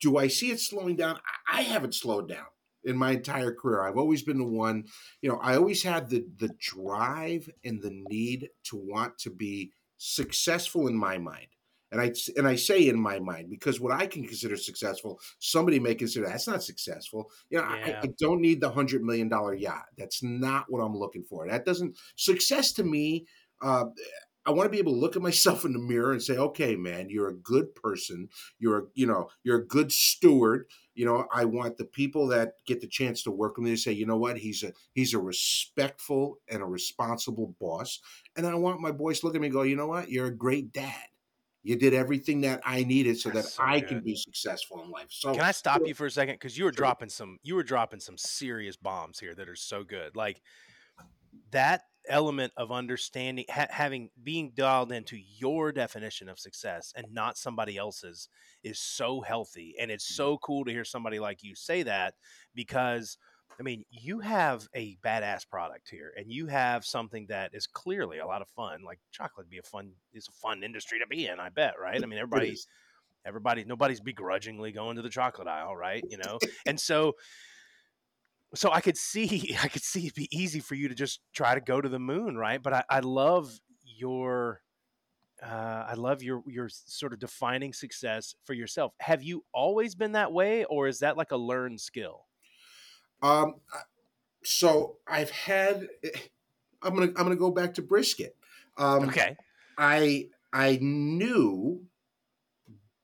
do 0.00 0.16
I 0.16 0.28
see 0.28 0.50
it 0.50 0.60
slowing 0.60 0.96
down? 0.96 1.18
I 1.50 1.62
haven't 1.62 1.94
slowed 1.94 2.28
down 2.28 2.46
in 2.84 2.96
my 2.96 3.12
entire 3.12 3.52
career. 3.52 3.82
I've 3.82 3.98
always 3.98 4.22
been 4.22 4.38
the 4.38 4.44
one, 4.44 4.84
you 5.20 5.28
know, 5.28 5.38
I 5.42 5.56
always 5.56 5.82
had 5.82 6.08
the 6.08 6.24
the 6.38 6.50
drive 6.58 7.50
and 7.64 7.82
the 7.82 7.90
need 8.08 8.48
to 8.64 8.76
want 8.76 9.18
to 9.18 9.30
be 9.30 9.72
successful 9.98 10.86
in 10.86 10.96
my 10.96 11.18
mind 11.18 11.48
and 11.92 12.00
I 12.00 12.12
and 12.36 12.46
I 12.46 12.56
say 12.56 12.88
in 12.88 13.00
my 13.00 13.18
mind 13.18 13.50
because 13.50 13.80
what 13.80 13.92
I 13.92 14.06
can 14.06 14.24
consider 14.24 14.56
successful, 14.56 15.20
somebody 15.38 15.78
may 15.78 15.94
consider 15.94 16.26
that's 16.26 16.46
not 16.46 16.62
successful. 16.62 17.30
You 17.50 17.58
know, 17.58 17.64
yeah. 17.64 18.00
I, 18.02 18.06
I, 18.06 18.08
don't 18.18 18.40
need 18.40 18.60
the 18.60 18.70
hundred 18.70 19.02
million 19.02 19.28
dollar 19.28 19.54
yacht. 19.54 19.86
That's 19.98 20.22
not 20.22 20.66
what 20.68 20.80
I'm 20.80 20.96
looking 20.96 21.24
for. 21.24 21.48
That 21.48 21.64
doesn't 21.64 21.98
success 22.16 22.72
to 22.74 22.84
me. 22.84 23.26
Uh, 23.60 23.86
I 24.46 24.52
want 24.52 24.66
to 24.66 24.70
be 24.70 24.78
able 24.78 24.94
to 24.94 24.98
look 24.98 25.16
at 25.16 25.22
myself 25.30 25.64
in 25.64 25.72
the 25.72 25.78
mirror 25.78 26.12
and 26.12 26.22
say, 26.22 26.36
"Okay, 26.36 26.76
man, 26.76 27.10
you're 27.10 27.28
a 27.28 27.36
good 27.36 27.74
person. 27.74 28.28
You're 28.58 28.78
a, 28.78 28.82
you 28.94 29.06
know, 29.06 29.28
you're 29.42 29.58
a 29.58 29.66
good 29.66 29.90
steward. 29.90 30.66
You 30.94 31.06
know, 31.06 31.26
I 31.32 31.44
want 31.44 31.76
the 31.76 31.84
people 31.84 32.28
that 32.28 32.54
get 32.66 32.80
the 32.80 32.86
chance 32.86 33.22
to 33.22 33.30
work 33.30 33.56
with 33.56 33.64
me 33.64 33.70
to 33.70 33.76
say, 33.76 33.92
you 33.92 34.06
know 34.06 34.18
what, 34.18 34.36
he's 34.36 34.62
a 34.62 34.72
he's 34.92 35.14
a 35.14 35.18
respectful 35.18 36.38
and 36.48 36.62
a 36.62 36.66
responsible 36.66 37.54
boss. 37.60 38.00
And 38.36 38.46
I 38.46 38.54
want 38.54 38.80
my 38.80 38.92
boys 38.92 39.20
to 39.20 39.26
look 39.26 39.34
at 39.34 39.40
me 39.40 39.48
and 39.48 39.54
go, 39.54 39.62
you 39.62 39.76
know 39.76 39.86
what, 39.86 40.10
you're 40.10 40.26
a 40.26 40.34
great 40.34 40.72
dad. 40.72 41.09
You 41.62 41.76
did 41.76 41.92
everything 41.92 42.40
that 42.42 42.60
I 42.64 42.84
needed 42.84 43.18
so 43.18 43.30
That's 43.30 43.48
that 43.48 43.52
so 43.52 43.62
I 43.62 43.80
good. 43.80 43.88
can 43.88 44.00
be 44.00 44.16
successful 44.16 44.82
in 44.82 44.90
life. 44.90 45.08
So 45.10 45.32
can 45.32 45.42
I 45.42 45.52
stop 45.52 45.82
you 45.84 45.94
for 45.94 46.06
a 46.06 46.10
second? 46.10 46.36
Because 46.36 46.56
you 46.56 46.64
were 46.64 46.70
dropping 46.70 47.10
some 47.10 47.38
you 47.42 47.54
were 47.54 47.62
dropping 47.62 48.00
some 48.00 48.16
serious 48.16 48.76
bombs 48.76 49.18
here 49.18 49.34
that 49.34 49.48
are 49.48 49.56
so 49.56 49.84
good. 49.84 50.16
Like 50.16 50.40
that 51.50 51.82
element 52.08 52.52
of 52.56 52.72
understanding 52.72 53.44
ha- 53.50 53.66
having 53.70 54.08
being 54.22 54.52
dialed 54.54 54.90
into 54.90 55.18
your 55.18 55.70
definition 55.70 56.28
of 56.28 56.38
success 56.38 56.92
and 56.96 57.06
not 57.12 57.36
somebody 57.36 57.76
else's 57.76 58.28
is 58.64 58.80
so 58.80 59.20
healthy 59.20 59.74
and 59.78 59.90
it's 59.90 60.10
mm-hmm. 60.10 60.16
so 60.16 60.38
cool 60.38 60.64
to 60.64 60.72
hear 60.72 60.84
somebody 60.84 61.18
like 61.18 61.42
you 61.42 61.54
say 61.54 61.82
that 61.82 62.14
because 62.54 63.18
I 63.60 63.62
mean, 63.62 63.84
you 63.90 64.20
have 64.20 64.66
a 64.74 64.96
badass 65.04 65.46
product 65.46 65.90
here, 65.90 66.14
and 66.16 66.32
you 66.32 66.46
have 66.46 66.82
something 66.82 67.26
that 67.26 67.54
is 67.54 67.66
clearly 67.66 68.18
a 68.18 68.26
lot 68.26 68.40
of 68.40 68.48
fun. 68.48 68.82
Like 68.82 68.98
chocolate, 69.12 69.50
be 69.50 69.58
a 69.58 69.62
fun 69.62 69.92
is 70.14 70.26
a 70.28 70.32
fun 70.32 70.64
industry 70.64 70.98
to 70.98 71.06
be 71.06 71.26
in. 71.26 71.38
I 71.38 71.50
bet, 71.50 71.74
right? 71.78 72.02
I 72.02 72.06
mean, 72.06 72.18
everybody's 72.18 72.66
everybody, 73.26 73.64
nobody's 73.64 74.00
begrudgingly 74.00 74.72
going 74.72 74.96
to 74.96 75.02
the 75.02 75.10
chocolate 75.10 75.46
aisle, 75.46 75.76
right? 75.76 76.02
You 76.08 76.16
know, 76.16 76.38
and 76.64 76.80
so, 76.80 77.16
so 78.54 78.72
I 78.72 78.80
could 78.80 78.96
see, 78.96 79.54
I 79.62 79.68
could 79.68 79.82
see 79.82 80.06
it'd 80.06 80.14
be 80.14 80.28
easy 80.32 80.60
for 80.60 80.74
you 80.74 80.88
to 80.88 80.94
just 80.94 81.20
try 81.34 81.54
to 81.54 81.60
go 81.60 81.82
to 81.82 81.88
the 81.88 81.98
moon, 81.98 82.38
right? 82.38 82.62
But 82.62 82.72
I, 82.72 82.84
I 82.88 83.00
love 83.00 83.60
your 83.84 84.62
uh, 85.42 85.84
I 85.88 85.94
love 85.94 86.22
your 86.22 86.42
your 86.46 86.70
sort 86.70 87.12
of 87.12 87.18
defining 87.18 87.74
success 87.74 88.34
for 88.44 88.54
yourself. 88.54 88.94
Have 89.00 89.22
you 89.22 89.44
always 89.52 89.94
been 89.94 90.12
that 90.12 90.32
way, 90.32 90.64
or 90.64 90.88
is 90.88 91.00
that 91.00 91.18
like 91.18 91.30
a 91.30 91.36
learned 91.36 91.80
skill? 91.80 92.26
Um, 93.22 93.56
so 94.42 94.96
I've 95.06 95.30
had. 95.30 95.88
Eh, 96.02 96.08
I'm 96.82 96.94
gonna 96.94 97.08
I'm 97.08 97.24
gonna 97.24 97.36
go 97.36 97.50
back 97.50 97.74
to 97.74 97.82
brisket. 97.82 98.36
Um, 98.78 99.08
okay. 99.08 99.36
I 99.76 100.28
I 100.52 100.78
knew, 100.80 101.82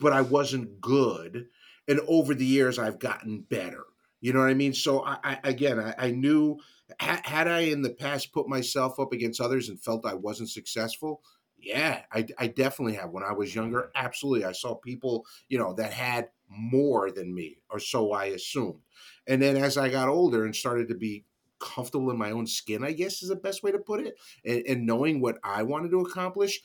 but 0.00 0.12
I 0.12 0.22
wasn't 0.22 0.80
good, 0.80 1.46
and 1.86 2.00
over 2.08 2.34
the 2.34 2.46
years 2.46 2.78
I've 2.78 2.98
gotten 2.98 3.40
better. 3.40 3.84
You 4.20 4.32
know 4.32 4.40
what 4.40 4.48
I 4.48 4.54
mean? 4.54 4.72
So 4.72 5.04
I, 5.04 5.18
I 5.22 5.38
again 5.44 5.78
I, 5.78 5.94
I 5.98 6.10
knew 6.10 6.58
had 6.98 7.48
I 7.48 7.60
in 7.60 7.82
the 7.82 7.90
past 7.90 8.32
put 8.32 8.48
myself 8.48 8.98
up 8.98 9.12
against 9.12 9.40
others 9.40 9.68
and 9.68 9.80
felt 9.80 10.06
I 10.06 10.14
wasn't 10.14 10.50
successful, 10.50 11.20
yeah, 11.58 12.02
I, 12.12 12.26
I, 12.38 12.46
definitely 12.46 12.94
have. 12.94 13.10
When 13.10 13.24
I 13.24 13.32
was 13.32 13.54
younger, 13.54 13.90
absolutely. 13.94 14.44
I 14.44 14.52
saw 14.52 14.74
people, 14.76 15.26
you 15.48 15.58
know, 15.58 15.72
that 15.74 15.92
had 15.92 16.28
more 16.48 17.10
than 17.10 17.34
me, 17.34 17.58
or 17.70 17.78
so 17.78 18.12
I 18.12 18.26
assumed. 18.26 18.80
And 19.26 19.40
then 19.42 19.56
as 19.56 19.76
I 19.76 19.88
got 19.88 20.08
older 20.08 20.44
and 20.44 20.54
started 20.54 20.88
to 20.88 20.94
be 20.94 21.24
comfortable 21.58 22.10
in 22.10 22.18
my 22.18 22.30
own 22.30 22.46
skin, 22.46 22.84
I 22.84 22.92
guess 22.92 23.22
is 23.22 23.28
the 23.28 23.36
best 23.36 23.62
way 23.62 23.72
to 23.72 23.78
put 23.78 24.06
it, 24.06 24.18
and, 24.44 24.62
and 24.66 24.86
knowing 24.86 25.20
what 25.20 25.38
I 25.42 25.62
wanted 25.62 25.90
to 25.90 26.00
accomplish, 26.00 26.60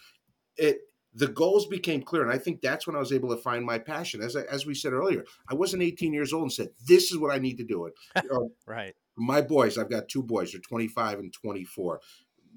it 0.57 0.79
the 1.13 1.27
goals 1.27 1.67
became 1.67 2.01
clear, 2.01 2.23
and 2.23 2.31
I 2.31 2.37
think 2.37 2.61
that's 2.61 2.87
when 2.87 2.95
I 2.95 2.99
was 2.99 3.11
able 3.11 3.29
to 3.29 3.41
find 3.41 3.65
my 3.65 3.77
passion. 3.77 4.21
As 4.21 4.37
I, 4.37 4.43
as 4.43 4.65
we 4.65 4.73
said 4.73 4.93
earlier, 4.93 5.25
I 5.49 5.55
wasn't 5.55 5.83
18 5.83 6.13
years 6.13 6.31
old 6.31 6.43
and 6.43 6.53
said, 6.53 6.69
"This 6.87 7.11
is 7.11 7.17
what 7.17 7.33
I 7.33 7.37
need 7.37 7.57
to 7.57 7.65
do." 7.65 7.85
It 7.85 7.93
you 8.23 8.29
know, 8.31 8.37
um, 8.37 8.51
right. 8.65 8.95
My 9.17 9.41
boys, 9.41 9.77
I've 9.77 9.89
got 9.89 10.07
two 10.07 10.23
boys. 10.23 10.53
They're 10.53 10.61
25 10.61 11.19
and 11.19 11.33
24 11.33 11.99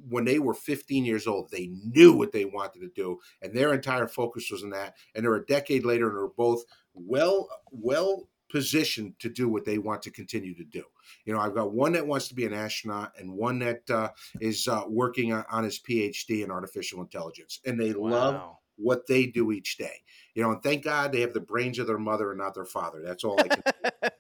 when 0.09 0.25
they 0.25 0.39
were 0.39 0.55
15 0.55 1.05
years 1.05 1.27
old, 1.27 1.51
they 1.51 1.71
knew 1.95 2.13
what 2.15 2.33
they 2.33 2.45
wanted 2.45 2.81
to 2.81 2.91
do, 2.95 3.19
and 3.43 3.55
their 3.55 3.73
entire 3.73 4.09
focus 4.09 4.51
was 4.51 4.63
on 4.63 4.71
that. 4.71 4.95
And 5.15 5.25
they're 5.25 5.35
a 5.35 5.47
decade 5.47 5.85
later, 5.85 6.09
and 6.09 6.17
they're 6.17 6.29
both 6.29 6.65
well, 6.94 7.48
well 7.70 8.28
positioned 8.50 9.18
to 9.18 9.28
do 9.28 9.48
what 9.48 9.64
they 9.64 9.78
want 9.78 10.00
to 10.02 10.11
continue 10.11 10.54
to 10.54 10.64
do. 10.64 10.85
You 11.24 11.35
know, 11.35 11.40
I've 11.40 11.54
got 11.54 11.72
one 11.72 11.92
that 11.92 12.07
wants 12.07 12.28
to 12.28 12.35
be 12.35 12.46
an 12.46 12.52
astronaut, 12.52 13.12
and 13.18 13.33
one 13.33 13.59
that 13.59 13.90
uh, 13.90 14.11
is 14.40 14.68
uh, 14.68 14.83
working 14.88 15.33
on, 15.33 15.44
on, 15.50 15.64
his 15.64 15.80
PhD 15.80 16.44
in 16.44 16.50
artificial 16.50 17.00
intelligence, 17.00 17.61
and 17.66 17.80
they 17.80 17.92
wow. 17.92 18.09
love 18.09 18.57
what 18.76 19.07
they 19.07 19.26
do 19.26 19.52
each 19.52 19.76
day. 19.76 20.02
You 20.35 20.42
know, 20.42 20.52
and 20.52 20.62
thank 20.62 20.85
God 20.85 21.12
they 21.12 21.20
have 21.20 21.35
the 21.35 21.40
brains 21.40 21.78
of 21.78 21.87
their 21.87 21.98
mother 21.98 22.30
and 22.30 22.38
not 22.38 22.54
their 22.54 22.64
father. 22.64 23.02
That's 23.04 23.24
all 23.24 23.40
I 23.40 23.48
can. 23.48 23.62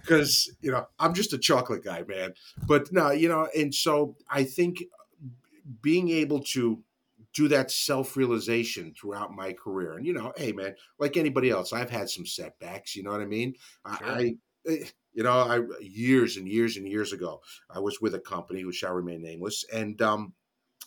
because 0.00 0.54
you 0.60 0.70
know 0.70 0.86
I'm 0.98 1.14
just 1.14 1.32
a 1.32 1.38
chocolate 1.38 1.84
guy, 1.84 2.04
man. 2.08 2.34
But 2.66 2.92
no, 2.92 3.10
you 3.10 3.28
know, 3.28 3.48
and 3.56 3.74
so 3.74 4.16
I 4.28 4.44
think 4.44 4.84
being 5.82 6.10
able 6.10 6.40
to 6.40 6.82
do 7.34 7.48
that 7.48 7.70
self 7.70 8.16
realization 8.16 8.94
throughout 8.98 9.32
my 9.32 9.52
career. 9.52 9.94
And 9.94 10.06
you 10.06 10.12
know, 10.12 10.32
hey 10.36 10.52
man, 10.52 10.74
like 10.98 11.16
anybody 11.16 11.50
else, 11.50 11.72
I've 11.72 11.90
had 11.90 12.08
some 12.08 12.24
setbacks. 12.24 12.96
You 12.96 13.02
know 13.02 13.10
what 13.10 13.20
I 13.20 13.26
mean? 13.26 13.54
Sure. 13.98 14.08
I, 14.08 14.36
eh, 14.66 14.84
you 15.12 15.22
know, 15.22 15.32
I 15.32 15.60
years 15.80 16.36
and 16.36 16.48
years 16.48 16.76
and 16.76 16.88
years 16.88 17.12
ago, 17.12 17.40
I 17.70 17.80
was 17.80 18.00
with 18.00 18.14
a 18.14 18.20
company 18.20 18.62
who 18.62 18.72
shall 18.72 18.94
remain 18.94 19.22
nameless, 19.22 19.64
and 19.72 20.00
um, 20.00 20.32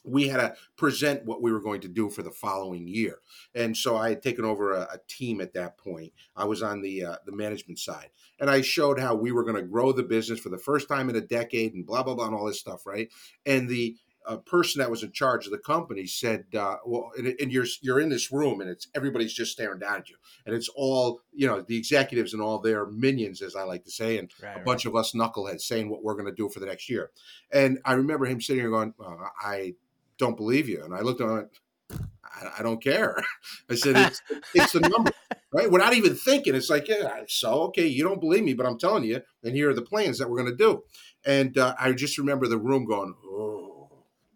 we 0.04 0.28
had 0.28 0.38
to 0.38 0.56
present 0.78 1.26
what 1.26 1.42
we 1.42 1.52
were 1.52 1.60
going 1.60 1.82
to 1.82 1.88
do 1.88 2.10
for 2.10 2.24
the 2.24 2.32
following 2.32 2.88
year. 2.88 3.20
And 3.54 3.76
so 3.76 3.98
I 3.98 4.10
had 4.10 4.22
taken 4.22 4.46
over 4.46 4.74
a, 4.74 4.82
a 4.82 5.00
team 5.08 5.42
at 5.42 5.54
that 5.54 5.78
point. 5.78 6.14
I 6.36 6.46
was 6.46 6.64
on 6.64 6.82
the 6.82 7.06
uh, 7.06 7.16
the 7.26 7.32
management 7.34 7.80
side, 7.80 8.10
and 8.40 8.50
I 8.50 8.62
showed 8.62 9.00
how 9.00 9.16
we 9.16 9.32
were 9.32 9.44
going 9.44 9.58
to 9.58 9.64
grow 9.64 9.92
the 9.92 10.04
business 10.04 10.40
for 10.40 10.50
the 10.50 10.58
first 10.58 10.88
time 10.88 11.10
in 11.10 11.16
a 11.16 11.22
decade, 11.22 11.74
and 11.74 11.86
blah 11.86 12.04
blah 12.04 12.16
blah, 12.16 12.28
and 12.28 12.36
all 12.36 12.46
this 12.46 12.60
stuff, 12.60 12.86
right? 12.86 13.10
And 13.46 13.70
the 13.70 13.98
a 14.28 14.38
person 14.38 14.80
that 14.80 14.92
was 14.92 15.04
in 15.04 15.12
charge 15.12 15.46
of 15.46 15.52
the 15.52 15.58
company 15.58 16.06
said, 16.06 16.46
uh, 16.58 16.78
"Well, 16.86 17.12
and, 17.18 17.28
and, 17.40 17.52
you're 17.52 17.66
you're 17.82 18.00
in 18.00 18.10
this 18.10 18.32
room, 18.32 18.62
and 18.62 18.70
it's 18.70 18.88
everybody's 18.96 19.34
just 19.34 19.52
staring 19.52 19.80
down 19.80 19.98
at 19.98 20.10
you, 20.10 20.18
and 20.46 20.54
it's 20.54 20.70
all 20.76 21.22
you 21.34 21.48
know, 21.48 21.62
the 21.62 21.78
executives 21.78 22.34
and 22.34 22.42
all 22.42 22.60
their 22.60 22.86
minions, 22.86 23.42
as 23.42 23.56
I 23.56 23.64
like 23.64 23.84
to 23.86 23.92
say, 23.92 24.18
and 24.18 24.32
right, 24.42 24.54
a 24.54 24.56
right. 24.58 24.66
bunch 24.66 24.86
of 24.86 24.96
us 24.96 25.14
knuckleheads 25.14 25.62
saying 25.62 25.90
what 25.90 26.04
we're 26.04 26.16
going 26.16 26.26
to 26.26 26.32
do 26.32 26.50
for 26.50 26.60
the 26.60 26.66
next 26.66 26.90
year." 26.90 27.12
And 27.52 27.80
I 27.86 27.94
remember 27.94 28.26
him 28.26 28.42
sitting 28.42 28.62
here 28.62 28.70
going, 28.70 28.94
well, 28.98 29.32
"I 29.42 29.76
don't 30.18 30.38
believe 30.38 30.68
you," 30.68 30.84
and 30.84 30.94
I 30.94 31.02
looked 31.02 31.22
on 31.22 31.40
it. 31.40 32.00
I, 32.24 32.60
I 32.60 32.64
don't 32.64 32.84
care. 32.84 33.24
I 33.70 33.76
said, 33.76 33.96
"It's 34.08 34.22
it's 34.54 34.72
the 34.74 34.82
number." 34.82 35.12
right? 35.54 35.72
Without 35.72 35.94
even 35.94 36.16
thinking, 36.16 36.56
it's 36.56 36.70
like, 36.70 36.88
yeah, 36.88 37.22
so 37.28 37.64
okay, 37.64 37.88
you 37.88 38.04
don't 38.04 38.22
believe 38.22 38.44
me, 38.44 38.54
but 38.54 38.66
I'm 38.66 38.78
telling 38.78 39.04
you, 39.04 39.22
and 39.44 39.56
here 39.56 39.70
are 39.70 39.74
the 39.74 39.82
plans 39.82 40.20
that 40.20 40.30
we're 40.30 40.38
going 40.38 40.52
to 40.52 40.58
do. 40.58 40.84
And 41.26 41.58
uh, 41.58 41.76
I 41.80 41.92
just 41.94 42.18
remember 42.18 42.48
the 42.48 42.58
room 42.58 42.86
going, 42.86 43.14
oh, 43.26 43.57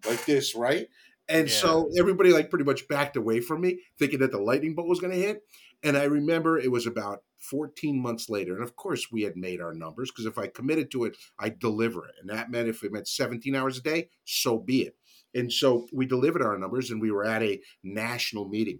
like 0.06 0.26
this, 0.26 0.56
right? 0.56 0.88
And 1.30 1.48
yeah. 1.48 1.56
so 1.56 1.90
everybody 1.98 2.34
like 2.34 2.50
pretty 2.50 2.66
much 2.66 2.88
backed 2.88 3.16
away 3.16 3.40
from 3.40 3.62
me, 3.62 3.80
thinking 3.98 4.20
that 4.20 4.32
the 4.32 4.42
lightning 4.42 4.76
bolt 4.76 4.88
was 4.88 5.00
going 5.00 5.14
to 5.14 5.20
hit. 5.20 5.44
And 5.84 5.98
I 5.98 6.04
remember 6.04 6.60
it 6.60 6.72
was 6.72 6.86
about 6.86 7.24
14 7.40 8.00
months 8.00 8.30
later. 8.30 8.54
And 8.54 8.64
of 8.64 8.76
course, 8.76 9.12
we 9.12 9.24
had 9.24 9.36
made 9.36 9.62
our 9.62 9.74
numbers 9.74 10.12
because 10.12 10.26
if 10.26 10.38
I 10.38 10.48
committed 10.48 10.92
to 10.92 11.06
it, 11.06 11.18
I'd 11.40 11.60
deliver 11.60 12.06
it. 12.06 12.16
And 12.20 12.30
that 12.30 12.52
meant 12.52 12.68
if 12.68 12.84
it 12.84 12.92
meant 12.92 13.08
17 13.08 13.56
hours 13.56 13.78
a 13.78 13.82
day, 13.82 14.10
so 14.26 14.60
be 14.60 14.84
it. 14.84 14.96
And 15.34 15.52
so 15.52 15.88
we 15.94 16.06
delivered 16.06 16.42
our 16.42 16.58
numbers 16.58 16.92
and 16.92 17.02
we 17.02 17.12
were 17.12 17.26
at 17.26 17.42
a 17.42 17.62
national 17.84 18.48
meeting. 18.48 18.80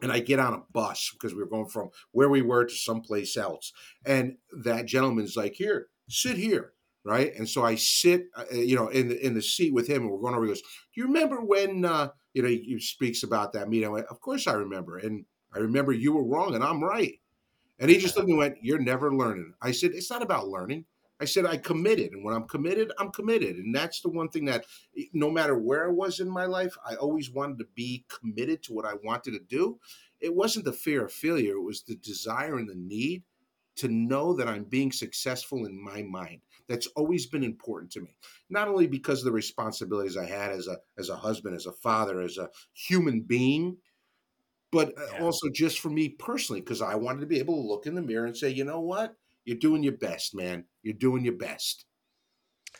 And 0.00 0.12
I 0.12 0.20
get 0.20 0.38
on 0.38 0.54
a 0.54 0.62
bus 0.72 1.10
because 1.12 1.34
we 1.34 1.40
were 1.40 1.48
going 1.48 1.66
from 1.66 1.90
where 2.12 2.28
we 2.28 2.42
were 2.42 2.66
to 2.66 2.74
someplace 2.74 3.36
else. 3.36 3.72
And 4.06 4.36
that 4.62 4.86
gentleman's 4.86 5.36
like, 5.36 5.54
Here, 5.54 5.88
sit 6.08 6.36
here 6.36 6.74
right? 7.04 7.34
And 7.36 7.48
so 7.48 7.64
I 7.64 7.74
sit, 7.76 8.26
uh, 8.36 8.44
uh, 8.52 8.56
you 8.56 8.76
know, 8.76 8.88
in 8.88 9.08
the 9.08 9.26
in 9.26 9.34
the 9.34 9.42
seat 9.42 9.72
with 9.72 9.86
him, 9.88 10.02
and 10.02 10.10
we're 10.10 10.18
going 10.20 10.34
over. 10.34 10.44
He 10.44 10.50
goes, 10.50 10.62
"Do 10.62 11.00
you 11.00 11.06
remember 11.06 11.40
when 11.40 11.84
uh, 11.84 12.08
you 12.34 12.42
know 12.42 12.48
he 12.48 12.78
speaks 12.80 13.22
about 13.22 13.52
that 13.54 13.68
meeting?" 13.68 13.88
I 13.88 13.92
went, 13.92 14.06
"Of 14.06 14.20
course 14.20 14.46
I 14.46 14.52
remember, 14.54 14.98
and 14.98 15.24
I 15.54 15.58
remember 15.58 15.92
you 15.92 16.12
were 16.12 16.24
wrong 16.24 16.54
and 16.54 16.64
I'm 16.64 16.82
right." 16.82 17.20
And 17.80 17.90
he 17.90 17.98
just 17.98 18.16
looked 18.16 18.28
and 18.28 18.38
went, 18.38 18.58
"You're 18.62 18.78
never 18.80 19.14
learning." 19.14 19.54
I 19.62 19.72
said, 19.72 19.92
"It's 19.92 20.10
not 20.10 20.22
about 20.22 20.48
learning." 20.48 20.86
I 21.20 21.24
said, 21.24 21.46
"I 21.46 21.56
committed, 21.56 22.12
and 22.12 22.24
when 22.24 22.34
I'm 22.34 22.46
committed, 22.48 22.92
I'm 22.98 23.10
committed." 23.10 23.56
And 23.56 23.74
that's 23.74 24.00
the 24.00 24.08
one 24.10 24.28
thing 24.28 24.44
that, 24.46 24.64
no 25.12 25.30
matter 25.30 25.58
where 25.58 25.88
I 25.88 25.92
was 25.92 26.20
in 26.20 26.30
my 26.30 26.46
life, 26.46 26.76
I 26.84 26.94
always 26.96 27.30
wanted 27.30 27.58
to 27.58 27.66
be 27.74 28.04
committed 28.08 28.62
to 28.64 28.72
what 28.72 28.84
I 28.86 28.94
wanted 29.04 29.32
to 29.32 29.40
do. 29.40 29.78
It 30.20 30.34
wasn't 30.34 30.64
the 30.64 30.72
fear 30.72 31.04
of 31.04 31.12
failure; 31.12 31.54
it 31.56 31.62
was 31.62 31.82
the 31.82 31.96
desire 31.96 32.56
and 32.58 32.68
the 32.68 32.74
need 32.76 33.24
to 33.76 33.88
know 33.88 34.34
that 34.34 34.48
I'm 34.48 34.64
being 34.64 34.92
successful 34.92 35.64
in 35.64 35.82
my 35.82 36.02
mind. 36.02 36.42
That's 36.68 36.86
always 36.88 37.26
been 37.26 37.42
important 37.42 37.92
to 37.92 38.00
me. 38.00 38.16
Not 38.50 38.68
only 38.68 38.86
because 38.86 39.20
of 39.20 39.24
the 39.24 39.32
responsibilities 39.32 40.16
I 40.16 40.26
had 40.26 40.52
as 40.52 40.66
a 40.66 40.78
as 40.98 41.08
a 41.08 41.16
husband, 41.16 41.56
as 41.56 41.66
a 41.66 41.72
father, 41.72 42.20
as 42.20 42.36
a 42.36 42.50
human 42.74 43.22
being, 43.22 43.78
but 44.70 44.88
uh, 44.98 45.06
yeah. 45.14 45.24
also 45.24 45.48
just 45.48 45.80
for 45.80 45.90
me 45.90 46.10
personally 46.10 46.60
because 46.60 46.82
I 46.82 46.94
wanted 46.94 47.20
to 47.20 47.26
be 47.26 47.38
able 47.38 47.56
to 47.56 47.68
look 47.68 47.86
in 47.86 47.94
the 47.94 48.02
mirror 48.02 48.26
and 48.26 48.36
say, 48.36 48.50
"You 48.50 48.64
know 48.64 48.80
what? 48.80 49.14
You're 49.44 49.58
doing 49.58 49.82
your 49.82 49.96
best, 49.96 50.34
man. 50.34 50.64
You're 50.82 50.94
doing 50.94 51.24
your 51.24 51.36
best." 51.36 51.86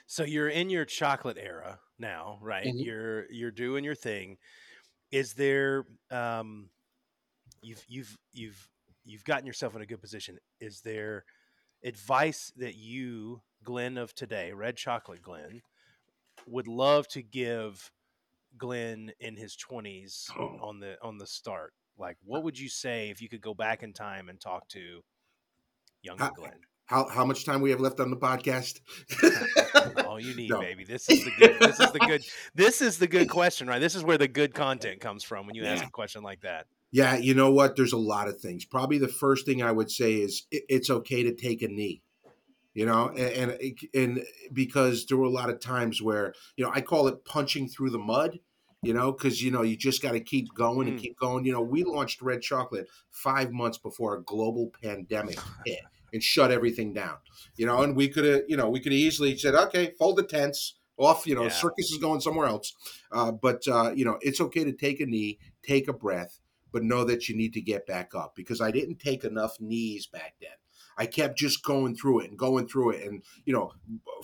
So 0.06 0.24
you're 0.24 0.48
in 0.48 0.70
your 0.70 0.84
chocolate 0.84 1.38
era 1.40 1.80
now, 1.98 2.38
right? 2.42 2.66
Mm-hmm. 2.66 2.78
You're 2.78 3.30
you're 3.30 3.50
doing 3.50 3.84
your 3.84 3.94
thing. 3.94 4.36
Is 5.10 5.32
there 5.34 5.86
um 6.10 6.68
you've 7.62 7.84
you've 7.88 8.18
you've 8.32 8.68
you've 9.04 9.24
gotten 9.24 9.46
yourself 9.46 9.74
in 9.74 9.82
a 9.82 9.86
good 9.86 10.00
position. 10.00 10.38
Is 10.60 10.82
there 10.82 11.24
advice 11.84 12.52
that 12.56 12.76
you, 12.76 13.40
Glenn 13.68 13.98
of 13.98 14.14
today, 14.14 14.54
Red 14.54 14.78
Chocolate 14.78 15.20
Glenn, 15.20 15.60
would 16.46 16.66
love 16.66 17.06
to 17.08 17.20
give 17.20 17.92
Glenn 18.56 19.12
in 19.20 19.36
his 19.36 19.56
twenties 19.56 20.26
oh. 20.38 20.56
on 20.62 20.80
the 20.80 20.96
on 21.02 21.18
the 21.18 21.26
start? 21.26 21.74
Like, 21.98 22.16
what 22.24 22.44
would 22.44 22.58
you 22.58 22.70
say 22.70 23.10
if 23.10 23.20
you 23.20 23.28
could 23.28 23.42
go 23.42 23.52
back 23.52 23.82
in 23.82 23.92
time 23.92 24.30
and 24.30 24.40
talk 24.40 24.68
to 24.68 25.04
younger 26.00 26.24
how, 26.24 26.30
Glenn? 26.30 26.60
How 26.86 27.08
how 27.10 27.26
much 27.26 27.44
time 27.44 27.60
we 27.60 27.68
have 27.68 27.80
left 27.80 28.00
on 28.00 28.08
the 28.08 28.16
podcast? 28.16 28.80
All 30.06 30.18
you 30.18 30.34
need, 30.34 30.48
no. 30.48 30.60
baby. 30.60 30.84
This 30.84 31.06
is 31.10 31.26
the 31.26 31.32
good. 31.38 31.60
This 31.60 31.78
is 31.78 31.92
the 31.92 31.98
good. 31.98 32.24
This 32.54 32.80
is 32.80 32.98
the 32.98 33.06
good 33.06 33.28
question, 33.28 33.68
right? 33.68 33.80
This 33.80 33.94
is 33.94 34.02
where 34.02 34.16
the 34.16 34.28
good 34.28 34.54
content 34.54 35.02
comes 35.02 35.24
from 35.24 35.44
when 35.44 35.54
you 35.54 35.64
yeah. 35.64 35.74
ask 35.74 35.84
a 35.84 35.90
question 35.90 36.22
like 36.22 36.40
that. 36.40 36.64
Yeah, 36.90 37.18
you 37.18 37.34
know 37.34 37.50
what? 37.50 37.76
There's 37.76 37.92
a 37.92 37.98
lot 37.98 38.28
of 38.28 38.40
things. 38.40 38.64
Probably 38.64 38.96
the 38.96 39.08
first 39.08 39.44
thing 39.44 39.62
I 39.62 39.72
would 39.72 39.90
say 39.90 40.14
is 40.14 40.46
it's 40.50 40.88
okay 40.88 41.22
to 41.24 41.34
take 41.34 41.60
a 41.60 41.68
knee. 41.68 42.00
You 42.78 42.86
know, 42.86 43.08
and, 43.08 43.50
and 43.52 43.78
and 43.94 44.26
because 44.52 45.06
there 45.06 45.16
were 45.16 45.24
a 45.24 45.30
lot 45.30 45.50
of 45.50 45.60
times 45.60 46.00
where 46.02 46.34
you 46.56 46.64
know 46.64 46.70
I 46.72 46.80
call 46.80 47.08
it 47.08 47.24
punching 47.24 47.68
through 47.68 47.90
the 47.90 47.98
mud 47.98 48.38
you 48.80 48.94
know, 48.94 49.10
because 49.10 49.42
you 49.42 49.50
know 49.50 49.62
you 49.62 49.76
just 49.76 50.02
got 50.02 50.12
to 50.12 50.20
keep 50.20 50.54
going 50.54 50.86
and 50.86 50.96
Mm. 50.96 51.00
keep 51.00 51.18
going. 51.18 51.44
You 51.44 51.52
know, 51.52 51.60
we 51.60 51.82
launched 51.82 52.22
Red 52.22 52.42
Chocolate 52.42 52.86
five 53.10 53.50
months 53.50 53.76
before 53.78 54.14
a 54.16 54.22
global 54.22 54.70
pandemic 54.82 55.38
hit 55.64 55.80
and 56.12 56.22
shut 56.22 56.52
everything 56.52 56.92
down. 56.92 57.18
You 57.56 57.66
know, 57.66 57.82
and 57.82 57.96
we 57.96 58.08
could 58.08 58.24
have, 58.24 58.42
you 58.48 58.56
know, 58.56 58.70
we 58.70 58.80
could 58.80 58.92
easily 58.92 59.36
said, 59.36 59.54
okay, 59.54 59.94
fold 59.98 60.16
the 60.16 60.22
tents 60.22 60.78
off. 60.96 61.26
You 61.26 61.34
know, 61.34 61.48
Yeah. 61.48 61.48
circus 61.48 61.90
is 61.90 61.98
going 61.98 62.20
somewhere 62.20 62.46
else. 62.46 62.72
Uh, 63.10 63.32
but 63.32 63.66
uh, 63.66 63.92
you 63.94 64.04
know, 64.04 64.18
it's 64.22 64.40
okay 64.40 64.62
to 64.64 64.72
take 64.72 65.00
a 65.00 65.06
knee, 65.06 65.38
take 65.62 65.88
a 65.88 65.92
breath, 65.92 66.38
but 66.72 66.84
know 66.84 67.02
that 67.04 67.28
you 67.28 67.36
need 67.36 67.54
to 67.54 67.60
get 67.60 67.86
back 67.86 68.14
up 68.14 68.36
because 68.36 68.60
I 68.60 68.70
didn't 68.70 68.98
take 69.00 69.24
enough 69.24 69.60
knees 69.60 70.06
back 70.06 70.36
then. 70.40 70.50
I 70.98 71.06
kept 71.06 71.38
just 71.38 71.62
going 71.62 71.94
through 71.94 72.20
it 72.20 72.30
and 72.30 72.38
going 72.38 72.66
through 72.66 72.90
it 72.90 73.06
and, 73.06 73.22
you 73.44 73.52
know, 73.52 73.72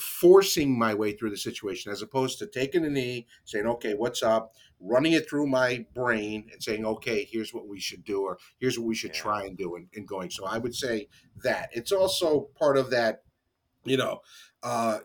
forcing 0.01 0.77
my 0.77 0.93
way 0.93 1.13
through 1.13 1.31
the 1.31 1.37
situation 1.37 1.93
as 1.93 2.03
opposed 2.03 2.39
to 2.41 2.47
taking 2.47 2.85
a 2.85 2.91
knee, 2.91 3.27
saying, 3.45 3.67
okay, 3.67 3.95
what's 3.95 4.23
up, 4.23 4.53
running 4.81 5.13
it 5.13 5.31
through 5.31 5.47
my 5.47 5.87
brain 5.95 6.49
and 6.53 6.63
saying, 6.63 6.85
okay, 6.85 7.25
here's 7.31 7.55
what 7.55 7.69
we 7.69 7.79
should 7.79 8.05
do 8.05 8.23
or 8.23 8.39
here's 8.59 8.77
what 8.79 8.89
we 8.89 8.95
should 8.95 9.15
Yeah. 9.15 9.23
try 9.23 9.45
and 9.45 9.57
do 9.57 9.77
and, 9.77 9.89
and 9.95 10.07
going. 10.07 10.31
So 10.31 10.45
I 10.45 10.59
would 10.59 10.75
say 10.75 11.09
that 11.45 11.71
it's 11.73 11.93
also 11.93 12.49
part 12.59 12.77
of 12.77 12.91
that, 12.91 13.23
you 13.85 13.97
know, 13.97 14.21
uh, 14.65 14.99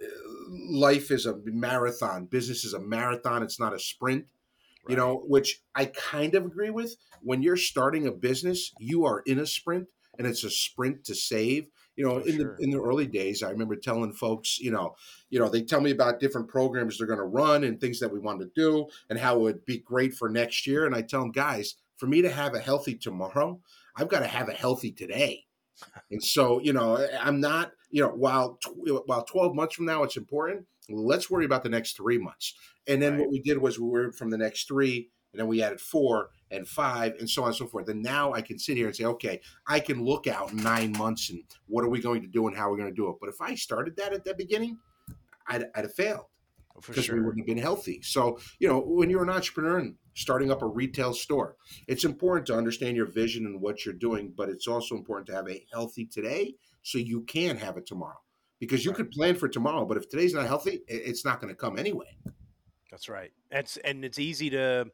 life 0.50 1.12
is 1.12 1.28
a 1.28 1.38
marathon, 1.46 2.26
business 2.26 2.66
is 2.66 2.74
a 2.74 2.80
marathon, 2.80 3.44
it's 3.44 3.60
not 3.60 3.74
a 3.74 3.80
sprint 3.80 4.26
you 4.88 4.96
know, 4.96 5.18
which 5.28 5.62
I 5.76 5.86
kind 5.86 6.34
of 6.34 6.46
agree 6.46 6.72
with. 6.72 6.96
When 7.22 7.44
you're 7.44 7.58
starting 7.58 8.08
a 8.08 8.12
business, 8.12 8.74
you 8.80 9.06
are 9.06 9.20
in 9.20 9.38
a 9.38 9.46
sprint 9.46 9.88
and 10.20 10.28
it's 10.28 10.44
a 10.44 10.52
sprint 10.52 11.06
to 11.06 11.16
save. 11.16 11.70
You 11.96 12.06
know, 12.06 12.18
Oh, 12.18 12.24
in 12.24 12.38
sure. 12.38 12.56
the 12.58 12.64
in 12.64 12.70
the 12.72 12.80
early 12.82 13.08
days, 13.08 13.44
I 13.44 13.50
remember 13.52 13.76
telling 13.76 14.14
folks, 14.14 14.60
you 14.60 14.72
know, 14.72 14.96
you 15.30 15.40
know, 15.40 15.50
they 15.50 15.64
tell 15.64 15.82
me 15.82 15.92
about 15.92 16.20
different 16.20 16.48
programs 16.50 16.98
they're 16.98 17.08
going 17.08 17.20
to 17.20 17.26
run 17.26 17.64
and 17.64 17.80
things 17.82 18.00
that 18.00 18.12
we 18.12 18.20
want 18.20 18.40
to 18.42 18.52
do 18.56 18.88
and 19.10 19.20
how 19.20 19.38
it 19.38 19.42
would 19.42 19.66
be 19.66 19.80
great 19.80 20.14
for 20.14 20.30
next 20.30 20.68
year. 20.68 20.86
And 20.86 20.96
I 20.96 21.02
tell 21.02 21.22
them, 21.22 21.32
guys, 21.32 21.76
for 21.98 22.08
me 22.08 22.22
to 22.22 22.30
have 22.32 22.54
a 22.56 22.60
healthy 22.60 22.96
tomorrow, 22.96 23.62
I've 23.98 24.10
got 24.10 24.20
to 24.20 24.28
have 24.28 24.50
a 24.50 24.54
healthy 24.54 24.92
today. 24.92 25.46
And 26.12 26.24
so, 26.24 26.60
you 26.60 26.74
know, 26.74 27.08
I'm 27.20 27.40
not, 27.40 27.74
you 27.90 28.02
know, 28.04 28.10
while 28.10 28.56
tw- 28.64 29.08
while 29.08 29.24
12 29.24 29.56
months 29.56 29.76
from 29.76 29.86
now 29.86 30.04
it's 30.04 30.18
important, 30.18 30.68
let's 30.90 31.30
worry 31.30 31.46
about 31.46 31.64
the 31.64 31.70
next 31.70 31.98
three 31.98 32.18
months. 32.18 32.56
And 32.88 33.02
then 33.02 33.16
Right. 33.16 33.20
what 33.20 33.30
we 33.30 33.42
did 33.42 33.60
was 33.60 33.80
we 33.80 33.88
were 33.90 34.12
from 34.12 34.30
the 34.30 34.38
next 34.38 34.68
three, 34.68 35.12
and 35.32 35.40
then 35.40 35.48
we 35.48 35.62
added 35.62 35.80
four 35.80 36.30
and 36.52 36.68
five, 36.68 37.16
and 37.20 37.30
so 37.30 37.44
on 37.44 37.50
and 37.50 37.56
so 37.56 37.68
forth. 37.68 37.88
And 37.90 38.02
now 38.02 38.34
I 38.34 38.42
can 38.42 38.58
sit 38.58 38.76
here 38.76 38.88
and 38.88 38.96
say, 38.96 39.06
okay, 39.06 39.40
I 39.68 39.80
can 39.80 40.04
look 40.04 40.28
out 40.28 40.54
nine 40.54 40.92
months 40.98 41.30
and 41.30 41.44
what 41.68 41.84
are 41.84 41.90
we 41.90 42.02
going 42.02 42.22
to 42.22 42.28
do 42.28 42.48
and 42.48 42.56
how 42.58 42.70
are 42.70 42.72
we 42.74 42.80
going 42.80 42.90
to 42.90 42.96
do 42.96 43.10
it. 43.10 43.18
But 43.20 43.30
if 43.30 43.40
I 43.40 43.54
started 43.56 43.96
that 43.98 44.14
at 44.14 44.24
the 44.24 44.34
beginning, 44.34 44.80
I'd, 45.48 45.66
I'd 45.76 45.84
have 45.86 45.94
failed 45.94 46.26
Oh, 46.76 46.82
for 46.82 46.94
because 46.94 47.10
we 47.10 47.20
wouldn't 47.20 47.40
have 47.40 47.48
been 47.48 47.58
healthy. 47.58 48.02
So, 48.02 48.40
you 48.60 48.68
know, 48.68 48.80
when 48.80 49.10
you're 49.10 49.24
an 49.24 49.30
entrepreneur 49.30 49.78
and 49.80 49.96
starting 50.16 50.52
up 50.52 50.62
a 50.62 50.68
retail 50.68 51.14
store, 51.14 51.56
it's 51.88 52.04
important 52.04 52.48
to 52.48 52.56
understand 52.56 52.96
your 52.98 53.06
vision 53.08 53.46
and 53.46 53.62
what 53.62 53.86
you're 53.86 53.94
doing, 53.96 54.34
but 54.36 54.50
it's 54.50 54.68
also 54.68 54.96
important 54.96 55.28
to 55.28 55.36
have 55.36 55.48
a 55.48 55.66
healthy 55.72 56.06
today 56.06 56.56
so 56.82 56.98
you 56.98 57.22
can 57.22 57.58
have 57.58 57.78
it 57.78 57.86
tomorrow. 57.86 58.20
Because 58.60 58.84
you 58.84 58.92
Right. 58.92 58.98
could 58.98 59.12
plan 59.12 59.36
for 59.36 59.48
tomorrow, 59.48 59.86
but 59.86 59.98
if 59.98 60.10
today's 60.10 60.34
not 60.34 60.46
healthy, 60.46 60.82
it's 60.88 61.24
not 61.24 61.40
going 61.40 61.54
to 61.54 61.56
come 61.56 61.78
anyway. 61.80 62.18
That's 62.92 63.08
right. 63.08 63.32
It's 63.52 63.78
and 63.78 64.04
it's 64.04 64.20
easy 64.20 64.50
to, 64.50 64.92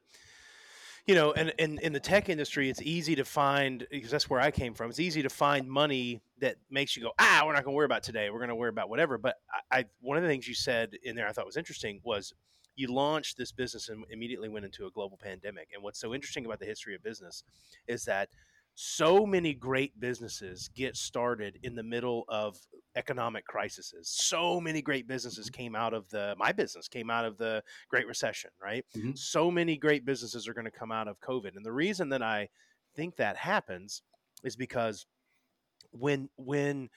you 1.08 1.14
know, 1.14 1.34
and 1.34 1.54
in 1.60 1.78
in 1.80 1.94
the 1.94 2.00
tech 2.00 2.30
industry, 2.30 2.70
it's 2.70 2.82
easy 2.82 3.16
to 3.16 3.26
find 3.26 3.86
because 3.92 4.10
that's 4.10 4.30
where 4.30 4.40
I 4.40 4.50
came 4.50 4.74
from. 4.74 4.90
It's 4.90 5.00
easy 5.00 5.22
to 5.22 5.30
find 5.30 5.70
money 5.70 6.22
that 6.40 6.56
makes 6.70 6.96
you 6.96 7.04
go, 7.04 7.12
ah, 7.20 7.44
we're 7.46 7.54
not 7.54 7.64
going 7.64 7.74
to 7.74 7.78
worry 7.78 7.86
about 7.86 8.04
today. 8.04 8.30
We're 8.30 8.40
going 8.40 8.50
to 8.50 8.56
worry 8.56 8.70
about 8.70 8.90
whatever. 8.90 9.18
But 9.18 9.36
I, 9.72 9.80
I, 9.80 9.86
one 10.02 10.18
of 10.18 10.24
the 10.24 10.30
things 10.30 10.48
you 10.48 10.56
said 10.56 10.98
in 11.04 11.16
there 11.16 11.28
I 11.28 11.32
thought 11.32 11.46
was 11.46 11.58
interesting 11.58 12.02
was 12.04 12.34
you 12.76 12.92
launched 12.92 13.38
this 13.38 13.52
business 13.52 13.90
and 13.90 14.04
immediately 14.10 14.50
went 14.50 14.66
into 14.66 14.86
a 14.86 14.92
global 14.92 15.18
pandemic. 15.18 15.70
And 15.74 15.84
what's 15.84 16.00
so 16.00 16.14
interesting 16.14 16.46
about 16.46 16.60
the 16.60 16.66
history 16.66 16.96
of 16.96 17.04
business 17.04 17.44
is 17.88 18.04
that 18.06 18.30
so 18.76 19.26
many 19.26 19.54
great 19.54 19.98
businesses 20.00 20.68
get 20.70 20.98
started 20.98 21.60
in 21.64 21.76
the 21.76 21.84
middle 21.84 22.26
of 22.28 22.58
economic 22.96 23.46
crises. 23.46 23.94
So 24.04 24.60
many 24.60 24.82
great 24.82 25.08
businesses 25.08 25.50
came 25.50 25.76
out 25.76 25.94
of 25.94 26.10
the 26.10 26.36
my 26.38 26.52
business 26.52 26.88
came 26.88 27.10
out 27.10 27.26
of 27.26 27.38
the 27.38 27.64
Great 27.90 28.06
Recession, 28.08 28.52
right? 28.62 28.86
Mhm. 28.94 29.18
So 29.18 29.50
many 29.50 29.78
great 29.78 30.06
businesses 30.06 30.48
are 30.48 30.54
going 30.54 30.66
to 30.66 30.72
come 30.72 30.92
out 30.92 31.08
of 31.08 31.20
COVID. 31.22 31.56
And 31.56 31.66
the 31.66 31.72
reason 31.72 32.10
that 32.10 32.22
I 32.22 32.50
think 32.96 33.16
that 33.16 33.38
happens 33.38 34.02
is 34.44 34.56
because 34.58 35.06
when 35.92 36.30
when 36.36 36.90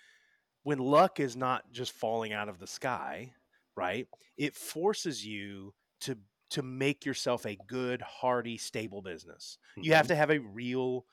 when 0.64 0.78
luck 0.78 1.20
is 1.20 1.36
not 1.36 1.70
just 1.72 1.92
falling 1.92 2.32
out 2.32 2.48
of 2.48 2.58
the 2.58 2.66
sky, 2.66 3.34
right? 3.76 4.08
It 4.36 4.56
forces 4.56 5.24
you 5.24 5.74
to 6.00 6.18
to 6.50 6.62
make 6.62 7.04
yourself 7.04 7.46
a 7.46 7.56
good, 7.66 8.00
hardy, 8.02 8.56
stable 8.58 9.02
business. 9.02 9.58
You 9.76 9.92
have 9.94 10.08
to 10.08 10.16
have 10.16 10.30
a 10.30 10.38
real 10.38 11.06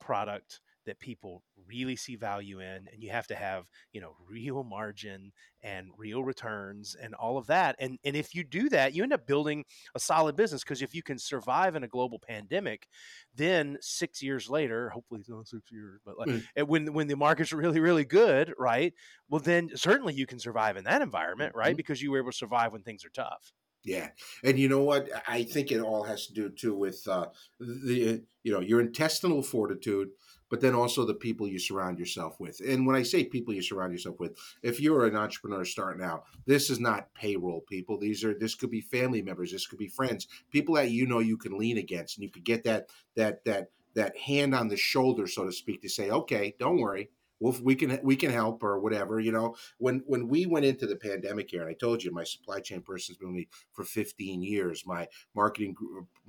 product 0.00 0.60
that 0.84 1.00
people 1.00 1.42
really 1.66 1.96
see 1.96 2.14
value 2.14 2.60
in 2.60 2.86
and 2.92 3.02
you 3.02 3.10
have 3.10 3.26
to 3.26 3.34
have 3.34 3.66
you 3.92 4.00
know 4.00 4.14
real 4.20 4.62
margin 4.62 5.32
and 5.62 5.90
real 5.96 6.22
returns 6.22 6.94
and 6.94 7.12
all 7.16 7.36
of 7.38 7.46
that 7.48 7.74
and 7.80 7.98
and 8.04 8.14
if 8.16 8.34
you 8.34 8.44
do 8.44 8.68
that 8.68 8.92
you 8.94 9.02
end 9.02 9.12
up 9.12 9.26
building 9.26 9.64
a 9.96 10.00
solid 10.00 10.36
business 10.36 10.62
because 10.62 10.82
if 10.82 10.94
you 10.94 11.02
can 11.02 11.18
survive 11.18 11.74
in 11.74 11.82
a 11.82 11.88
global 11.88 12.20
pandemic 12.20 12.86
then 13.34 13.76
six 13.80 14.22
years 14.22 14.48
later 14.48 14.90
hopefully 14.90 15.20
it's 15.20 15.28
not 15.28 15.46
six 15.48 15.70
years 15.70 16.00
but 16.04 16.18
like 16.18 16.28
Mm. 16.28 16.46
when 16.66 16.92
when 16.92 17.06
the 17.08 17.16
market's 17.16 17.52
really 17.52 17.80
really 17.80 18.04
good 18.04 18.54
right 18.58 18.94
well 19.28 19.40
then 19.40 19.70
certainly 19.74 20.14
you 20.14 20.26
can 20.26 20.38
survive 20.38 20.76
in 20.76 20.84
that 20.84 21.02
environment 21.02 21.54
right 21.54 21.74
Mhm. 21.74 21.76
because 21.76 22.00
you 22.02 22.10
were 22.10 22.18
able 22.18 22.30
to 22.30 22.36
survive 22.36 22.72
when 22.72 22.82
things 22.82 23.04
are 23.04 23.10
tough 23.10 23.52
Yeah, 23.86 24.08
and 24.42 24.58
you 24.58 24.68
know 24.68 24.82
what? 24.82 25.08
I 25.28 25.44
think 25.44 25.70
it 25.70 25.80
all 25.80 26.02
has 26.02 26.26
to 26.26 26.34
do 26.34 26.50
too 26.50 26.74
with 26.74 27.06
uh, 27.06 27.26
the 27.60 28.20
you 28.42 28.52
know 28.52 28.58
your 28.58 28.80
intestinal 28.80 29.42
fortitude, 29.42 30.08
but 30.50 30.60
then 30.60 30.74
also 30.74 31.04
the 31.04 31.14
people 31.14 31.46
you 31.46 31.60
surround 31.60 31.96
yourself 31.96 32.40
with. 32.40 32.60
And 32.66 32.84
when 32.84 32.96
I 32.96 33.04
say 33.04 33.22
people 33.22 33.54
you 33.54 33.62
surround 33.62 33.92
yourself 33.92 34.18
with, 34.18 34.36
if 34.64 34.80
you're 34.80 35.06
an 35.06 35.14
entrepreneur 35.14 35.64
starting 35.64 36.04
out, 36.04 36.24
this 36.46 36.68
is 36.68 36.80
not 36.80 37.14
payroll 37.14 37.60
people. 37.68 37.96
These 37.96 38.24
are 38.24 38.34
this 38.34 38.56
could 38.56 38.72
be 38.72 38.80
family 38.80 39.22
members, 39.22 39.52
this 39.52 39.68
could 39.68 39.78
be 39.78 39.86
friends, 39.86 40.26
people 40.50 40.74
that 40.74 40.90
you 40.90 41.06
know 41.06 41.20
you 41.20 41.36
can 41.36 41.56
lean 41.56 41.78
against, 41.78 42.16
and 42.16 42.24
you 42.24 42.30
could 42.30 42.44
get 42.44 42.64
that 42.64 42.88
that 43.14 43.44
that 43.44 43.70
that 43.94 44.16
hand 44.16 44.52
on 44.52 44.66
the 44.66 44.76
shoulder, 44.76 45.28
so 45.28 45.44
to 45.44 45.52
speak, 45.52 45.80
to 45.82 45.88
say, 45.88 46.10
okay, 46.10 46.56
don't 46.58 46.80
worry. 46.80 47.08
Well, 47.38 47.54
we 47.62 47.74
can 47.74 47.98
we 48.02 48.16
can 48.16 48.30
help 48.30 48.62
or 48.62 48.78
whatever, 48.78 49.20
you 49.20 49.30
know. 49.30 49.56
When 49.78 50.02
when 50.06 50.28
we 50.28 50.46
went 50.46 50.64
into 50.64 50.86
the 50.86 50.96
pandemic 50.96 51.50
here, 51.50 51.60
and 51.60 51.70
I 51.70 51.74
told 51.74 52.02
you 52.02 52.10
my 52.10 52.24
supply 52.24 52.60
chain 52.60 52.80
person's 52.80 53.18
been 53.18 53.28
with 53.28 53.36
me 53.36 53.48
for 53.72 53.84
15 53.84 54.42
years. 54.42 54.84
My 54.86 55.06
marketing 55.34 55.76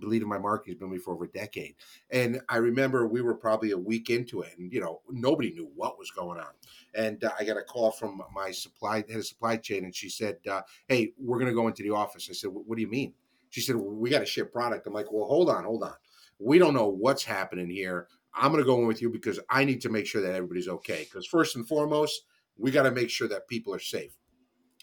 lead 0.02 0.22
of 0.22 0.28
my 0.28 0.38
marketing 0.38 0.74
has 0.74 0.80
been 0.80 0.90
with 0.90 1.00
me 1.00 1.04
for 1.04 1.14
over 1.14 1.26
a 1.26 1.30
decade. 1.30 1.76
And 2.12 2.42
I 2.50 2.58
remember 2.58 3.08
we 3.08 3.22
were 3.22 3.36
probably 3.36 3.72
a 3.72 3.78
week 3.78 4.10
into 4.10 4.42
it, 4.42 4.58
and 4.58 4.72
you 4.72 4.82
know 4.82 5.02
nobody 5.10 5.54
knew 5.54 5.72
what 5.76 5.98
was 5.98 6.12
going 6.12 6.40
on. 6.40 6.52
And 6.94 7.24
uh, 7.24 7.32
I 7.40 7.46
got 7.46 7.58
a 7.58 7.64
call 7.64 7.92
from 7.92 8.22
my 8.34 8.52
supply 8.52 8.98
head 8.98 9.18
of 9.18 9.26
supply 9.26 9.58
chain, 9.58 9.86
and 9.86 9.96
she 9.96 10.10
said, 10.10 10.38
uh, 10.50 10.62
"Hey, 10.88 11.14
we're 11.18 11.40
going 11.40 11.52
to 11.52 11.56
go 11.56 11.68
into 11.68 11.84
the 11.84 11.92
office." 11.92 12.28
I 12.30 12.34
said, 12.34 12.50
"What 12.52 12.76
do 12.76 12.82
you 12.82 12.90
mean?" 12.90 13.14
She 13.50 13.62
said, 13.62 13.78
well, 13.78 13.96
"We 13.96 14.10
got 14.10 14.20
to 14.20 14.26
ship 14.26 14.52
product." 14.52 14.86
I'm 14.88 14.94
like, 14.94 15.12
"Well, 15.12 15.26
hold 15.26 15.50
on, 15.50 15.64
hold 15.64 15.84
on. 15.84 15.94
We 16.40 16.60
don't 16.60 16.74
know 16.74 16.88
what's 16.88 17.24
happening 17.24 17.70
here. 17.70 18.08
I'm 18.38 18.52
going 18.52 18.64
to 18.64 18.68
go 18.68 18.80
in 18.80 18.88
with 18.88 19.02
you 19.02 19.10
because 19.10 19.40
I 19.50 19.66
need 19.66 19.82
to 19.82 19.90
make 19.90 20.06
sure 20.06 20.22
that 20.22 20.36
everybody's 20.36 20.68
okay. 20.68 21.04
Because 21.04 21.26
first 21.26 21.56
and 21.56 21.68
foremost, 21.68 22.22
we 22.58 22.72
got 22.72 22.84
to 22.84 22.92
make 22.92 23.10
sure 23.10 23.28
that 23.28 23.48
people 23.48 23.74
are 23.74 23.80
safe." 23.80 24.16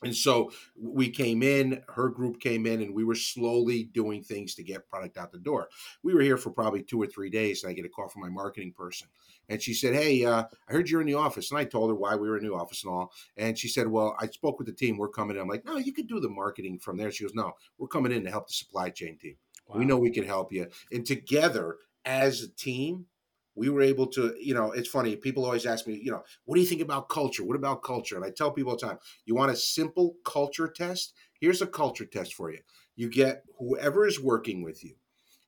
And 0.03 0.15
so 0.15 0.51
we 0.77 1.09
came 1.09 1.43
in, 1.43 1.83
her 1.89 2.09
group 2.09 2.41
came 2.41 2.67
in, 2.67 2.83
and 2.83 2.95
we 2.95 3.05
were 3.05 3.15
slowly 3.15 3.85
doing 3.85 4.23
things 4.23 4.55
to 4.57 4.63
get 4.63 4.89
product 4.89 5.17
out 5.17 5.33
the 5.33 5.39
door. 5.39 5.69
We 6.03 6.15
were 6.15 6.21
here 6.21 6.37
for 6.37 6.51
probably 6.51 6.83
two 6.83 7.01
or 7.01 7.07
three 7.07 7.31
days, 7.31 7.63
and 7.63 7.71
I 7.71 7.75
get 7.75 7.87
a 7.87 7.89
call 7.89 8.09
from 8.09 8.23
my 8.23 8.29
marketing 8.29 8.73
person. 8.77 9.09
And 9.49 9.63
she 9.63 9.73
said, 9.73 9.95
Hey, 9.95 10.25
uh, 10.25 10.45
I 10.69 10.73
heard 10.73 10.89
you're 10.89 11.01
in 11.01 11.07
the 11.07 11.15
office. 11.15 11.51
And 11.51 11.59
I 11.59 11.65
told 11.65 11.91
her 11.91 11.95
why 11.95 12.17
we 12.17 12.29
were 12.29 12.39
in 12.39 12.47
the 12.47 12.53
office 12.53 12.85
and 12.85 12.93
all. 12.93 13.13
And 13.37 13.59
she 13.59 13.69
said, 13.69 13.89
Well, 13.89 14.17
I 14.19 14.27
spoke 14.27 14.59
with 14.59 14.67
the 14.67 14.73
team. 14.73 14.97
We're 14.97 15.09
coming 15.09 15.37
in. 15.37 15.43
I'm 15.43 15.49
like, 15.49 15.65
No, 15.65 15.77
you 15.77 15.93
could 15.93 16.09
do 16.09 16.21
the 16.21 16.29
marketing 16.29 16.79
from 16.79 16.97
there. 16.97 17.11
She 17.11 17.25
goes, 17.25 17.35
No, 17.35 17.53
we're 17.79 17.89
coming 17.89 18.13
in 18.13 18.25
to 18.25 18.31
help 18.31 18.49
the 18.49 18.55
supply 18.55 18.91
chain 18.91 19.19
team. 19.19 19.37
We 19.75 19.85
know 19.85 19.97
we 19.97 20.11
can 20.11 20.25
help 20.25 20.53
you. 20.53 20.67
And 20.93 21.07
together 21.07 21.77
as 22.05 22.43
a 22.43 22.49
team, 22.49 23.07
we 23.55 23.69
were 23.69 23.83
able 23.83 24.07
to, 24.09 24.35
you 24.41 24.55
know, 24.55 24.73
it's 24.73 24.89
funny. 24.89 25.17
People 25.17 25.45
always 25.45 25.67
ask 25.67 25.87
me, 25.87 26.01
you 26.03 26.11
know, 26.11 26.23
what 26.45 26.57
do 26.57 26.61
you 26.61 26.67
think 26.67 26.81
about 26.81 27.09
culture? 27.09 27.45
What 27.45 27.57
about 27.57 27.83
culture? 27.83 28.17
And 28.17 28.25
I 28.25 28.31
tell 28.31 28.51
people 28.51 28.73
all 28.73 28.79
the 28.79 28.87
time, 28.87 28.99
you 29.25 29.35
want 29.35 29.53
a 29.53 29.57
simple 29.57 30.17
culture 30.25 30.69
test? 30.69 31.15
Here's 31.41 31.63
a 31.63 31.67
culture 31.67 32.07
test 32.07 32.35
for 32.35 32.51
you. 32.51 32.61
You 32.97 33.09
get 33.11 33.45
whoever 33.59 34.07
is 34.07 34.21
working 34.21 34.63
with 34.63 34.85
you, 34.85 34.95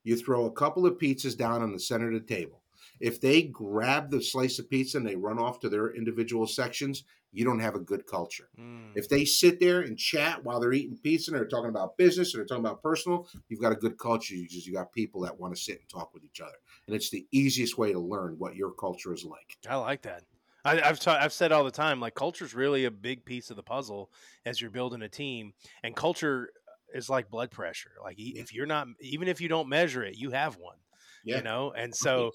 you 0.05 0.17
throw 0.17 0.47
a 0.47 0.53
couple 0.53 0.87
of 0.87 0.99
pizzas 0.99 1.37
down 1.37 1.63
on 1.63 1.73
the 1.73 1.81
center 1.81 2.09
of 2.09 2.15
the 2.15 2.35
table. 2.35 2.63
If 3.01 3.21
they 3.21 3.43
grab 3.43 4.11
the 4.11 4.23
slice 4.23 4.59
of 4.59 4.71
pizza 4.71 4.99
and 4.99 5.07
they 5.07 5.17
run 5.17 5.39
off 5.39 5.61
to 5.61 5.69
their 5.69 5.95
individual 5.95 6.47
sections, 6.47 7.05
you 7.33 7.45
don't 7.45 7.61
have 7.61 7.75
a 7.75 7.81
good 7.81 8.07
culture. 8.07 8.49
Mm. 8.59 8.93
If 8.95 9.09
they 9.09 9.25
sit 9.27 9.61
there 9.61 9.83
and 9.83 9.99
chat 9.99 10.43
while 10.43 10.59
they're 10.59 10.73
eating 10.73 10.97
pizza 11.03 11.31
and 11.31 11.39
they're 11.39 11.47
talking 11.47 11.69
about 11.69 11.99
business 11.99 12.33
and 12.33 12.41
they're 12.41 12.47
talking 12.47 12.65
about 12.65 12.83
personal, 12.83 13.29
you've 13.49 13.61
got 13.61 13.73
a 13.73 13.77
good 13.77 13.99
culture. 13.99 14.35
You 14.35 14.49
just 14.49 14.67
you 14.67 14.73
got 14.73 14.93
people 14.93 15.21
that 15.23 15.39
want 15.39 15.55
to 15.55 15.61
sit 15.61 15.79
and 15.81 15.89
talk 15.89 16.15
with 16.15 16.25
each 16.25 16.41
other. 16.41 16.57
And 16.87 16.97
it's 16.97 17.11
the 17.11 17.27
easiest 17.33 17.77
way 17.77 17.93
to 17.93 17.99
learn 17.99 18.37
what 18.39 18.57
your 18.57 18.73
culture 18.73 19.13
is 19.13 19.25
like. 19.25 19.59
I 19.69 19.77
like 19.77 20.03
that. 20.03 20.23
I, 20.65 20.77
have 20.77 20.99
ta- 20.99 21.19
I've 21.21 21.33
said 21.33 21.53
all 21.53 21.63
the 21.63 21.71
time, 21.71 22.01
like 22.01 22.15
culture 22.15 22.45
is 22.45 22.55
really 22.55 22.87
a 22.87 22.91
big 22.91 23.25
piece 23.25 23.51
of 23.51 23.57
the 23.57 23.63
puzzle 23.63 24.11
as 24.45 24.61
you're 24.61 24.71
building 24.71 25.03
a 25.03 25.09
team, 25.09 25.53
and 25.85 25.95
culture 25.95 26.51
is 26.93 27.09
like 27.09 27.31
blood 27.31 27.51
pressure. 27.51 27.93
Like 28.03 28.17
yeah. 28.19 28.41
if 28.41 28.53
you're 28.53 28.67
not, 28.67 28.89
even 29.01 29.29
if 29.29 29.41
you 29.41 29.49
don't 29.49 29.69
measure 29.69 30.03
it, 30.03 30.17
you 30.17 30.31
have 30.31 30.57
one. 30.57 30.77
Yeah. 31.25 31.39
You 31.39 31.43
know, 31.43 31.73
and 31.77 31.95
so 31.95 32.31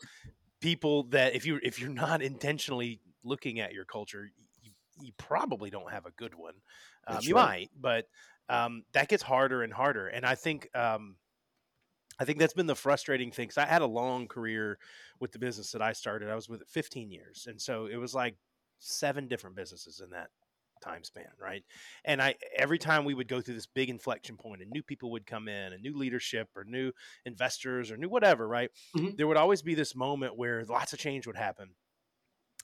people 0.62 1.03
that 1.05 1.36
if 1.36 1.45
you 1.45 1.59
if 1.64 1.80
you're 1.80 1.89
not 1.89 2.22
intentionally 2.22 3.01
looking 3.24 3.59
at 3.59 3.74
your 3.74 3.86
culture, 3.86 4.32
you, 4.62 4.72
you 5.01 5.12
probably 5.18 5.70
don't 5.70 5.91
have 5.91 6.05
a 6.05 6.12
good 6.12 6.34
one. 6.36 6.53
Um, 7.07 7.20
you 7.22 7.36
right. 7.36 7.43
might, 7.43 7.70
but 7.80 8.07
um, 8.47 8.84
that 8.93 9.09
gets 9.09 9.24
harder 9.24 9.64
and 9.64 9.74
harder. 9.74 10.07
And 10.07 10.26
I 10.26 10.36
think 10.36 10.70
um, 10.76 11.16
I 12.20 12.26
think 12.26 12.39
that's 12.39 12.53
been 12.53 12.68
the 12.68 12.76
frustrating 12.76 13.32
thing. 13.32 13.47
Because 13.47 13.57
I 13.57 13.66
had 13.66 13.82
a 13.82 13.88
long 13.88 14.28
career 14.28 14.78
with 15.20 15.32
the 15.32 15.39
business 15.39 15.72
that 15.72 15.82
I 15.82 15.93
started. 15.93 16.30
I 16.30 16.36
was 16.36 16.47
with 16.47 16.62
it 16.62 16.70
15 16.70 17.12
years, 17.12 17.47
and 17.49 17.59
so 17.59 17.88
it 17.88 17.97
was 17.97 18.14
like 18.14 18.36
seven 18.80 19.28
different 19.28 19.55
businesses 19.55 20.01
in 20.03 20.12
that 20.12 20.30
time 20.82 21.04
span, 21.04 21.28
right? 21.40 21.64
And 22.06 22.22
I 22.22 22.36
every 22.56 22.78
time 22.78 23.06
we 23.06 23.14
would 23.14 23.28
go 23.28 23.42
through 23.42 23.56
this 23.56 23.68
big 23.68 23.90
inflection 23.90 24.38
point, 24.38 24.62
and 24.62 24.72
new 24.72 24.84
people 24.84 25.12
would 25.12 25.26
come 25.26 25.48
in, 25.48 25.74
and 25.74 25.82
new 25.82 25.98
leadership, 25.98 26.50
or 26.56 26.64
new 26.64 26.92
investors, 27.26 27.92
or 27.92 27.98
new 27.98 28.10
whatever, 28.10 28.48
right? 28.48 28.70
Mm-hmm. 28.96 29.16
There 29.18 29.28
would 29.28 29.38
always 29.38 29.62
be 29.62 29.76
this 29.76 29.96
moment 29.96 30.38
where 30.38 30.64
lots 30.66 30.94
of 30.94 31.00
change 31.00 31.28
would 31.28 31.38
happen, 31.38 31.70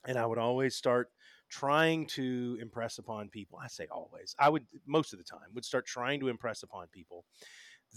and 0.06 0.18
I 0.18 0.26
would 0.26 0.38
always 0.38 0.74
start 0.74 1.10
trying 1.48 2.06
to 2.06 2.58
impress 2.60 2.98
upon 2.98 3.28
people. 3.28 3.58
I 3.62 3.68
say 3.68 3.86
always. 3.90 4.34
I 4.38 4.48
would 4.48 4.66
most 4.86 5.12
of 5.12 5.18
the 5.18 5.24
time 5.24 5.48
would 5.54 5.64
start 5.64 5.86
trying 5.86 6.20
to 6.20 6.28
impress 6.28 6.62
upon 6.62 6.88
people 6.88 7.24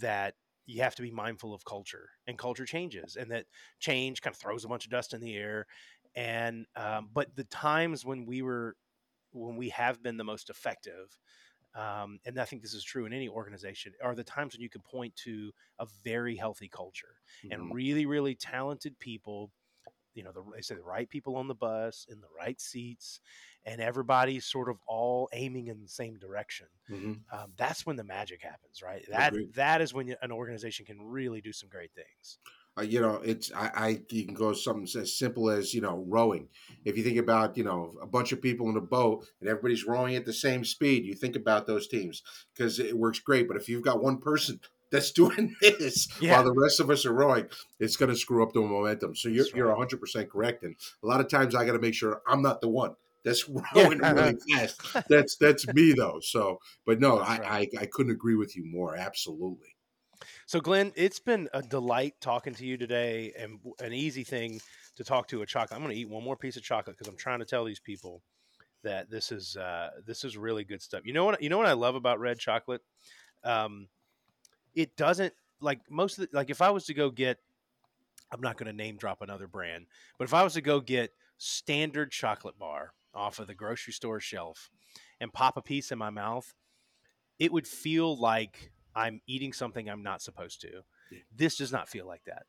that 0.00 0.34
you 0.66 0.82
have 0.82 0.94
to 0.94 1.02
be 1.02 1.10
mindful 1.10 1.52
of 1.52 1.64
culture 1.64 2.08
and 2.26 2.38
culture 2.38 2.64
changes 2.64 3.16
and 3.16 3.30
that 3.30 3.46
change 3.80 4.22
kind 4.22 4.34
of 4.34 4.40
throws 4.40 4.64
a 4.64 4.68
bunch 4.68 4.84
of 4.84 4.90
dust 4.90 5.12
in 5.12 5.20
the 5.20 5.36
air 5.36 5.66
and 6.14 6.66
um, 6.76 7.08
but 7.12 7.34
the 7.36 7.44
times 7.44 8.04
when 8.04 8.26
we 8.26 8.42
were 8.42 8.76
when 9.32 9.56
we 9.56 9.70
have 9.70 10.02
been 10.02 10.16
the 10.16 10.24
most 10.24 10.50
effective 10.50 11.18
um, 11.74 12.18
and 12.26 12.38
I 12.38 12.44
think 12.44 12.60
this 12.60 12.74
is 12.74 12.84
true 12.84 13.06
in 13.06 13.14
any 13.14 13.30
organization, 13.30 13.94
are 14.04 14.14
the 14.14 14.22
times 14.22 14.52
when 14.52 14.60
you 14.60 14.68
can 14.68 14.82
point 14.82 15.16
to 15.24 15.52
a 15.78 15.86
very 16.04 16.36
healthy 16.36 16.68
culture 16.68 17.14
mm-hmm. 17.42 17.52
and 17.52 17.74
really, 17.74 18.04
really 18.04 18.34
talented 18.34 18.98
people 18.98 19.50
you 20.14 20.22
know, 20.22 20.32
the, 20.32 20.42
they 20.54 20.60
say 20.60 20.74
the 20.74 20.82
right 20.82 21.08
people 21.08 21.36
on 21.36 21.48
the 21.48 21.54
bus 21.54 22.06
in 22.10 22.20
the 22.20 22.26
right 22.36 22.60
seats, 22.60 23.20
and 23.64 23.80
everybody's 23.80 24.44
sort 24.44 24.68
of 24.68 24.76
all 24.86 25.28
aiming 25.32 25.68
in 25.68 25.80
the 25.80 25.88
same 25.88 26.18
direction. 26.18 26.66
Mm-hmm. 26.90 27.12
Um, 27.34 27.52
that's 27.56 27.86
when 27.86 27.96
the 27.96 28.04
magic 28.04 28.42
happens, 28.42 28.82
right? 28.82 29.04
That 29.10 29.34
that 29.54 29.80
is 29.80 29.94
when 29.94 30.14
an 30.20 30.32
organization 30.32 30.86
can 30.86 31.00
really 31.00 31.40
do 31.40 31.52
some 31.52 31.68
great 31.68 31.92
things. 31.94 32.38
Uh, 32.78 32.82
you 32.82 33.00
know, 33.00 33.20
it's 33.22 33.52
I, 33.52 33.70
I 33.74 34.02
you 34.10 34.24
can 34.24 34.34
go 34.34 34.52
something 34.52 34.88
as 35.00 35.18
simple 35.18 35.50
as 35.50 35.74
you 35.74 35.80
know 35.80 36.04
rowing. 36.08 36.48
If 36.84 36.96
you 36.96 37.04
think 37.04 37.18
about 37.18 37.56
you 37.56 37.64
know 37.64 37.94
a 38.00 38.06
bunch 38.06 38.32
of 38.32 38.40
people 38.40 38.68
in 38.70 38.76
a 38.76 38.80
boat 38.80 39.26
and 39.40 39.48
everybody's 39.48 39.86
rowing 39.86 40.16
at 40.16 40.24
the 40.24 40.32
same 40.32 40.64
speed, 40.64 41.04
you 41.04 41.14
think 41.14 41.36
about 41.36 41.66
those 41.66 41.86
teams 41.86 42.22
because 42.54 42.78
it 42.78 42.96
works 42.96 43.18
great. 43.18 43.46
But 43.46 43.58
if 43.58 43.68
you've 43.68 43.82
got 43.82 44.02
one 44.02 44.18
person 44.18 44.58
that's 44.90 45.10
doing 45.10 45.54
this 45.60 46.08
yeah. 46.20 46.32
while 46.32 46.44
the 46.44 46.52
rest 46.52 46.80
of 46.80 46.90
us 46.90 47.04
are 47.04 47.12
rowing, 47.12 47.46
it's 47.78 47.96
going 47.96 48.10
to 48.10 48.16
screw 48.16 48.42
up 48.42 48.52
the 48.52 48.60
momentum. 48.60 49.16
So 49.16 49.28
you're, 49.28 49.44
right. 49.44 49.54
you're 49.54 49.74
100% 49.74 50.28
correct. 50.28 50.64
And 50.64 50.76
a 51.02 51.06
lot 51.06 51.20
of 51.20 51.28
times 51.28 51.54
I 51.54 51.64
got 51.64 51.72
to 51.72 51.78
make 51.78 51.94
sure 51.94 52.20
I'm 52.26 52.42
not 52.42 52.60
the 52.60 52.68
one 52.68 52.94
that's 53.24 53.48
rowing 53.74 54.00
yeah. 54.00 54.12
really 54.12 54.38
fast. 54.52 54.80
That's 55.08 55.36
that's 55.36 55.66
me 55.68 55.92
though. 55.92 56.20
So, 56.22 56.58
but 56.86 57.00
no, 57.00 57.18
I. 57.18 57.40
I, 57.52 57.68
I 57.80 57.86
couldn't 57.86 58.12
agree 58.12 58.34
with 58.34 58.56
you 58.56 58.64
more. 58.64 58.96
Absolutely. 58.96 59.71
So, 60.46 60.60
Glenn, 60.60 60.92
it's 60.96 61.18
been 61.18 61.48
a 61.52 61.62
delight 61.62 62.14
talking 62.20 62.54
to 62.54 62.66
you 62.66 62.76
today, 62.76 63.32
and 63.38 63.58
an 63.80 63.92
easy 63.92 64.24
thing 64.24 64.60
to 64.96 65.04
talk 65.04 65.28
to 65.28 65.42
a 65.42 65.46
chocolate. 65.46 65.72
I'm 65.76 65.82
going 65.82 65.94
to 65.94 66.00
eat 66.00 66.08
one 66.08 66.24
more 66.24 66.36
piece 66.36 66.56
of 66.56 66.62
chocolate 66.62 66.96
because 66.96 67.08
I'm 67.08 67.16
trying 67.18 67.38
to 67.40 67.44
tell 67.44 67.64
these 67.64 67.80
people 67.80 68.22
that 68.84 69.10
this 69.10 69.32
is 69.32 69.56
uh, 69.56 69.90
this 70.06 70.24
is 70.24 70.36
really 70.36 70.64
good 70.64 70.82
stuff. 70.82 71.02
You 71.04 71.12
know 71.12 71.24
what? 71.24 71.42
You 71.42 71.48
know 71.48 71.58
what 71.58 71.66
I 71.66 71.72
love 71.74 71.94
about 71.94 72.20
red 72.20 72.38
chocolate. 72.38 72.82
Um, 73.44 73.88
it 74.74 74.96
doesn't 74.96 75.34
like 75.60 75.80
most 75.90 76.18
of 76.18 76.30
the, 76.30 76.36
like 76.36 76.50
if 76.50 76.62
I 76.62 76.70
was 76.70 76.86
to 76.86 76.94
go 76.94 77.10
get 77.10 77.38
I'm 78.32 78.40
not 78.40 78.56
going 78.56 78.66
to 78.66 78.72
name 78.72 78.96
drop 78.96 79.20
another 79.22 79.46
brand, 79.46 79.86
but 80.18 80.24
if 80.24 80.34
I 80.34 80.42
was 80.42 80.54
to 80.54 80.62
go 80.62 80.80
get 80.80 81.12
standard 81.38 82.10
chocolate 82.10 82.58
bar 82.58 82.94
off 83.14 83.38
of 83.38 83.46
the 83.46 83.54
grocery 83.54 83.92
store 83.92 84.20
shelf 84.20 84.70
and 85.20 85.32
pop 85.32 85.56
a 85.56 85.62
piece 85.62 85.92
in 85.92 85.98
my 85.98 86.10
mouth, 86.10 86.54
it 87.38 87.52
would 87.52 87.66
feel 87.68 88.16
like 88.18 88.71
I'm 88.94 89.20
eating 89.26 89.52
something 89.52 89.88
I'm 89.88 90.02
not 90.02 90.22
supposed 90.22 90.60
to. 90.62 90.70
Yeah. 91.10 91.18
This 91.34 91.56
does 91.56 91.72
not 91.72 91.88
feel 91.88 92.06
like 92.06 92.24
that. 92.24 92.44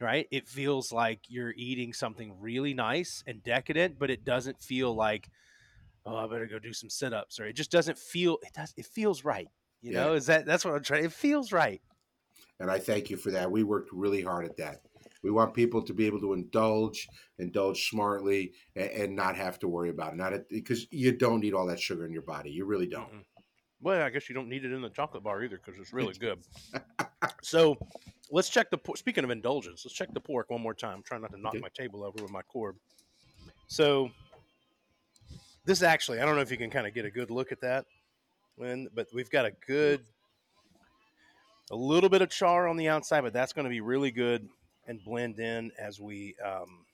Right? 0.00 0.26
It 0.30 0.48
feels 0.48 0.92
like 0.92 1.20
you're 1.28 1.54
eating 1.56 1.92
something 1.92 2.34
really 2.40 2.74
nice 2.74 3.22
and 3.26 3.42
decadent, 3.42 3.98
but 3.98 4.10
it 4.10 4.24
doesn't 4.24 4.60
feel 4.60 4.94
like 4.94 5.30
oh, 6.06 6.16
I 6.16 6.26
better 6.26 6.46
go 6.46 6.58
do 6.58 6.72
some 6.72 6.90
sit-ups 6.90 7.40
or 7.40 7.46
it 7.46 7.54
just 7.54 7.70
doesn't 7.70 7.98
feel 7.98 8.38
it 8.42 8.52
does 8.52 8.74
it 8.76 8.86
feels 8.86 9.24
right. 9.24 9.48
You 9.82 9.92
yeah. 9.92 10.04
know, 10.04 10.14
is 10.14 10.26
that 10.26 10.46
that's 10.46 10.64
what 10.64 10.74
I'm 10.74 10.82
trying? 10.82 11.04
It 11.04 11.12
feels 11.12 11.52
right. 11.52 11.80
And 12.60 12.70
I 12.70 12.78
thank 12.78 13.10
you 13.10 13.16
for 13.16 13.30
that. 13.32 13.50
We 13.50 13.64
worked 13.64 13.92
really 13.92 14.22
hard 14.22 14.44
at 14.44 14.56
that. 14.58 14.80
We 15.22 15.30
want 15.30 15.54
people 15.54 15.82
to 15.82 15.94
be 15.94 16.06
able 16.06 16.20
to 16.20 16.34
indulge, 16.34 17.08
indulge 17.38 17.88
smartly, 17.88 18.52
and, 18.76 18.90
and 18.90 19.16
not 19.16 19.36
have 19.36 19.58
to 19.60 19.68
worry 19.68 19.90
about 19.90 20.12
it. 20.12 20.16
Not 20.16 20.32
because 20.50 20.86
you 20.90 21.12
don't 21.12 21.40
need 21.40 21.54
all 21.54 21.66
that 21.66 21.80
sugar 21.80 22.06
in 22.06 22.12
your 22.12 22.22
body. 22.22 22.50
You 22.50 22.64
really 22.64 22.86
don't. 22.86 23.08
Mm-hmm. 23.08 23.18
Well, 23.84 24.02
I 24.02 24.08
guess 24.08 24.30
you 24.30 24.34
don't 24.34 24.48
need 24.48 24.64
it 24.64 24.72
in 24.72 24.80
the 24.80 24.88
chocolate 24.88 25.22
bar 25.22 25.44
either 25.44 25.60
because 25.62 25.78
it's 25.78 25.92
really 25.92 26.14
good. 26.14 26.38
so 27.42 27.76
let's 28.30 28.48
check 28.48 28.70
the. 28.70 28.78
Speaking 28.96 29.24
of 29.24 29.30
indulgence, 29.30 29.84
let's 29.84 29.94
check 29.94 30.08
the 30.14 30.20
pork 30.20 30.48
one 30.48 30.62
more 30.62 30.72
time. 30.72 30.96
I'm 30.96 31.02
trying 31.02 31.20
not 31.20 31.32
to 31.32 31.38
knock 31.38 31.52
okay. 31.52 31.60
my 31.60 31.68
table 31.68 32.02
over 32.02 32.22
with 32.22 32.32
my 32.32 32.40
cord. 32.40 32.76
So 33.66 34.10
this 35.66 35.82
actually, 35.82 36.20
I 36.20 36.24
don't 36.24 36.34
know 36.34 36.40
if 36.40 36.50
you 36.50 36.56
can 36.56 36.70
kind 36.70 36.86
of 36.86 36.94
get 36.94 37.04
a 37.04 37.10
good 37.10 37.30
look 37.30 37.52
at 37.52 37.60
that 37.60 37.84
when, 38.56 38.88
but 38.94 39.08
we've 39.12 39.28
got 39.28 39.44
a 39.44 39.52
good, 39.66 40.00
a 41.70 41.76
little 41.76 42.08
bit 42.08 42.22
of 42.22 42.30
char 42.30 42.66
on 42.66 42.78
the 42.78 42.88
outside, 42.88 43.20
but 43.20 43.34
that's 43.34 43.52
going 43.52 43.64
to 43.64 43.70
be 43.70 43.82
really 43.82 44.10
good 44.10 44.48
and 44.86 44.98
blend 45.04 45.38
in 45.38 45.70
as 45.78 46.00
we. 46.00 46.36
Um, 46.42 46.86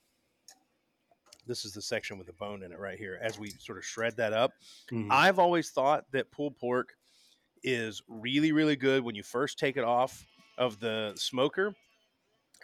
this 1.50 1.64
is 1.64 1.72
the 1.72 1.82
section 1.82 2.16
with 2.16 2.28
the 2.28 2.32
bone 2.32 2.62
in 2.62 2.70
it 2.70 2.78
right 2.78 2.96
here. 2.96 3.18
As 3.20 3.38
we 3.38 3.50
sort 3.58 3.76
of 3.76 3.84
shred 3.84 4.16
that 4.18 4.32
up, 4.32 4.52
mm-hmm. 4.90 5.10
I've 5.10 5.40
always 5.40 5.70
thought 5.70 6.04
that 6.12 6.30
pulled 6.30 6.56
pork 6.56 6.94
is 7.64 8.02
really, 8.08 8.52
really 8.52 8.76
good 8.76 9.02
when 9.02 9.16
you 9.16 9.24
first 9.24 9.58
take 9.58 9.76
it 9.76 9.82
off 9.82 10.24
of 10.56 10.78
the 10.78 11.12
smoker, 11.16 11.74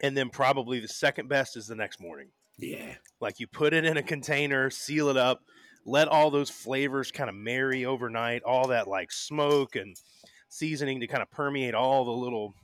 and 0.03 0.16
then 0.16 0.30
probably 0.30 0.78
the 0.78 0.87
second 0.87 1.28
best 1.28 1.57
is 1.57 1.66
the 1.66 1.74
next 1.74 2.01
morning. 2.01 2.28
Yeah, 2.59 2.95
like 3.20 3.41
you 3.41 3.49
put 3.49 3.74
it 3.74 3.84
in 3.84 3.97
a 3.97 4.03
container, 4.03 4.70
seal 4.70 5.09
it 5.09 5.16
up, 5.16 5.43
let 5.84 6.07
all 6.07 6.30
those 6.30 6.49
flavors 6.49 7.11
kind 7.11 7.28
of 7.28 7.34
marry 7.34 7.84
overnight, 7.84 8.45
all 8.45 8.68
that 8.68 8.87
like 8.87 9.11
smoke 9.11 9.74
and 9.74 9.97
seasoning 10.49 11.01
to 11.01 11.09
kind 11.09 11.22
of 11.22 11.30
permeate 11.30 11.74
all 11.74 12.05
the 12.05 12.12
little. 12.12 12.55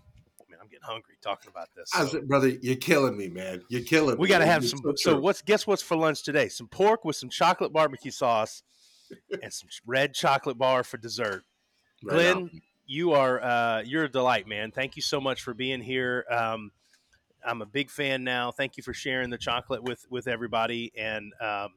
I'm 0.62 0.68
getting 0.68 0.84
hungry 0.84 1.16
talking 1.20 1.50
about 1.50 1.68
this. 1.74 1.90
So. 1.90 2.20
brother, 2.22 2.48
you're 2.48 2.76
killing 2.76 3.16
me, 3.16 3.28
man. 3.28 3.62
You're 3.68 3.82
killing 3.82 4.16
we 4.16 4.28
got 4.28 4.38
to 4.38 4.46
have 4.46 4.64
some. 4.64 4.78
So, 4.78 4.94
so 4.94 5.20
what's 5.20 5.42
guess 5.42 5.66
what's 5.66 5.82
for 5.82 5.96
lunch 5.96 6.22
today? 6.22 6.48
Some 6.48 6.68
pork 6.68 7.04
with 7.04 7.16
some 7.16 7.28
chocolate 7.28 7.72
barbecue 7.72 8.12
sauce 8.12 8.62
and 9.42 9.52
some 9.52 9.68
red 9.86 10.14
chocolate 10.14 10.56
bar 10.56 10.84
for 10.84 10.98
dessert. 10.98 11.42
Right 12.04 12.14
Glenn, 12.14 12.62
you 12.86 13.12
are 13.12 13.42
uh, 13.42 13.82
you're 13.82 14.04
a 14.04 14.08
delight, 14.08 14.46
man. 14.46 14.70
Thank 14.70 14.94
you 14.94 15.02
so 15.02 15.20
much 15.20 15.42
for 15.42 15.52
being 15.52 15.80
here. 15.80 16.24
Um, 16.30 16.70
I'm 17.44 17.60
a 17.60 17.66
big 17.66 17.90
fan 17.90 18.22
now. 18.22 18.52
Thank 18.52 18.76
you 18.76 18.84
for 18.84 18.94
sharing 18.94 19.30
the 19.30 19.38
chocolate 19.38 19.82
with 19.82 20.06
with 20.10 20.28
everybody, 20.28 20.92
and 20.96 21.32
um, 21.40 21.70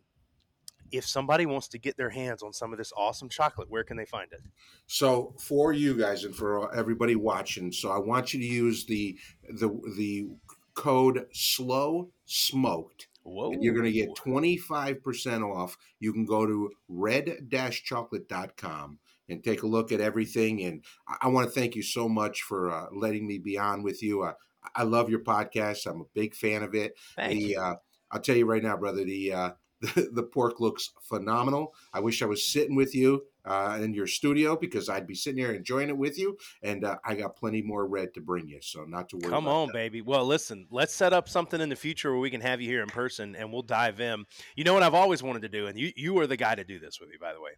if 0.98 1.08
somebody 1.08 1.46
wants 1.46 1.68
to 1.70 1.78
get 1.78 1.96
their 1.98 2.10
hands 2.10 2.44
on 2.44 2.54
some 2.54 2.72
of 2.72 2.78
this 2.78 2.94
awesome 2.96 3.30
chocolate, 3.30 3.70
where 3.70 3.84
can 3.84 3.98
they 3.98 4.06
find 4.06 4.32
it? 4.32 4.42
So 4.88 5.34
for 5.40 5.74
you 5.74 5.98
guys 5.98 6.24
and 6.24 6.36
for 6.36 6.74
everybody 6.76 7.16
watching, 7.16 7.72
so 7.72 7.92
I 7.92 8.00
want 8.00 8.34
you 8.34 8.40
to 8.40 8.46
use 8.46 8.86
the 8.86 9.18
the 9.60 9.70
the 9.98 10.28
code 10.74 11.28
slow 11.32 12.10
smoked. 12.26 13.08
Whoa. 13.24 13.52
And 13.52 13.64
you're 13.64 13.74
going 13.74 13.86
to 13.86 13.92
get 13.92 14.16
25% 14.16 15.44
off. 15.44 15.78
You 16.00 16.14
can 16.14 16.26
go 16.26 16.46
to 16.46 16.70
red-chocolate.com 16.88 19.00
and 19.30 19.44
take 19.44 19.64
a 19.64 19.68
look 19.68 19.92
at 19.92 20.00
everything. 20.00 20.64
And 20.64 20.84
I, 21.08 21.16
I 21.24 21.28
want 21.30 21.48
to 21.48 21.60
thank 21.60 21.76
you 21.76 21.82
so 21.82 22.08
much 22.08 22.44
for 22.44 22.72
uh, 22.72 22.86
letting 22.94 23.26
me 23.26 23.40
be 23.40 23.58
on 23.58 23.82
with 23.82 24.04
you. 24.04 24.22
Uh, 24.22 24.34
I 24.76 24.84
love 24.84 25.10
your 25.10 25.22
podcast. 25.22 25.88
I'm 25.88 26.02
a 26.02 26.06
big 26.14 26.36
fan 26.36 26.62
of 26.62 26.76
it. 26.76 26.94
Thank 27.16 27.32
the, 27.32 27.40
you. 27.40 27.60
Uh, 27.60 27.78
I'll 28.12 28.22
tell 28.22 28.36
you 28.36 28.46
right 28.46 28.62
now, 28.62 28.78
brother, 28.78 29.04
the 29.04 29.34
uh, 29.34 29.50
the, 29.94 30.10
the 30.14 30.24
pork 30.24 30.60
looks 30.60 30.92
phenomenal. 31.02 31.74
I 31.94 32.00
wish 32.00 32.22
I 32.22 32.26
was 32.26 32.46
sitting 32.46 32.76
with 32.76 32.96
you 32.96 33.24
uh, 33.46 33.78
in 33.82 33.94
your 33.94 34.08
studio 34.08 34.56
because 34.56 34.90
I'd 34.90 35.08
be 35.08 35.16
sitting 35.16 35.40
here 35.40 35.54
enjoying 35.54 35.90
it 35.90 35.98
with 35.98 36.18
you. 36.18 36.38
And 36.64 36.84
uh, 36.84 36.98
I 37.06 37.16
got 37.16 37.36
plenty 37.36 37.62
more 37.62 37.88
red 37.88 38.14
to 38.16 38.22
bring 38.22 38.48
you, 38.48 38.60
so 38.62 38.84
not 38.86 39.10
to 39.10 39.18
worry. 39.18 39.32
Come 39.32 39.48
on, 39.48 39.68
that. 39.68 39.74
baby. 39.74 40.02
Well, 40.02 40.26
listen, 40.26 40.68
let's 40.72 40.94
set 40.94 41.14
up 41.14 41.30
something 41.30 41.62
in 41.62 41.70
the 41.70 41.76
future 41.76 42.12
where 42.12 42.20
we 42.20 42.30
can 42.30 42.42
have 42.42 42.62
you 42.62 42.68
here 42.68 42.82
in 42.82 42.90
person 42.90 43.36
and 43.36 43.52
we'll 43.52 43.62
dive 43.62 44.00
in. 44.00 44.26
You 44.56 44.64
know 44.64 44.74
what 44.74 44.84
I've 44.84 44.94
always 44.94 45.22
wanted 45.22 45.44
to 45.44 45.50
do, 45.50 45.68
and 45.68 45.78
you 45.78 45.92
you 45.96 46.18
are 46.20 46.28
the 46.28 46.38
guy 46.38 46.56
to 46.56 46.64
do 46.64 46.80
this 46.80 47.00
with 47.00 47.10
me, 47.10 47.16
by 47.20 47.34
the 47.34 47.42
way. 47.42 47.52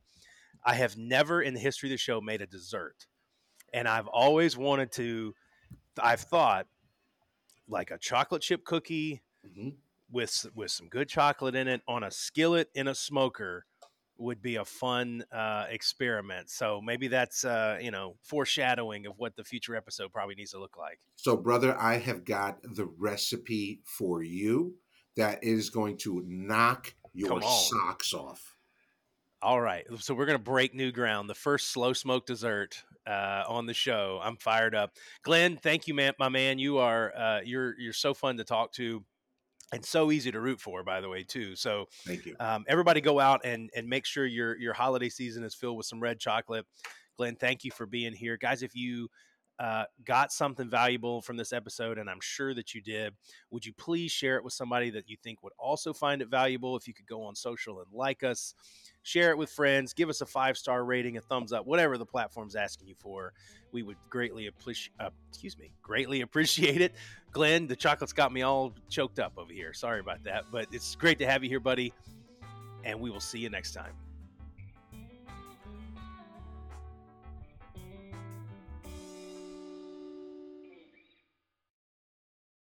I 0.64 0.74
have 0.76 0.98
never 0.98 1.42
in 1.42 1.54
the 1.54 1.60
history 1.60 1.90
of 1.90 1.92
the 1.92 1.98
show 1.98 2.20
made 2.20 2.42
a 2.42 2.48
dessert, 2.48 3.08
and 3.74 3.88
I've 3.88 4.08
always 4.08 4.58
wanted 4.58 4.92
to. 4.94 5.34
I've 6.02 6.22
thought 6.22 6.68
like 7.68 7.92
a 7.92 7.98
chocolate 7.98 8.42
chip 8.42 8.64
cookie. 8.66 9.22
Mm-hmm 9.46 9.70
with 10.12 10.46
with 10.56 10.72
some 10.72 10.88
good 10.88 11.10
chocolate 11.10 11.56
in 11.56 11.68
it 11.68 11.82
on 11.88 12.04
a 12.04 12.12
skillet 12.12 12.70
in 12.74 12.88
a 12.88 12.96
smoker 12.96 13.66
would 14.20 14.42
be 14.42 14.56
a 14.56 14.66
fun 14.66 15.24
uh, 15.32 15.66
experiment. 15.70 16.50
So 16.50 16.82
maybe 16.82 17.08
that's 17.08 17.46
uh, 17.46 17.78
you 17.82 17.92
know 17.92 18.16
foreshadowing 18.24 19.06
of 19.06 19.14
what 19.18 19.36
the 19.36 19.44
future 19.44 19.76
episode 19.76 20.12
probably 20.12 20.36
needs 20.36 20.52
to 20.52 20.60
look 20.60 20.78
like. 20.78 21.00
So, 21.16 21.38
brother, 21.38 21.78
I 21.80 21.98
have 21.98 22.26
got 22.26 22.62
the 22.64 22.86
recipe 22.98 23.82
for 23.84 24.24
you 24.24 24.76
that 25.16 25.44
is 25.44 25.70
going 25.70 25.98
to 25.98 26.24
knock 26.28 26.94
your 27.14 27.42
socks 27.42 28.14
off. 28.14 28.56
All 29.42 29.62
right, 29.62 29.86
so 30.00 30.16
we're 30.16 30.26
gonna 30.26 30.40
break 30.40 30.74
new 30.74 30.92
ground. 30.92 31.30
The 31.30 31.36
first 31.36 31.72
slow 31.72 31.94
smoke 31.94 32.26
dessert 32.26 32.84
uh, 33.06 33.44
on 33.48 33.68
the 33.68 33.74
show. 33.74 34.20
I'm 34.22 34.36
fired 34.38 34.74
up. 34.74 34.94
Glenn, 35.22 35.58
thank 35.58 35.88
you, 35.88 35.94
man, 35.94 36.14
my 36.18 36.30
man. 36.30 36.58
You 36.58 36.80
are 36.80 37.16
uh, 37.16 37.40
you're 37.44 37.80
you're 37.80 37.94
so 37.94 38.14
fun 38.14 38.38
to 38.38 38.44
talk 38.44 38.74
to 38.74 39.04
and 39.74 39.84
so 39.84 40.12
easy 40.12 40.32
to 40.32 40.40
root 40.40 40.60
for 40.62 40.84
by 40.84 41.02
the 41.02 41.10
way 41.10 41.24
too 41.24 41.56
so 41.56 41.86
thank 42.06 42.26
you. 42.26 42.36
um, 42.40 42.64
everybody 42.68 43.02
go 43.02 43.20
out 43.20 43.42
and 43.44 43.70
and 43.76 43.88
make 43.88 44.06
sure 44.06 44.26
your 44.26 44.58
your 44.58 44.74
holiday 44.74 45.10
season 45.10 45.44
is 45.44 45.56
filled 45.56 45.78
with 45.78 45.86
some 45.86 46.00
red 46.00 46.20
chocolate. 46.20 46.66
Glenn 47.18 47.36
thank 47.36 47.64
you 47.64 47.72
for 47.72 47.86
being 47.86 48.14
here. 48.14 48.38
Guys 48.38 48.64
if 48.64 48.76
you 48.76 49.10
uh, 49.60 49.86
got 50.06 50.32
something 50.32 50.70
valuable 50.70 51.22
from 51.22 51.36
this 51.36 51.52
episode, 51.52 51.98
and 51.98 52.10
I'm 52.10 52.22
sure 52.22 52.54
that 52.54 52.76
you 52.76 52.82
did, 52.82 53.14
would 53.50 53.66
you 53.66 53.74
please 53.74 54.12
share 54.12 54.38
it 54.38 54.44
with 54.44 54.54
somebody 54.54 54.90
that 54.92 55.10
you 55.10 55.18
think 55.24 55.42
would 55.42 55.54
also 55.58 55.94
find 55.94 56.22
it 56.22 56.28
valuable? 56.28 56.76
If 56.76 56.88
you 56.88 56.94
could 56.94 57.08
go 57.08 57.24
on 57.24 57.36
social 57.36 57.80
and 57.80 57.88
like 57.92 58.24
us, 58.24 58.54
share 59.02 59.32
it 59.32 59.38
with 59.38 59.50
friends, 59.50 59.94
give 59.94 60.10
us 60.10 60.22
a 60.22 60.26
five 60.26 60.58
star 60.58 60.86
rating, 60.86 61.18
a 61.18 61.22
thumbs 61.22 61.54
up, 61.54 61.66
whatever 61.66 61.98
the 61.98 62.06
platform's 62.06 62.56
asking 62.56 62.88
you 62.88 62.96
for, 63.00 63.34
we 63.72 63.82
would 63.82 63.98
greatly 64.10 64.48
appreciate. 64.48 64.94
Uh, 65.00 65.10
excuse 65.30 65.58
me, 65.58 65.72
greatly 65.82 66.22
appreciate 66.28 66.82
it. 66.82 66.94
Glenn, 67.32 67.68
the 67.68 67.76
chocolate's 67.76 68.14
got 68.14 68.32
me 68.32 68.44
all 68.44 68.74
choked 68.90 69.20
up 69.20 69.34
over 69.38 69.52
here. 69.52 69.74
Sorry 69.74 70.00
about 70.00 70.24
that, 70.24 70.46
but 70.52 70.68
it's 70.72 70.96
great 70.96 71.20
to 71.20 71.26
have 71.26 71.44
you 71.44 71.50
here, 71.50 71.60
buddy. 71.60 71.94
And 72.84 73.00
we 73.00 73.10
will 73.10 73.20
see 73.20 73.40
you 73.40 73.50
next 73.50 73.74
time. 73.74 74.07